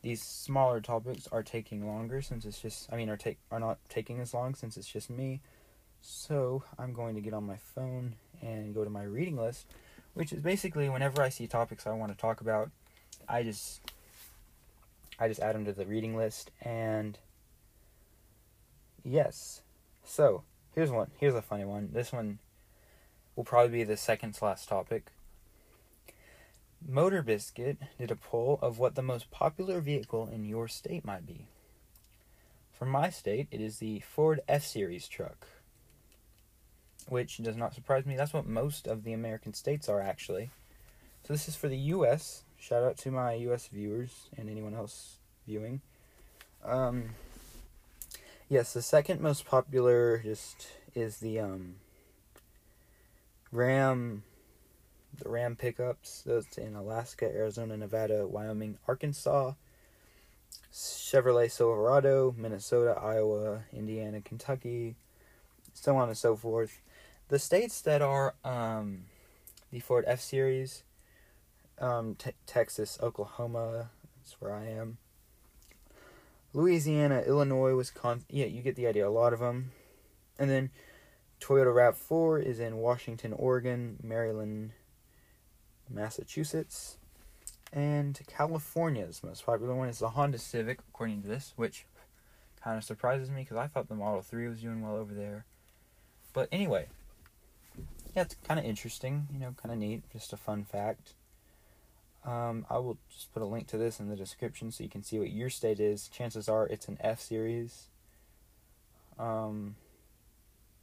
these 0.00 0.22
smaller 0.22 0.80
topics 0.80 1.28
are 1.30 1.42
taking 1.42 1.86
longer 1.86 2.22
since 2.22 2.46
it's 2.46 2.58
just 2.58 2.90
I 2.90 2.96
mean 2.96 3.10
are 3.10 3.18
take 3.18 3.36
are 3.50 3.60
not 3.60 3.78
taking 3.90 4.18
as 4.18 4.32
long 4.32 4.54
since 4.54 4.78
it's 4.78 4.88
just 4.88 5.10
me. 5.10 5.40
So 6.00 6.64
I'm 6.78 6.94
going 6.94 7.14
to 7.16 7.20
get 7.20 7.34
on 7.34 7.44
my 7.44 7.58
phone 7.74 8.14
and 8.40 8.74
go 8.74 8.82
to 8.82 8.88
my 8.88 9.02
reading 9.02 9.36
list, 9.36 9.66
which 10.14 10.32
is 10.32 10.40
basically 10.40 10.88
whenever 10.88 11.20
I 11.20 11.28
see 11.28 11.46
topics 11.46 11.86
I 11.86 11.92
want 11.92 12.10
to 12.12 12.18
talk 12.18 12.40
about, 12.40 12.70
I 13.28 13.42
just 13.42 13.82
I 15.18 15.28
just 15.28 15.40
add 15.40 15.54
them 15.54 15.66
to 15.66 15.72
the 15.72 15.84
reading 15.84 16.16
list 16.16 16.50
and 16.62 17.18
yes. 19.04 19.60
So, 20.02 20.44
here's 20.74 20.90
one. 20.90 21.10
Here's 21.18 21.34
a 21.34 21.42
funny 21.42 21.66
one. 21.66 21.90
This 21.92 22.10
one 22.10 22.38
will 23.36 23.44
probably 23.44 23.78
be 23.78 23.84
the 23.84 23.98
second 23.98 24.32
to 24.34 24.46
last 24.46 24.68
topic. 24.68 25.12
Motor 26.88 27.22
Biscuit 27.22 27.78
did 27.98 28.10
a 28.10 28.16
poll 28.16 28.58
of 28.62 28.78
what 28.78 28.94
the 28.94 29.02
most 29.02 29.30
popular 29.30 29.80
vehicle 29.80 30.28
in 30.32 30.44
your 30.44 30.68
state 30.68 31.04
might 31.04 31.26
be. 31.26 31.46
For 32.72 32.84
my 32.86 33.10
state, 33.10 33.48
it 33.50 33.60
is 33.60 33.78
the 33.78 34.00
Ford 34.00 34.40
F 34.48 34.64
Series 34.64 35.08
truck 35.08 35.46
which 37.08 37.38
does 37.38 37.56
not 37.56 37.74
surprise 37.74 38.06
me. 38.06 38.16
That's 38.16 38.32
what 38.32 38.46
most 38.46 38.86
of 38.86 39.04
the 39.04 39.12
American 39.12 39.54
states 39.54 39.88
are 39.88 40.00
actually. 40.00 40.50
So 41.26 41.32
this 41.32 41.48
is 41.48 41.56
for 41.56 41.68
the 41.68 41.76
U.S. 41.76 42.42
Shout 42.58 42.82
out 42.82 42.96
to 42.98 43.10
my 43.10 43.34
U.S. 43.34 43.68
viewers 43.68 44.28
and 44.36 44.48
anyone 44.48 44.74
else 44.74 45.16
viewing. 45.46 45.80
Um, 46.64 47.10
yes, 48.48 48.72
the 48.72 48.82
second 48.82 49.20
most 49.20 49.44
popular 49.44 50.18
just 50.18 50.68
is 50.94 51.18
the 51.18 51.40
um, 51.40 51.76
Ram, 53.50 54.22
the 55.18 55.28
Ram 55.28 55.56
pickups. 55.56 56.22
Those 56.22 56.46
in 56.56 56.74
Alaska, 56.74 57.26
Arizona, 57.26 57.76
Nevada, 57.76 58.26
Wyoming, 58.26 58.78
Arkansas. 58.86 59.52
Chevrolet 60.72 61.50
Silverado, 61.50 62.34
Minnesota, 62.36 62.98
Iowa, 62.98 63.64
Indiana, 63.74 64.22
Kentucky, 64.22 64.96
so 65.74 65.96
on 65.96 66.08
and 66.08 66.16
so 66.16 66.34
forth 66.34 66.80
the 67.32 67.38
states 67.38 67.80
that 67.80 68.02
are 68.02 68.34
um, 68.44 69.04
the 69.70 69.80
Ford 69.80 70.04
F 70.06 70.20
Series, 70.20 70.84
um, 71.78 72.14
te- 72.14 72.32
Texas, 72.46 72.98
Oklahoma, 73.02 73.88
that's 74.18 74.38
where 74.38 74.52
I 74.52 74.66
am. 74.66 74.98
Louisiana, 76.52 77.22
Illinois, 77.26 77.74
Wisconsin. 77.74 78.26
Yeah, 78.28 78.44
you 78.44 78.60
get 78.60 78.76
the 78.76 78.86
idea. 78.86 79.08
A 79.08 79.10
lot 79.10 79.32
of 79.32 79.40
them. 79.40 79.72
And 80.38 80.50
then 80.50 80.68
Toyota 81.40 81.72
RAV4 81.72 82.44
is 82.44 82.60
in 82.60 82.76
Washington, 82.76 83.32
Oregon, 83.32 83.96
Maryland, 84.02 84.72
Massachusetts. 85.92 86.98
And 87.72 88.20
California's 88.26 89.22
most 89.22 89.46
popular 89.46 89.74
one 89.74 89.88
is 89.88 89.98
the 89.98 90.10
Honda 90.10 90.38
Civic, 90.38 90.80
according 90.88 91.22
to 91.22 91.28
this, 91.28 91.54
which 91.56 91.86
kind 92.62 92.76
of 92.76 92.84
surprises 92.84 93.30
me 93.30 93.42
because 93.42 93.56
I 93.56 93.66
thought 93.66 93.88
the 93.88 93.94
Model 93.94 94.22
3 94.22 94.48
was 94.48 94.60
doing 94.60 94.82
well 94.82 94.96
over 94.96 95.14
there. 95.14 95.46
But 96.32 96.48
anyway, 96.52 96.86
yeah, 98.14 98.22
it's 98.22 98.36
kind 98.46 98.60
of 98.60 98.66
interesting, 98.66 99.28
you 99.32 99.38
know, 99.38 99.54
kind 99.60 99.72
of 99.72 99.78
neat, 99.78 100.02
just 100.12 100.32
a 100.32 100.36
fun 100.36 100.64
fact. 100.64 101.14
Um, 102.24 102.66
I 102.70 102.78
will 102.78 102.98
just 103.10 103.32
put 103.32 103.42
a 103.42 103.46
link 103.46 103.66
to 103.68 103.78
this 103.78 103.98
in 103.98 104.08
the 104.08 104.16
description 104.16 104.70
so 104.70 104.84
you 104.84 104.90
can 104.90 105.02
see 105.02 105.18
what 105.18 105.30
your 105.30 105.50
state 105.50 105.80
is. 105.80 106.08
Chances 106.08 106.48
are 106.48 106.66
it's 106.66 106.88
an 106.88 106.98
F 107.00 107.20
series. 107.20 107.88
Um, 109.18 109.76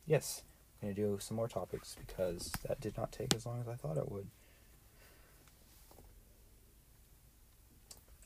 yes, 0.06 0.44
I'm 0.82 0.88
going 0.88 0.96
to 0.96 1.02
do 1.02 1.18
some 1.20 1.38
more 1.38 1.48
topics 1.48 1.96
because 2.08 2.52
that 2.68 2.82
did 2.82 2.98
not 2.98 3.12
take 3.12 3.34
as 3.34 3.46
long 3.46 3.62
as 3.62 3.68
I 3.68 3.76
thought 3.76 3.98
it 3.98 4.12
would. 4.12 4.28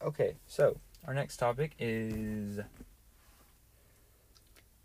Okay, 0.03 0.35
so 0.47 0.77
our 1.07 1.13
next 1.13 1.37
topic 1.37 1.71
is. 1.79 2.57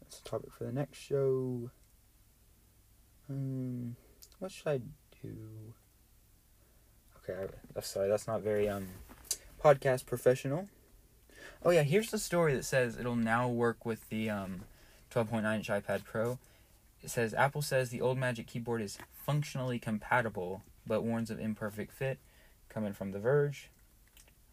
That's 0.00 0.20
a 0.20 0.24
topic 0.24 0.52
for 0.52 0.64
the 0.64 0.72
next 0.72 0.98
show. 0.98 1.70
Um, 3.28 3.96
what 4.38 4.52
should 4.52 4.68
I 4.68 4.80
do? 5.20 5.34
Okay, 7.18 7.48
I, 7.76 7.80
sorry, 7.80 8.08
that's 8.08 8.28
not 8.28 8.42
very 8.42 8.68
um 8.68 8.86
podcast 9.62 10.06
professional. 10.06 10.68
Oh 11.64 11.70
yeah, 11.70 11.82
here's 11.82 12.12
the 12.12 12.18
story 12.18 12.54
that 12.54 12.64
says 12.64 12.96
it'll 12.96 13.16
now 13.16 13.48
work 13.48 13.84
with 13.84 14.08
the 14.10 14.30
um 14.30 14.60
12.9 15.12 15.56
inch 15.56 15.68
iPad 15.68 16.04
Pro. 16.04 16.38
It 17.02 17.10
says 17.10 17.34
Apple 17.34 17.62
says 17.62 17.90
the 17.90 18.00
old 18.00 18.18
Magic 18.18 18.46
Keyboard 18.46 18.82
is 18.82 18.98
functionally 19.12 19.80
compatible, 19.80 20.62
but 20.86 21.02
warns 21.02 21.30
of 21.30 21.40
imperfect 21.40 21.92
fit. 21.92 22.18
Coming 22.68 22.92
from 22.92 23.10
The 23.12 23.18
Verge. 23.18 23.70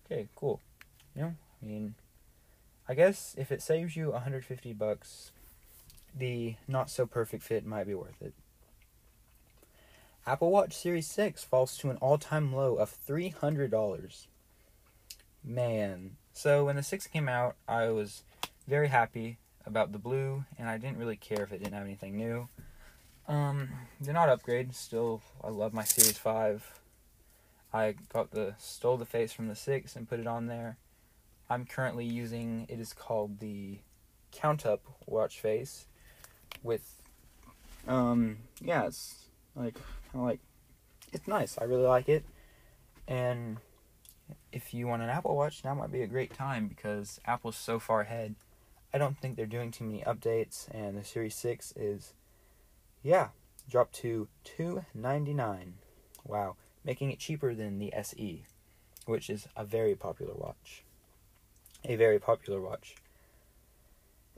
Okay, 0.05 0.27
cool. 0.35 0.61
You 1.15 1.21
know, 1.21 1.35
I 1.61 1.65
mean, 1.65 1.95
I 2.87 2.93
guess 2.93 3.35
if 3.37 3.51
it 3.51 3.61
saves 3.61 3.95
you 3.95 4.11
150 4.11 4.73
bucks, 4.73 5.31
the 6.17 6.55
not 6.67 6.89
so 6.89 7.05
perfect 7.05 7.43
fit 7.43 7.65
might 7.65 7.87
be 7.87 7.93
worth 7.93 8.21
it. 8.21 8.33
Apple 10.27 10.51
Watch 10.51 10.73
Series 10.73 11.07
6 11.07 11.43
falls 11.43 11.77
to 11.77 11.89
an 11.89 11.97
all 11.97 12.17
time 12.17 12.53
low 12.53 12.75
of 12.75 12.95
$300. 13.07 14.27
Man. 15.43 16.17
So 16.33 16.65
when 16.65 16.75
the 16.75 16.83
6 16.83 17.07
came 17.07 17.29
out, 17.29 17.55
I 17.67 17.89
was 17.89 18.23
very 18.67 18.87
happy 18.87 19.37
about 19.65 19.91
the 19.91 19.99
blue, 19.99 20.45
and 20.57 20.67
I 20.67 20.77
didn't 20.77 20.97
really 20.97 21.15
care 21.15 21.43
if 21.43 21.51
it 21.51 21.59
didn't 21.59 21.73
have 21.73 21.85
anything 21.85 22.17
new. 22.17 22.49
Um, 23.27 23.69
they're 24.01 24.13
not 24.13 24.29
upgrade. 24.29 24.75
Still, 24.75 25.21
I 25.43 25.49
love 25.49 25.73
my 25.73 25.83
Series 25.83 26.17
5. 26.17 26.79
I 27.75 27.95
got 28.13 28.31
the 28.31 28.55
stole 28.57 28.95
the 28.95 29.05
face 29.05 29.33
from 29.33 29.49
the 29.49 29.55
6 29.55 29.97
and 29.97 30.07
put 30.07 30.21
it 30.21 30.27
on 30.27 30.47
there. 30.47 30.77
I'm 31.49 31.65
currently 31.65 32.05
using 32.05 32.65
it 32.69 32.79
is 32.79 32.93
called 32.93 33.39
the 33.39 33.79
Count 34.31 34.65
Up 34.65 34.81
watch 35.05 35.41
face 35.41 35.87
with 36.63 37.01
um 37.85 38.37
yeah, 38.61 38.85
it's 38.85 39.25
like 39.57 39.73
kind 39.73 39.85
of 40.15 40.21
like 40.21 40.39
it's 41.11 41.27
nice. 41.27 41.57
I 41.59 41.65
really 41.65 41.83
like 41.83 42.07
it. 42.07 42.23
And 43.09 43.57
if 44.53 44.73
you 44.73 44.87
want 44.87 45.01
an 45.01 45.09
Apple 45.09 45.35
Watch, 45.35 45.63
now 45.65 45.75
might 45.75 45.91
be 45.91 46.01
a 46.01 46.07
great 46.07 46.33
time 46.33 46.67
because 46.67 47.19
Apple's 47.25 47.57
so 47.57 47.77
far 47.77 48.01
ahead. 48.01 48.35
I 48.93 48.97
don't 48.97 49.17
think 49.17 49.35
they're 49.35 49.45
doing 49.45 49.71
too 49.71 49.83
many 49.83 50.01
updates, 50.03 50.69
and 50.71 50.97
the 50.97 51.03
Series 51.03 51.35
6 51.35 51.73
is, 51.75 52.13
yeah, 53.03 53.27
dropped 53.69 53.93
to 53.95 54.29
two 54.45 54.85
ninety 54.93 55.33
nine. 55.33 55.73
Wow, 56.23 56.55
making 56.85 57.11
it 57.11 57.19
cheaper 57.19 57.53
than 57.53 57.79
the 57.79 57.93
SE, 57.93 58.43
which 59.05 59.29
is 59.29 59.47
a 59.57 59.65
very 59.65 59.95
popular 59.95 60.33
watch. 60.35 60.83
A 61.83 61.95
very 61.95 62.19
popular 62.19 62.61
watch. 62.61 62.95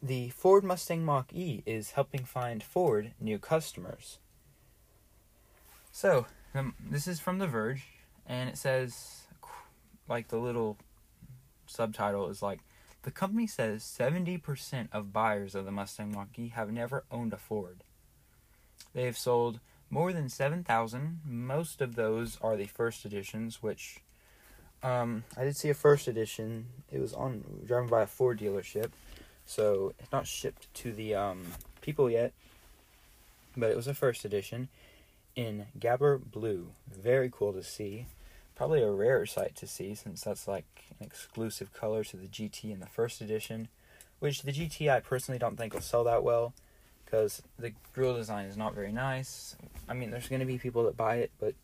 the 0.02 0.30
Ford 0.30 0.64
Mustang 0.64 1.04
Mach 1.04 1.34
E 1.34 1.64
is 1.66 1.92
helping 1.92 2.24
find 2.24 2.64
Ford 2.64 3.14
new 3.20 3.40
customers. 3.40 4.20
So, 5.92 6.28
um, 6.54 6.76
this 6.80 7.08
is 7.08 7.20
from 7.20 7.40
The 7.40 7.48
Verge, 7.48 7.84
and 8.28 8.50
it 8.50 8.58
says, 8.58 9.22
like 10.08 10.28
the 10.28 10.38
little 10.38 10.78
subtitle 11.66 12.30
is 12.30 12.42
like, 12.42 12.60
the 13.04 13.12
company 13.12 13.48
says 13.48 13.84
70% 13.84 14.90
of 14.92 15.14
buyers 15.14 15.56
of 15.56 15.66
the 15.66 15.72
Mustang 15.72 16.12
Mach 16.12 16.38
E 16.38 16.50
have 16.50 16.72
never 16.72 17.04
owned 17.10 17.34
a 17.34 17.38
Ford. 17.38 17.84
They 18.94 19.06
have 19.06 19.18
sold 19.18 19.60
more 19.90 20.14
than 20.14 20.30
7,000. 20.30 21.22
Most 21.26 21.82
of 21.82 21.96
those 21.96 22.38
are 22.42 22.56
the 22.56 22.66
first 22.66 23.06
editions, 23.06 23.62
which 23.64 24.00
um, 24.84 25.24
I 25.36 25.44
did 25.44 25.56
see 25.56 25.70
a 25.70 25.74
first 25.74 26.08
edition. 26.08 26.68
It 26.92 27.00
was 27.00 27.14
on 27.14 27.44
driven 27.66 27.90
by 27.90 28.04
a 28.04 28.08
Ford 28.08 28.40
dealership, 28.40 28.92
so 29.46 29.94
it's 30.00 30.12
not 30.12 30.28
shipped 30.28 30.74
to 30.76 30.92
the 30.92 31.16
um, 31.16 31.46
people 31.82 32.10
yet. 32.10 32.34
But 33.56 33.72
it 33.72 33.76
was 33.76 33.88
a 33.88 33.94
first 33.94 34.24
edition 34.24 34.68
in 35.36 35.66
Grabber 35.80 36.18
Blue. 36.18 36.70
Very 36.92 37.30
cool 37.32 37.54
to 37.54 37.64
see. 37.64 38.06
Probably 38.56 38.82
a 38.82 38.92
rare 38.92 39.26
sight 39.26 39.56
to 39.58 39.68
see 39.68 39.96
since 39.96 40.22
that's 40.22 40.48
like 40.48 40.66
an 41.00 41.06
exclusive 41.06 41.74
color 41.74 42.04
to 42.04 42.18
the 42.18 42.28
GT 42.28 42.72
in 42.72 42.80
the 42.80 42.88
first 42.88 43.22
edition, 43.22 43.68
which 44.20 44.44
the 44.44 44.52
GT 44.52 44.92
I 44.92 45.00
personally 45.00 45.40
don't 45.40 45.58
think 45.58 45.74
will 45.74 45.82
sell 45.82 46.04
that 46.04 46.24
well 46.24 46.54
because 47.08 47.42
the 47.58 47.72
grill 47.94 48.16
design 48.16 48.46
is 48.46 48.58
not 48.58 48.76
very 48.76 48.92
nice. 48.92 49.56
I 49.88 49.94
mean, 49.94 50.12
there's 50.12 50.28
going 50.28 50.42
to 50.42 50.46
be 50.46 50.58
people 50.58 50.84
that 50.84 50.98
buy 50.98 51.16
it, 51.16 51.32
but 51.40 51.56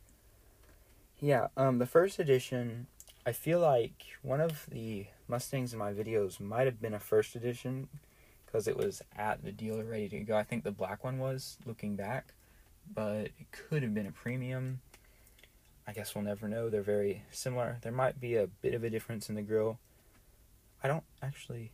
yeah, 1.20 1.48
um, 1.58 1.80
the 1.80 1.86
first 1.86 2.18
edition, 2.18 2.88
I 3.26 3.34
feel 3.34 3.60
like 3.60 4.06
one 4.22 4.40
of 4.40 4.66
the 4.72 5.08
Mustangs 5.28 5.74
in 5.74 5.80
my 5.80 5.92
videos 5.92 6.40
might 6.40 6.66
have 6.66 6.82
been 6.82 6.94
a 6.94 7.00
first 7.00 7.36
edition 7.36 7.90
because 8.46 8.68
it 8.68 8.78
was 8.78 9.02
at 9.18 9.44
the 9.44 9.52
dealer 9.52 9.84
ready 9.84 10.08
to 10.10 10.20
go. 10.22 10.38
I 10.38 10.44
think 10.44 10.64
the 10.64 10.72
black 10.72 11.04
one 11.04 11.20
was 11.20 11.58
looking 11.66 11.98
back, 11.98 12.34
but 12.94 13.26
it 13.26 13.52
could 13.52 13.84
have 13.84 13.94
been 13.94 14.08
a 14.08 14.12
premium. 14.12 14.80
I 15.86 15.92
guess 15.92 16.16
we'll 16.16 16.24
never 16.24 16.48
know. 16.48 16.70
They're 16.70 16.82
very 16.82 17.24
similar. 17.32 17.80
There 17.82 17.92
might 17.92 18.22
be 18.22 18.36
a 18.36 18.48
bit 18.48 18.74
of 18.74 18.86
a 18.86 18.90
difference 18.90 19.28
in 19.28 19.36
the 19.36 19.42
grill. 19.42 19.78
I 20.82 20.88
don't 20.88 21.04
actually 21.22 21.72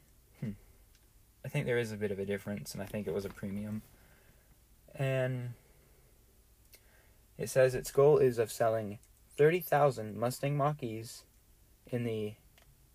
I 1.44 1.48
think 1.48 1.66
there 1.66 1.78
is 1.78 1.92
a 1.92 1.98
bit 1.98 2.12
of 2.12 2.20
a 2.20 2.26
difference, 2.26 2.74
and 2.74 2.84
I 2.84 2.86
think 2.86 3.08
it 3.08 3.14
was 3.14 3.26
a 3.26 3.30
premium. 3.30 3.82
And 4.96 5.54
it 7.38 7.50
says 7.50 7.74
its 7.74 7.92
goal 7.92 8.18
is 8.18 8.38
of 8.38 8.52
selling 8.52 9.00
30,000 9.38 10.18
Mustang 10.18 10.58
Mach-E's 10.58 11.24
in 11.88 12.04
the 12.04 12.34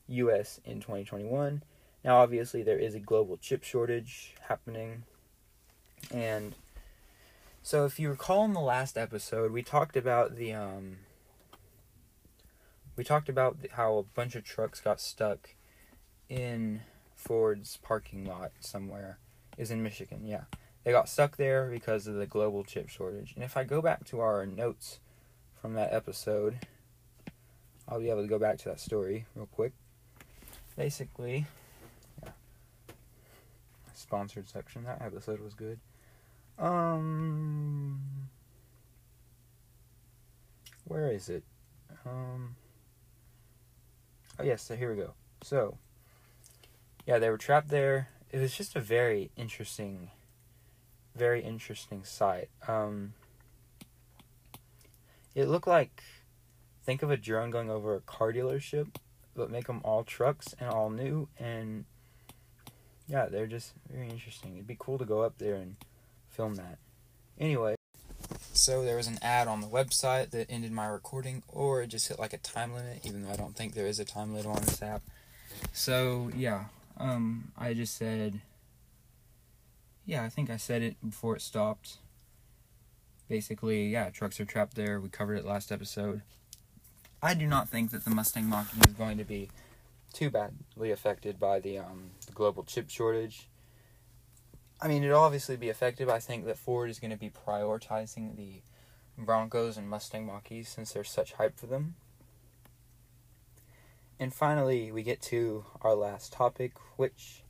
U.S. 0.09 0.61
in 0.65 0.81
2021. 0.81 1.63
Now, 2.05 2.17
obviously, 2.17 2.63
there 2.63 2.79
is 2.79 2.95
a 2.95 3.01
global 3.01 3.39
chip 3.39 3.65
shortage 3.65 4.35
happening, 4.49 5.05
and 6.11 6.55
so 7.63 7.87
if 7.87 7.99
you 7.99 8.11
recall 8.11 8.45
in 8.45 8.53
the 8.53 8.61
last 8.61 8.99
episode, 8.99 9.51
we 9.51 9.63
talked 9.63 9.97
about 9.97 10.37
the 10.37 10.53
um, 10.53 10.99
we 12.95 13.05
talked 13.05 13.31
about 13.31 13.57
how 13.73 13.97
a 13.97 14.03
bunch 14.03 14.35
of 14.35 14.45
trucks 14.45 14.83
got 14.83 15.01
stuck 15.01 15.55
in 16.29 16.83
Ford's 17.25 17.79
parking 17.79 18.27
lot 18.27 18.53
somewhere 18.61 19.19
is 19.57 19.71
in 19.71 19.83
Michigan. 19.83 20.25
Yeah. 20.25 20.43
They 20.85 20.93
got 20.93 21.09
stuck 21.09 21.39
there 21.39 21.71
because 21.71 22.07
of 22.07 22.17
the 22.17 22.27
global 22.27 22.65
chip 22.65 22.91
shortage. 22.91 23.33
And 23.35 23.43
if 23.43 23.57
I 23.57 23.65
go 23.65 23.81
back 23.81 24.05
to 24.07 24.21
our 24.21 24.45
notes 24.45 25.01
from 25.61 25.73
that 25.75 25.95
episode, 25.95 26.59
I'll 27.89 28.01
be 28.01 28.11
able 28.11 28.23
to 28.23 28.29
go 28.29 28.39
back 28.39 28.59
to 28.59 28.65
that 28.67 28.81
story 28.81 29.25
real 29.35 29.47
quick. 29.47 29.73
Basically, 30.77 31.47
yeah. 32.23 32.33
Sponsored 33.95 34.51
section. 34.51 34.85
That 34.85 35.01
episode 35.01 35.41
was 35.41 35.55
good. 35.55 35.79
Um 36.59 38.01
where 40.85 41.11
is 41.11 41.31
it? 41.31 41.45
Um 42.05 42.57
Oh 44.39 44.43
yes, 44.43 44.63
so 44.63 44.77
here 44.77 44.91
we 44.91 45.01
go. 45.01 45.15
So 45.43 45.79
yeah, 47.07 47.19
they 47.19 47.31
were 47.31 47.39
trapped 47.39 47.69
there. 47.69 48.09
It 48.31 48.39
was 48.39 48.57
just 48.57 48.75
a 48.77 48.81
very 48.81 49.31
interesting, 49.37 50.11
very 51.15 51.43
interesting 51.43 52.05
sight. 52.05 52.49
Um, 52.67 53.15
it 55.35 55.49
looked 55.49 55.67
like, 55.67 56.03
think 56.85 57.03
of 57.03 57.11
a 57.11 57.17
drone 57.17 57.51
going 57.51 57.71
over 57.71 57.95
a 57.95 58.01
car 58.01 58.33
dealership, 58.33 58.89
but 59.35 59.51
make 59.51 59.67
them 59.67 59.81
all 59.85 60.05
trucks 60.05 60.55
and 60.59 60.71
all 60.71 60.91
new. 60.91 61.29
And 61.39 61.85
yeah, 63.09 63.27
they're 63.27 63.47
just 63.47 63.73
very 63.91 64.09
interesting. 64.09 64.55
It'd 64.55 64.67
be 64.67 64.77
cool 64.79 64.99
to 64.99 65.05
go 65.05 65.23
up 65.23 65.39
there 65.39 65.57
and 65.57 65.77
film 66.31 66.55
that. 66.57 66.79
Anyway, 67.39 67.75
so 68.53 68.85
there 68.85 68.97
was 68.97 69.07
an 69.07 69.19
ad 69.23 69.49
on 69.49 69.61
the 69.61 69.67
website 69.67 70.31
that 70.31 70.51
ended 70.51 70.73
my 70.73 70.87
recording, 70.87 71.43
or 71.49 71.83
it 71.83 71.89
just 71.89 72.09
hit 72.09 72.19
like 72.19 72.33
a 72.33 72.39
time 72.39 72.73
limit, 72.73 73.01
even 73.05 73.23
though 73.23 73.31
I 73.31 73.37
don't 73.37 73.57
think 73.57 73.75
there 73.75 73.87
is 73.87 73.99
a 73.99 74.05
time 74.05 74.33
limit 74.33 74.47
on 74.47 74.63
this 74.63 74.83
app. 74.83 75.03
So 75.73 76.31
yeah, 76.35 76.65
um, 76.97 77.53
I 77.57 77.75
just 77.75 77.97
said, 77.97 78.41
yeah, 80.07 80.23
I 80.23 80.29
think 80.29 80.51
I 80.51 80.57
said 80.57 80.83
it 80.83 80.97
before 81.05 81.37
it 81.37 81.43
stopped. 81.43 81.99
Basically, 83.29 83.89
yeah, 83.89 84.11
trucks 84.11 84.39
are 84.39 84.45
trapped 84.45 84.75
there. 84.75 85.01
We 85.01 85.09
covered 85.09 85.37
it 85.37 85.45
last 85.45 85.73
episode. 85.73 86.23
I 87.23 87.35
do 87.35 87.47
not 87.47 87.69
think 87.69 87.91
that 87.91 88.05
the 88.05 88.11
Mustang 88.11 88.47
mach 88.47 88.69
is 88.87 88.93
going 88.93 89.17
to 89.17 89.25
be 89.25 89.51
too 90.13 90.31
badly 90.31 90.91
affected 90.91 91.41
by 91.41 91.59
the, 91.59 91.79
um, 91.79 92.11
the 92.27 92.33
global 92.33 92.63
chip 92.65 92.91
shortage. 92.91 93.49
I 94.81 94.89
mean, 94.89 95.03
it'll 95.03 95.23
obviously 95.23 95.57
be 95.57 95.71
affected, 95.71 96.11
I 96.11 96.19
think 96.19 96.45
that 96.45 96.59
Ford 96.59 96.91
is 96.91 97.01
going 97.01 97.11
to 97.11 97.17
be 97.17 97.31
prioritizing 97.31 98.37
the 98.37 98.61
Broncos 99.17 99.77
and 99.79 99.89
Mustang 99.89 100.27
mach 100.27 100.49
since 100.65 100.93
there's 100.93 101.09
such 101.09 101.33
hype 101.35 101.59
for 101.59 101.67
them. 101.67 101.95
And 104.19 104.33
finally, 104.33 104.93
we 104.93 105.03
get 105.03 105.21
to 105.23 105.65
our 105.83 105.95
last 105.95 106.33
topic, 106.33 106.73
which 106.97 107.43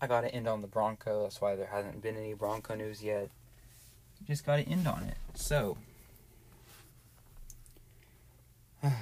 I 0.00 0.06
gotta 0.06 0.34
end 0.34 0.48
on 0.48 0.62
the 0.62 0.66
Bronco. 0.66 1.22
That's 1.22 1.40
why 1.40 1.54
there 1.56 1.66
hasn't 1.66 2.00
been 2.02 2.16
any 2.16 2.34
Bronco 2.34 2.74
news 2.74 3.02
yet. 3.02 3.30
Just 4.26 4.46
gotta 4.46 4.62
end 4.62 4.86
on 4.86 5.04
it. 5.04 5.16
So, 5.34 5.76
I 8.82 8.94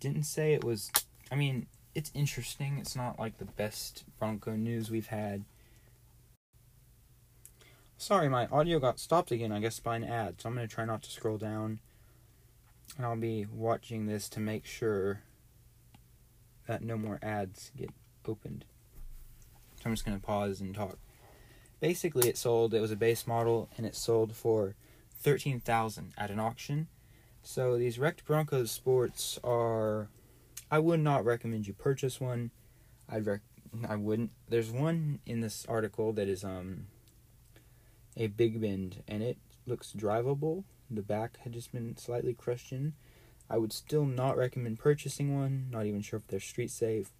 didn't 0.00 0.24
say 0.24 0.54
it 0.54 0.64
was. 0.64 0.90
I 1.30 1.36
mean, 1.36 1.66
it's 1.94 2.10
interesting. 2.14 2.78
It's 2.78 2.96
not 2.96 3.18
like 3.18 3.38
the 3.38 3.44
best 3.44 4.04
Bronco 4.18 4.52
news 4.52 4.90
we've 4.90 5.08
had. 5.08 5.44
Sorry, 7.98 8.30
my 8.30 8.46
audio 8.46 8.78
got 8.78 8.98
stopped 8.98 9.30
again, 9.30 9.52
I 9.52 9.60
guess, 9.60 9.78
by 9.78 9.96
an 9.96 10.04
ad, 10.04 10.40
so 10.40 10.48
I'm 10.48 10.54
gonna 10.54 10.66
try 10.66 10.86
not 10.86 11.02
to 11.02 11.10
scroll 11.10 11.36
down 11.36 11.80
and 12.96 13.06
I'll 13.06 13.16
be 13.16 13.46
watching 13.52 14.06
this 14.06 14.28
to 14.30 14.40
make 14.40 14.66
sure 14.66 15.22
that 16.66 16.82
no 16.82 16.96
more 16.96 17.18
ads 17.22 17.70
get 17.76 17.90
opened. 18.26 18.64
So 19.76 19.82
I'm 19.86 19.92
just 19.92 20.04
going 20.04 20.18
to 20.18 20.24
pause 20.24 20.60
and 20.60 20.74
talk. 20.74 20.98
Basically, 21.80 22.28
it 22.28 22.36
sold, 22.36 22.74
it 22.74 22.80
was 22.80 22.90
a 22.90 22.96
base 22.96 23.26
model, 23.26 23.68
and 23.76 23.86
it 23.86 23.96
sold 23.96 24.36
for 24.36 24.74
13000 25.22 26.12
at 26.18 26.30
an 26.30 26.38
auction. 26.38 26.88
So 27.42 27.76
these 27.78 27.98
wrecked 27.98 28.24
Broncos 28.24 28.70
Sports 28.70 29.38
are. 29.42 30.08
I 30.70 30.78
would 30.78 31.00
not 31.00 31.24
recommend 31.24 31.66
you 31.66 31.72
purchase 31.72 32.20
one. 32.20 32.50
I'd 33.08 33.26
rec- 33.26 33.40
I 33.88 33.96
wouldn't. 33.96 34.32
There's 34.48 34.70
one 34.70 35.20
in 35.26 35.40
this 35.40 35.64
article 35.68 36.12
that 36.12 36.28
is 36.28 36.44
um 36.44 36.86
a 38.16 38.26
big 38.26 38.60
bend, 38.60 39.02
and 39.08 39.22
it 39.22 39.38
looks 39.66 39.92
drivable 39.96 40.64
the 40.90 41.02
back 41.02 41.38
had 41.40 41.52
just 41.52 41.72
been 41.72 41.96
slightly 41.96 42.34
crushed 42.34 42.72
in. 42.72 42.94
I 43.48 43.58
would 43.58 43.72
still 43.72 44.04
not 44.04 44.36
recommend 44.36 44.78
purchasing 44.78 45.34
one, 45.34 45.66
not 45.70 45.86
even 45.86 46.02
sure 46.02 46.18
if 46.18 46.26
they're 46.26 46.40
street 46.40 46.70
safe. 46.70 47.10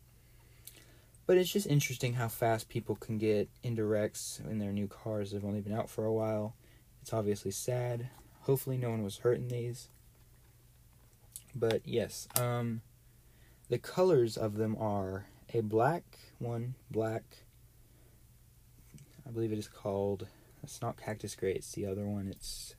But 1.27 1.37
it's 1.37 1.53
just 1.53 1.67
interesting 1.67 2.15
how 2.15 2.29
fast 2.29 2.69
people 2.69 2.97
can 2.97 3.19
get 3.19 3.49
into 3.63 3.85
wrecks 3.85 4.41
in 4.49 4.59
their 4.59 4.73
new 4.73 4.89
cars 4.89 5.31
that 5.31 5.39
have 5.39 5.45
only 5.45 5.61
been 5.61 5.73
out 5.73 5.89
for 5.89 6.05
a 6.05 6.13
while. 6.13 6.55
It's 7.03 7.13
obviously 7.13 7.51
sad. 7.51 8.09
Hopefully 8.43 8.77
no 8.77 8.91
one 8.91 9.03
was 9.03 9.19
hurt 9.19 9.39
in 9.39 9.49
these. 9.49 9.89
But 11.55 11.83
yes, 11.85 12.29
um 12.39 12.83
the 13.69 13.79
colors 13.79 14.37
of 14.37 14.57
them 14.57 14.77
are 14.81 15.27
a 15.55 15.61
black 15.61 16.03
one, 16.39 16.75
black 16.91 17.23
I 19.27 19.31
believe 19.31 19.53
it 19.53 19.59
is 19.59 19.69
called 19.69 20.27
it's 20.63 20.83
not 20.83 20.97
cactus 20.97 21.35
gray, 21.35 21.53
it's 21.53 21.73
the 21.73 21.87
other 21.87 22.07
one. 22.07 22.29
It's 22.29 22.75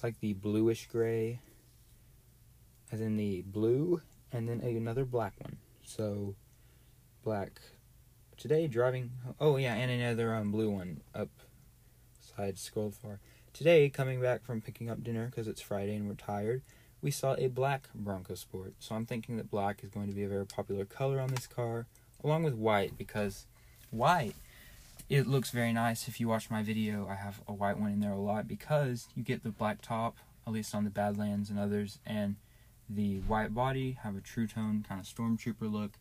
it's 0.00 0.04
like 0.04 0.20
the 0.20 0.32
bluish 0.32 0.88
gray, 0.90 1.40
as 2.90 3.02
in 3.02 3.18
the 3.18 3.42
blue, 3.42 4.00
and 4.32 4.48
then 4.48 4.62
another 4.62 5.04
black 5.04 5.34
one. 5.38 5.58
So, 5.84 6.36
black. 7.22 7.60
Today, 8.38 8.66
driving. 8.66 9.10
Oh, 9.38 9.58
yeah, 9.58 9.74
and 9.74 9.90
another 9.90 10.34
um, 10.34 10.52
blue 10.52 10.70
one 10.70 11.02
up 11.14 11.28
side 12.18 12.56
scrolled 12.56 12.94
far. 12.94 13.20
Today, 13.52 13.90
coming 13.90 14.22
back 14.22 14.42
from 14.42 14.62
picking 14.62 14.88
up 14.88 15.04
dinner 15.04 15.26
because 15.26 15.46
it's 15.46 15.60
Friday 15.60 15.96
and 15.96 16.08
we're 16.08 16.14
tired, 16.14 16.62
we 17.02 17.10
saw 17.10 17.34
a 17.36 17.48
black 17.48 17.90
Bronco 17.94 18.34
Sport. 18.34 18.72
So 18.78 18.94
I'm 18.94 19.04
thinking 19.04 19.36
that 19.36 19.50
black 19.50 19.84
is 19.84 19.90
going 19.90 20.08
to 20.08 20.14
be 20.14 20.24
a 20.24 20.30
very 20.30 20.46
popular 20.46 20.86
color 20.86 21.20
on 21.20 21.28
this 21.28 21.46
car. 21.46 21.84
along 22.24 22.42
with 22.42 22.54
white 22.54 22.96
because 22.96 23.44
white 23.90 24.34
it 25.10 25.26
looks 25.26 25.50
very 25.50 25.72
nice. 25.72 26.06
If 26.06 26.20
you 26.20 26.28
watch 26.28 26.50
my 26.50 26.62
video 26.62 27.06
i 27.10 27.16
have 27.16 27.42
a 27.46 27.52
white 27.52 27.78
one 27.78 27.92
in 27.92 28.00
there 28.00 28.12
a 28.12 28.18
lot 28.18 28.48
because 28.48 29.08
you 29.14 29.22
get 29.22 29.42
the 29.42 29.50
black 29.50 29.82
top 29.82 30.16
at 30.46 30.52
least 30.52 30.74
on 30.74 30.84
the 30.84 30.90
badlands 30.90 31.50
and 31.50 31.58
others 31.58 31.98
and 32.06 32.36
the 32.88 33.18
white 33.20 33.52
body 33.52 33.98
have 34.02 34.16
a 34.16 34.20
true 34.20 34.46
tone 34.46 34.84
kind 34.88 35.00
of 35.00 35.06
stormtrooper 35.06 35.70
look 35.70 35.92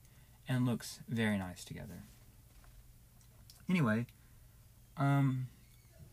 and 0.48 0.66
looks 0.66 1.00
very 1.10 1.38
nice 1.38 1.66
together. 1.66 2.04
Anyway 3.70 4.06
um 4.96 5.48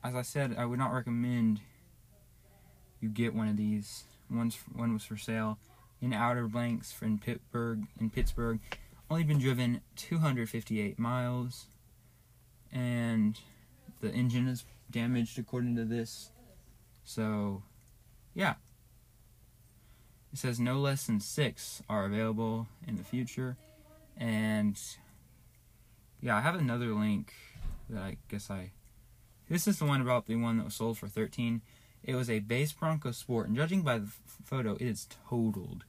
as 0.03 0.15
i 0.15 0.23
said 0.23 0.55
i 0.57 0.65
would 0.65 0.79
not 0.79 0.93
recommend 0.93 1.61
you 3.01 3.09
get 3.11 3.35
one 3.35 3.49
of 3.49 3.57
these. 3.57 4.05
One's 4.31 4.59
one 4.75 4.95
was 4.95 5.05
for 5.05 5.17
sale 5.17 5.59
in 6.01 6.13
Outer 6.13 6.49
Banks 6.49 6.95
in 7.03 7.19
Pittsburgh 7.19 7.85
in 8.01 8.11
Pittsburgh. 8.11 8.59
Only 9.11 9.23
been 9.23 9.39
driven 9.39 9.83
258 9.97 10.99
miles 10.99 11.67
and 12.77 13.39
the 14.01 14.13
engine 14.13 14.47
is 14.47 14.65
damaged 14.91 15.39
according 15.39 15.77
to 15.77 15.85
this. 15.85 16.31
So 17.05 17.63
yeah. 18.35 18.55
It 20.33 20.39
says 20.39 20.61
no 20.61 20.79
less 20.79 21.07
than 21.07 21.21
six 21.21 21.83
are 21.89 22.05
available 22.05 22.69
in 22.87 22.97
the 22.97 23.05
future. 23.05 23.57
And 24.19 24.79
yeah 26.23 26.37
i 26.37 26.41
have 26.41 26.55
another 26.55 26.95
link 26.95 27.35
that 27.91 28.03
i 28.03 28.17
guess 28.29 28.51
i 28.51 28.71
this 29.51 29.69
is 29.69 29.79
the 29.79 29.85
one 29.85 30.01
about 30.01 30.27
the 30.27 30.35
one 30.35 30.57
that 30.57 30.65
was 30.65 30.75
sold 30.75 30.97
for 30.97 31.07
13 31.07 31.61
it 32.03 32.15
was 32.15 32.31
a 32.31 32.39
base 32.39 32.73
bronco 32.73 33.11
sport 33.11 33.49
and 33.49 33.57
judging 33.57 33.83
by 33.83 33.99
the 33.99 34.09
photo 34.45 34.75
it 34.75 34.83
is 34.83 35.09
totaled. 35.29 35.85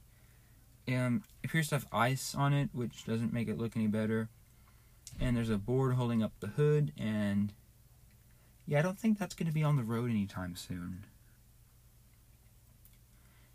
Um, 0.88 1.22
appears 1.44 1.68
to 1.68 1.76
have 1.76 1.86
ice 1.92 2.34
on 2.34 2.52
it, 2.52 2.70
which 2.72 3.04
doesn't 3.04 3.32
make 3.32 3.46
it 3.48 3.58
look 3.58 3.76
any 3.76 3.86
better. 3.86 4.28
And 5.20 5.36
there's 5.36 5.50
a 5.50 5.58
board 5.58 5.94
holding 5.94 6.22
up 6.22 6.32
the 6.40 6.48
hood, 6.48 6.92
and 6.98 7.52
yeah, 8.66 8.78
I 8.78 8.82
don't 8.82 8.98
think 8.98 9.18
that's 9.18 9.34
going 9.34 9.48
to 9.48 9.52
be 9.52 9.64
on 9.64 9.76
the 9.76 9.82
road 9.82 10.10
anytime 10.10 10.54
soon. 10.54 11.04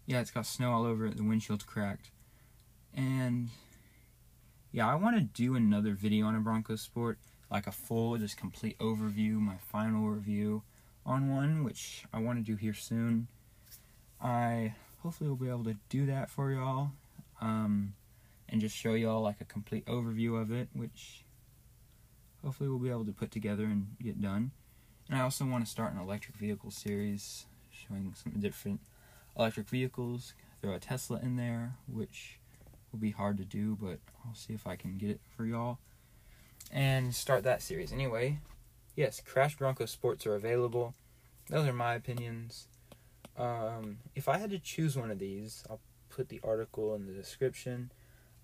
Yeah, 0.05 0.19
it's 0.19 0.31
got 0.31 0.45
snow 0.45 0.71
all 0.71 0.85
over 0.85 1.05
it, 1.05 1.15
the 1.15 1.23
windshield's 1.23 1.63
cracked. 1.63 2.09
And 2.95 3.49
yeah, 4.71 4.91
I 4.91 4.95
want 4.95 5.15
to 5.15 5.21
do 5.21 5.55
another 5.55 5.93
video 5.93 6.25
on 6.25 6.35
a 6.35 6.39
Bronco 6.39 6.75
Sport, 6.75 7.19
like 7.49 7.67
a 7.67 7.71
full, 7.71 8.17
just 8.17 8.37
complete 8.37 8.77
overview, 8.79 9.33
my 9.35 9.57
final 9.57 10.09
review 10.09 10.63
on 11.05 11.29
one, 11.29 11.63
which 11.63 12.05
I 12.11 12.19
want 12.19 12.39
to 12.39 12.43
do 12.43 12.57
here 12.57 12.73
soon. 12.73 13.27
I 14.21 14.73
hopefully 15.01 15.29
will 15.29 15.37
be 15.37 15.49
able 15.49 15.65
to 15.65 15.75
do 15.89 16.05
that 16.07 16.29
for 16.29 16.51
y'all 16.51 16.91
um, 17.41 17.93
and 18.49 18.61
just 18.61 18.75
show 18.75 18.93
y'all 18.93 19.21
like 19.21 19.41
a 19.41 19.45
complete 19.45 19.85
overview 19.85 20.41
of 20.41 20.51
it, 20.51 20.69
which 20.73 21.22
hopefully 22.43 22.69
we'll 22.69 22.79
be 22.79 22.89
able 22.89 23.05
to 23.05 23.11
put 23.11 23.31
together 23.31 23.63
and 23.63 23.95
get 24.01 24.21
done. 24.21 24.51
And 25.09 25.17
I 25.17 25.21
also 25.21 25.45
want 25.45 25.65
to 25.65 25.69
start 25.69 25.93
an 25.93 25.99
electric 25.99 26.37
vehicle 26.37 26.71
series 26.71 27.45
showing 27.71 28.13
some 28.15 28.39
different 28.39 28.81
electric 29.37 29.69
vehicles. 29.69 30.33
Throw 30.61 30.73
a 30.73 30.79
Tesla 30.79 31.19
in 31.21 31.35
there, 31.35 31.75
which 31.87 32.39
will 32.91 32.99
be 32.99 33.11
hard 33.11 33.37
to 33.37 33.45
do, 33.45 33.77
but 33.81 33.99
I'll 34.25 34.35
see 34.35 34.53
if 34.53 34.65
I 34.65 34.75
can 34.75 34.97
get 34.97 35.09
it 35.09 35.19
for 35.35 35.45
y'all. 35.45 35.79
And 36.71 37.13
start 37.13 37.43
that 37.43 37.61
series. 37.61 37.91
Anyway, 37.91 38.39
yes, 38.95 39.21
Crash 39.23 39.57
Bronco 39.57 39.85
Sports 39.85 40.25
are 40.25 40.35
available. 40.35 40.93
Those 41.49 41.67
are 41.67 41.73
my 41.73 41.95
opinions. 41.95 42.67
Um, 43.37 43.97
if 44.15 44.29
I 44.29 44.37
had 44.37 44.51
to 44.51 44.59
choose 44.59 44.95
one 44.95 45.11
of 45.11 45.19
these, 45.19 45.63
I'll 45.69 45.81
put 46.09 46.29
the 46.29 46.39
article 46.43 46.95
in 46.95 47.05
the 47.05 47.13
description. 47.13 47.91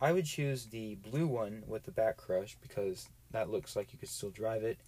I 0.01 0.11
would 0.11 0.25
choose 0.25 0.67
the 0.67 0.95
blue 0.95 1.27
one 1.27 1.63
with 1.67 1.83
the 1.83 1.91
back 1.91 2.17
crush 2.17 2.57
because 2.61 3.09
that 3.31 3.49
looks 3.49 3.75
like 3.75 3.93
you 3.93 3.99
could 3.99 4.09
still 4.09 4.29
drive 4.29 4.63
it. 4.63 4.79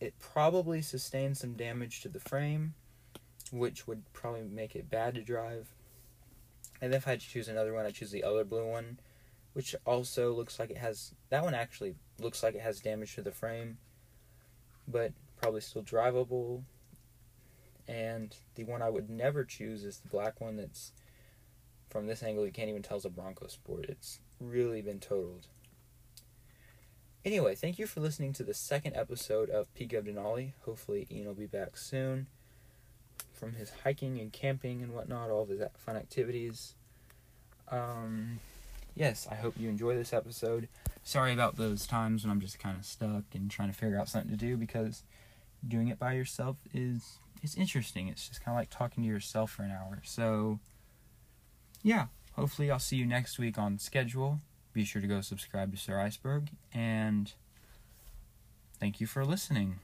It 0.00 0.14
probably 0.18 0.82
sustained 0.82 1.36
some 1.36 1.54
damage 1.54 2.00
to 2.02 2.08
the 2.08 2.20
frame, 2.20 2.74
which 3.52 3.86
would 3.86 4.02
probably 4.12 4.42
make 4.42 4.74
it 4.74 4.90
bad 4.90 5.14
to 5.14 5.22
drive. 5.22 5.68
And 6.80 6.92
if 6.92 7.06
I 7.06 7.10
had 7.10 7.20
to 7.20 7.28
choose 7.28 7.48
another 7.48 7.72
one, 7.72 7.86
I'd 7.86 7.94
choose 7.94 8.10
the 8.10 8.24
other 8.24 8.44
blue 8.44 8.68
one, 8.68 8.98
which 9.52 9.74
also 9.86 10.32
looks 10.32 10.58
like 10.58 10.70
it 10.70 10.78
has. 10.78 11.14
That 11.30 11.44
one 11.44 11.54
actually 11.54 11.94
looks 12.18 12.42
like 12.42 12.54
it 12.54 12.60
has 12.60 12.80
damage 12.80 13.14
to 13.14 13.22
the 13.22 13.32
frame, 13.32 13.78
but 14.86 15.12
probably 15.40 15.60
still 15.60 15.82
drivable. 15.82 16.62
And 17.86 18.34
the 18.56 18.64
one 18.64 18.82
I 18.82 18.90
would 18.90 19.08
never 19.08 19.44
choose 19.44 19.84
is 19.84 19.98
the 19.98 20.08
black 20.08 20.40
one 20.40 20.56
that's 20.56 20.92
from 21.94 22.06
this 22.08 22.24
angle, 22.24 22.44
you 22.44 22.50
can't 22.50 22.68
even 22.68 22.82
tell 22.82 22.96
it's 22.96 23.06
a 23.06 23.08
Bronco 23.08 23.46
Sport. 23.46 23.86
It's 23.88 24.18
really 24.40 24.82
been 24.82 24.98
totaled. 24.98 25.46
Anyway, 27.24 27.54
thank 27.54 27.78
you 27.78 27.86
for 27.86 28.00
listening 28.00 28.34
to 28.34 28.42
the 28.42 28.52
second 28.52 28.94
episode 28.94 29.48
of 29.48 29.72
Peak 29.74 29.94
of 29.94 30.04
Denali. 30.04 30.52
Hopefully, 30.66 31.06
Ian 31.10 31.26
will 31.26 31.34
be 31.34 31.46
back 31.46 31.78
soon 31.78 32.26
from 33.32 33.54
his 33.54 33.72
hiking 33.82 34.20
and 34.20 34.30
camping 34.30 34.82
and 34.82 34.92
whatnot, 34.92 35.30
all 35.30 35.42
of 35.42 35.48
his 35.48 35.62
fun 35.78 35.96
activities. 35.96 36.74
Um, 37.70 38.40
yes, 38.94 39.26
I 39.30 39.36
hope 39.36 39.54
you 39.58 39.70
enjoy 39.70 39.94
this 39.96 40.12
episode. 40.12 40.68
Sorry 41.02 41.32
about 41.32 41.56
those 41.56 41.86
times 41.86 42.24
when 42.24 42.30
I'm 42.30 42.42
just 42.42 42.58
kind 42.58 42.76
of 42.78 42.84
stuck 42.84 43.24
and 43.32 43.50
trying 43.50 43.70
to 43.72 43.74
figure 43.74 43.98
out 43.98 44.10
something 44.10 44.30
to 44.30 44.36
do 44.36 44.58
because 44.58 45.02
doing 45.66 45.88
it 45.88 45.98
by 45.98 46.12
yourself 46.12 46.58
is 46.74 47.20
it's 47.42 47.56
interesting. 47.56 48.08
It's 48.08 48.28
just 48.28 48.44
kind 48.44 48.54
of 48.54 48.60
like 48.60 48.68
talking 48.68 49.02
to 49.02 49.08
yourself 49.08 49.52
for 49.52 49.62
an 49.62 49.70
hour. 49.70 50.02
So 50.04 50.58
yeah, 51.82 52.08
hopefully 52.32 52.70
I'll 52.70 52.78
see 52.78 52.96
you 52.96 53.06
next 53.06 53.38
week 53.38 53.56
on 53.56 53.78
schedule. 53.78 54.40
Be 54.74 54.84
sure 54.84 55.00
to 55.00 55.06
go 55.06 55.20
subscribe 55.20 55.70
to 55.70 55.78
Sir 55.78 56.00
Iceberg 56.00 56.50
and 56.72 57.32
thank 58.80 59.00
you 59.00 59.06
for 59.06 59.24
listening. 59.24 59.78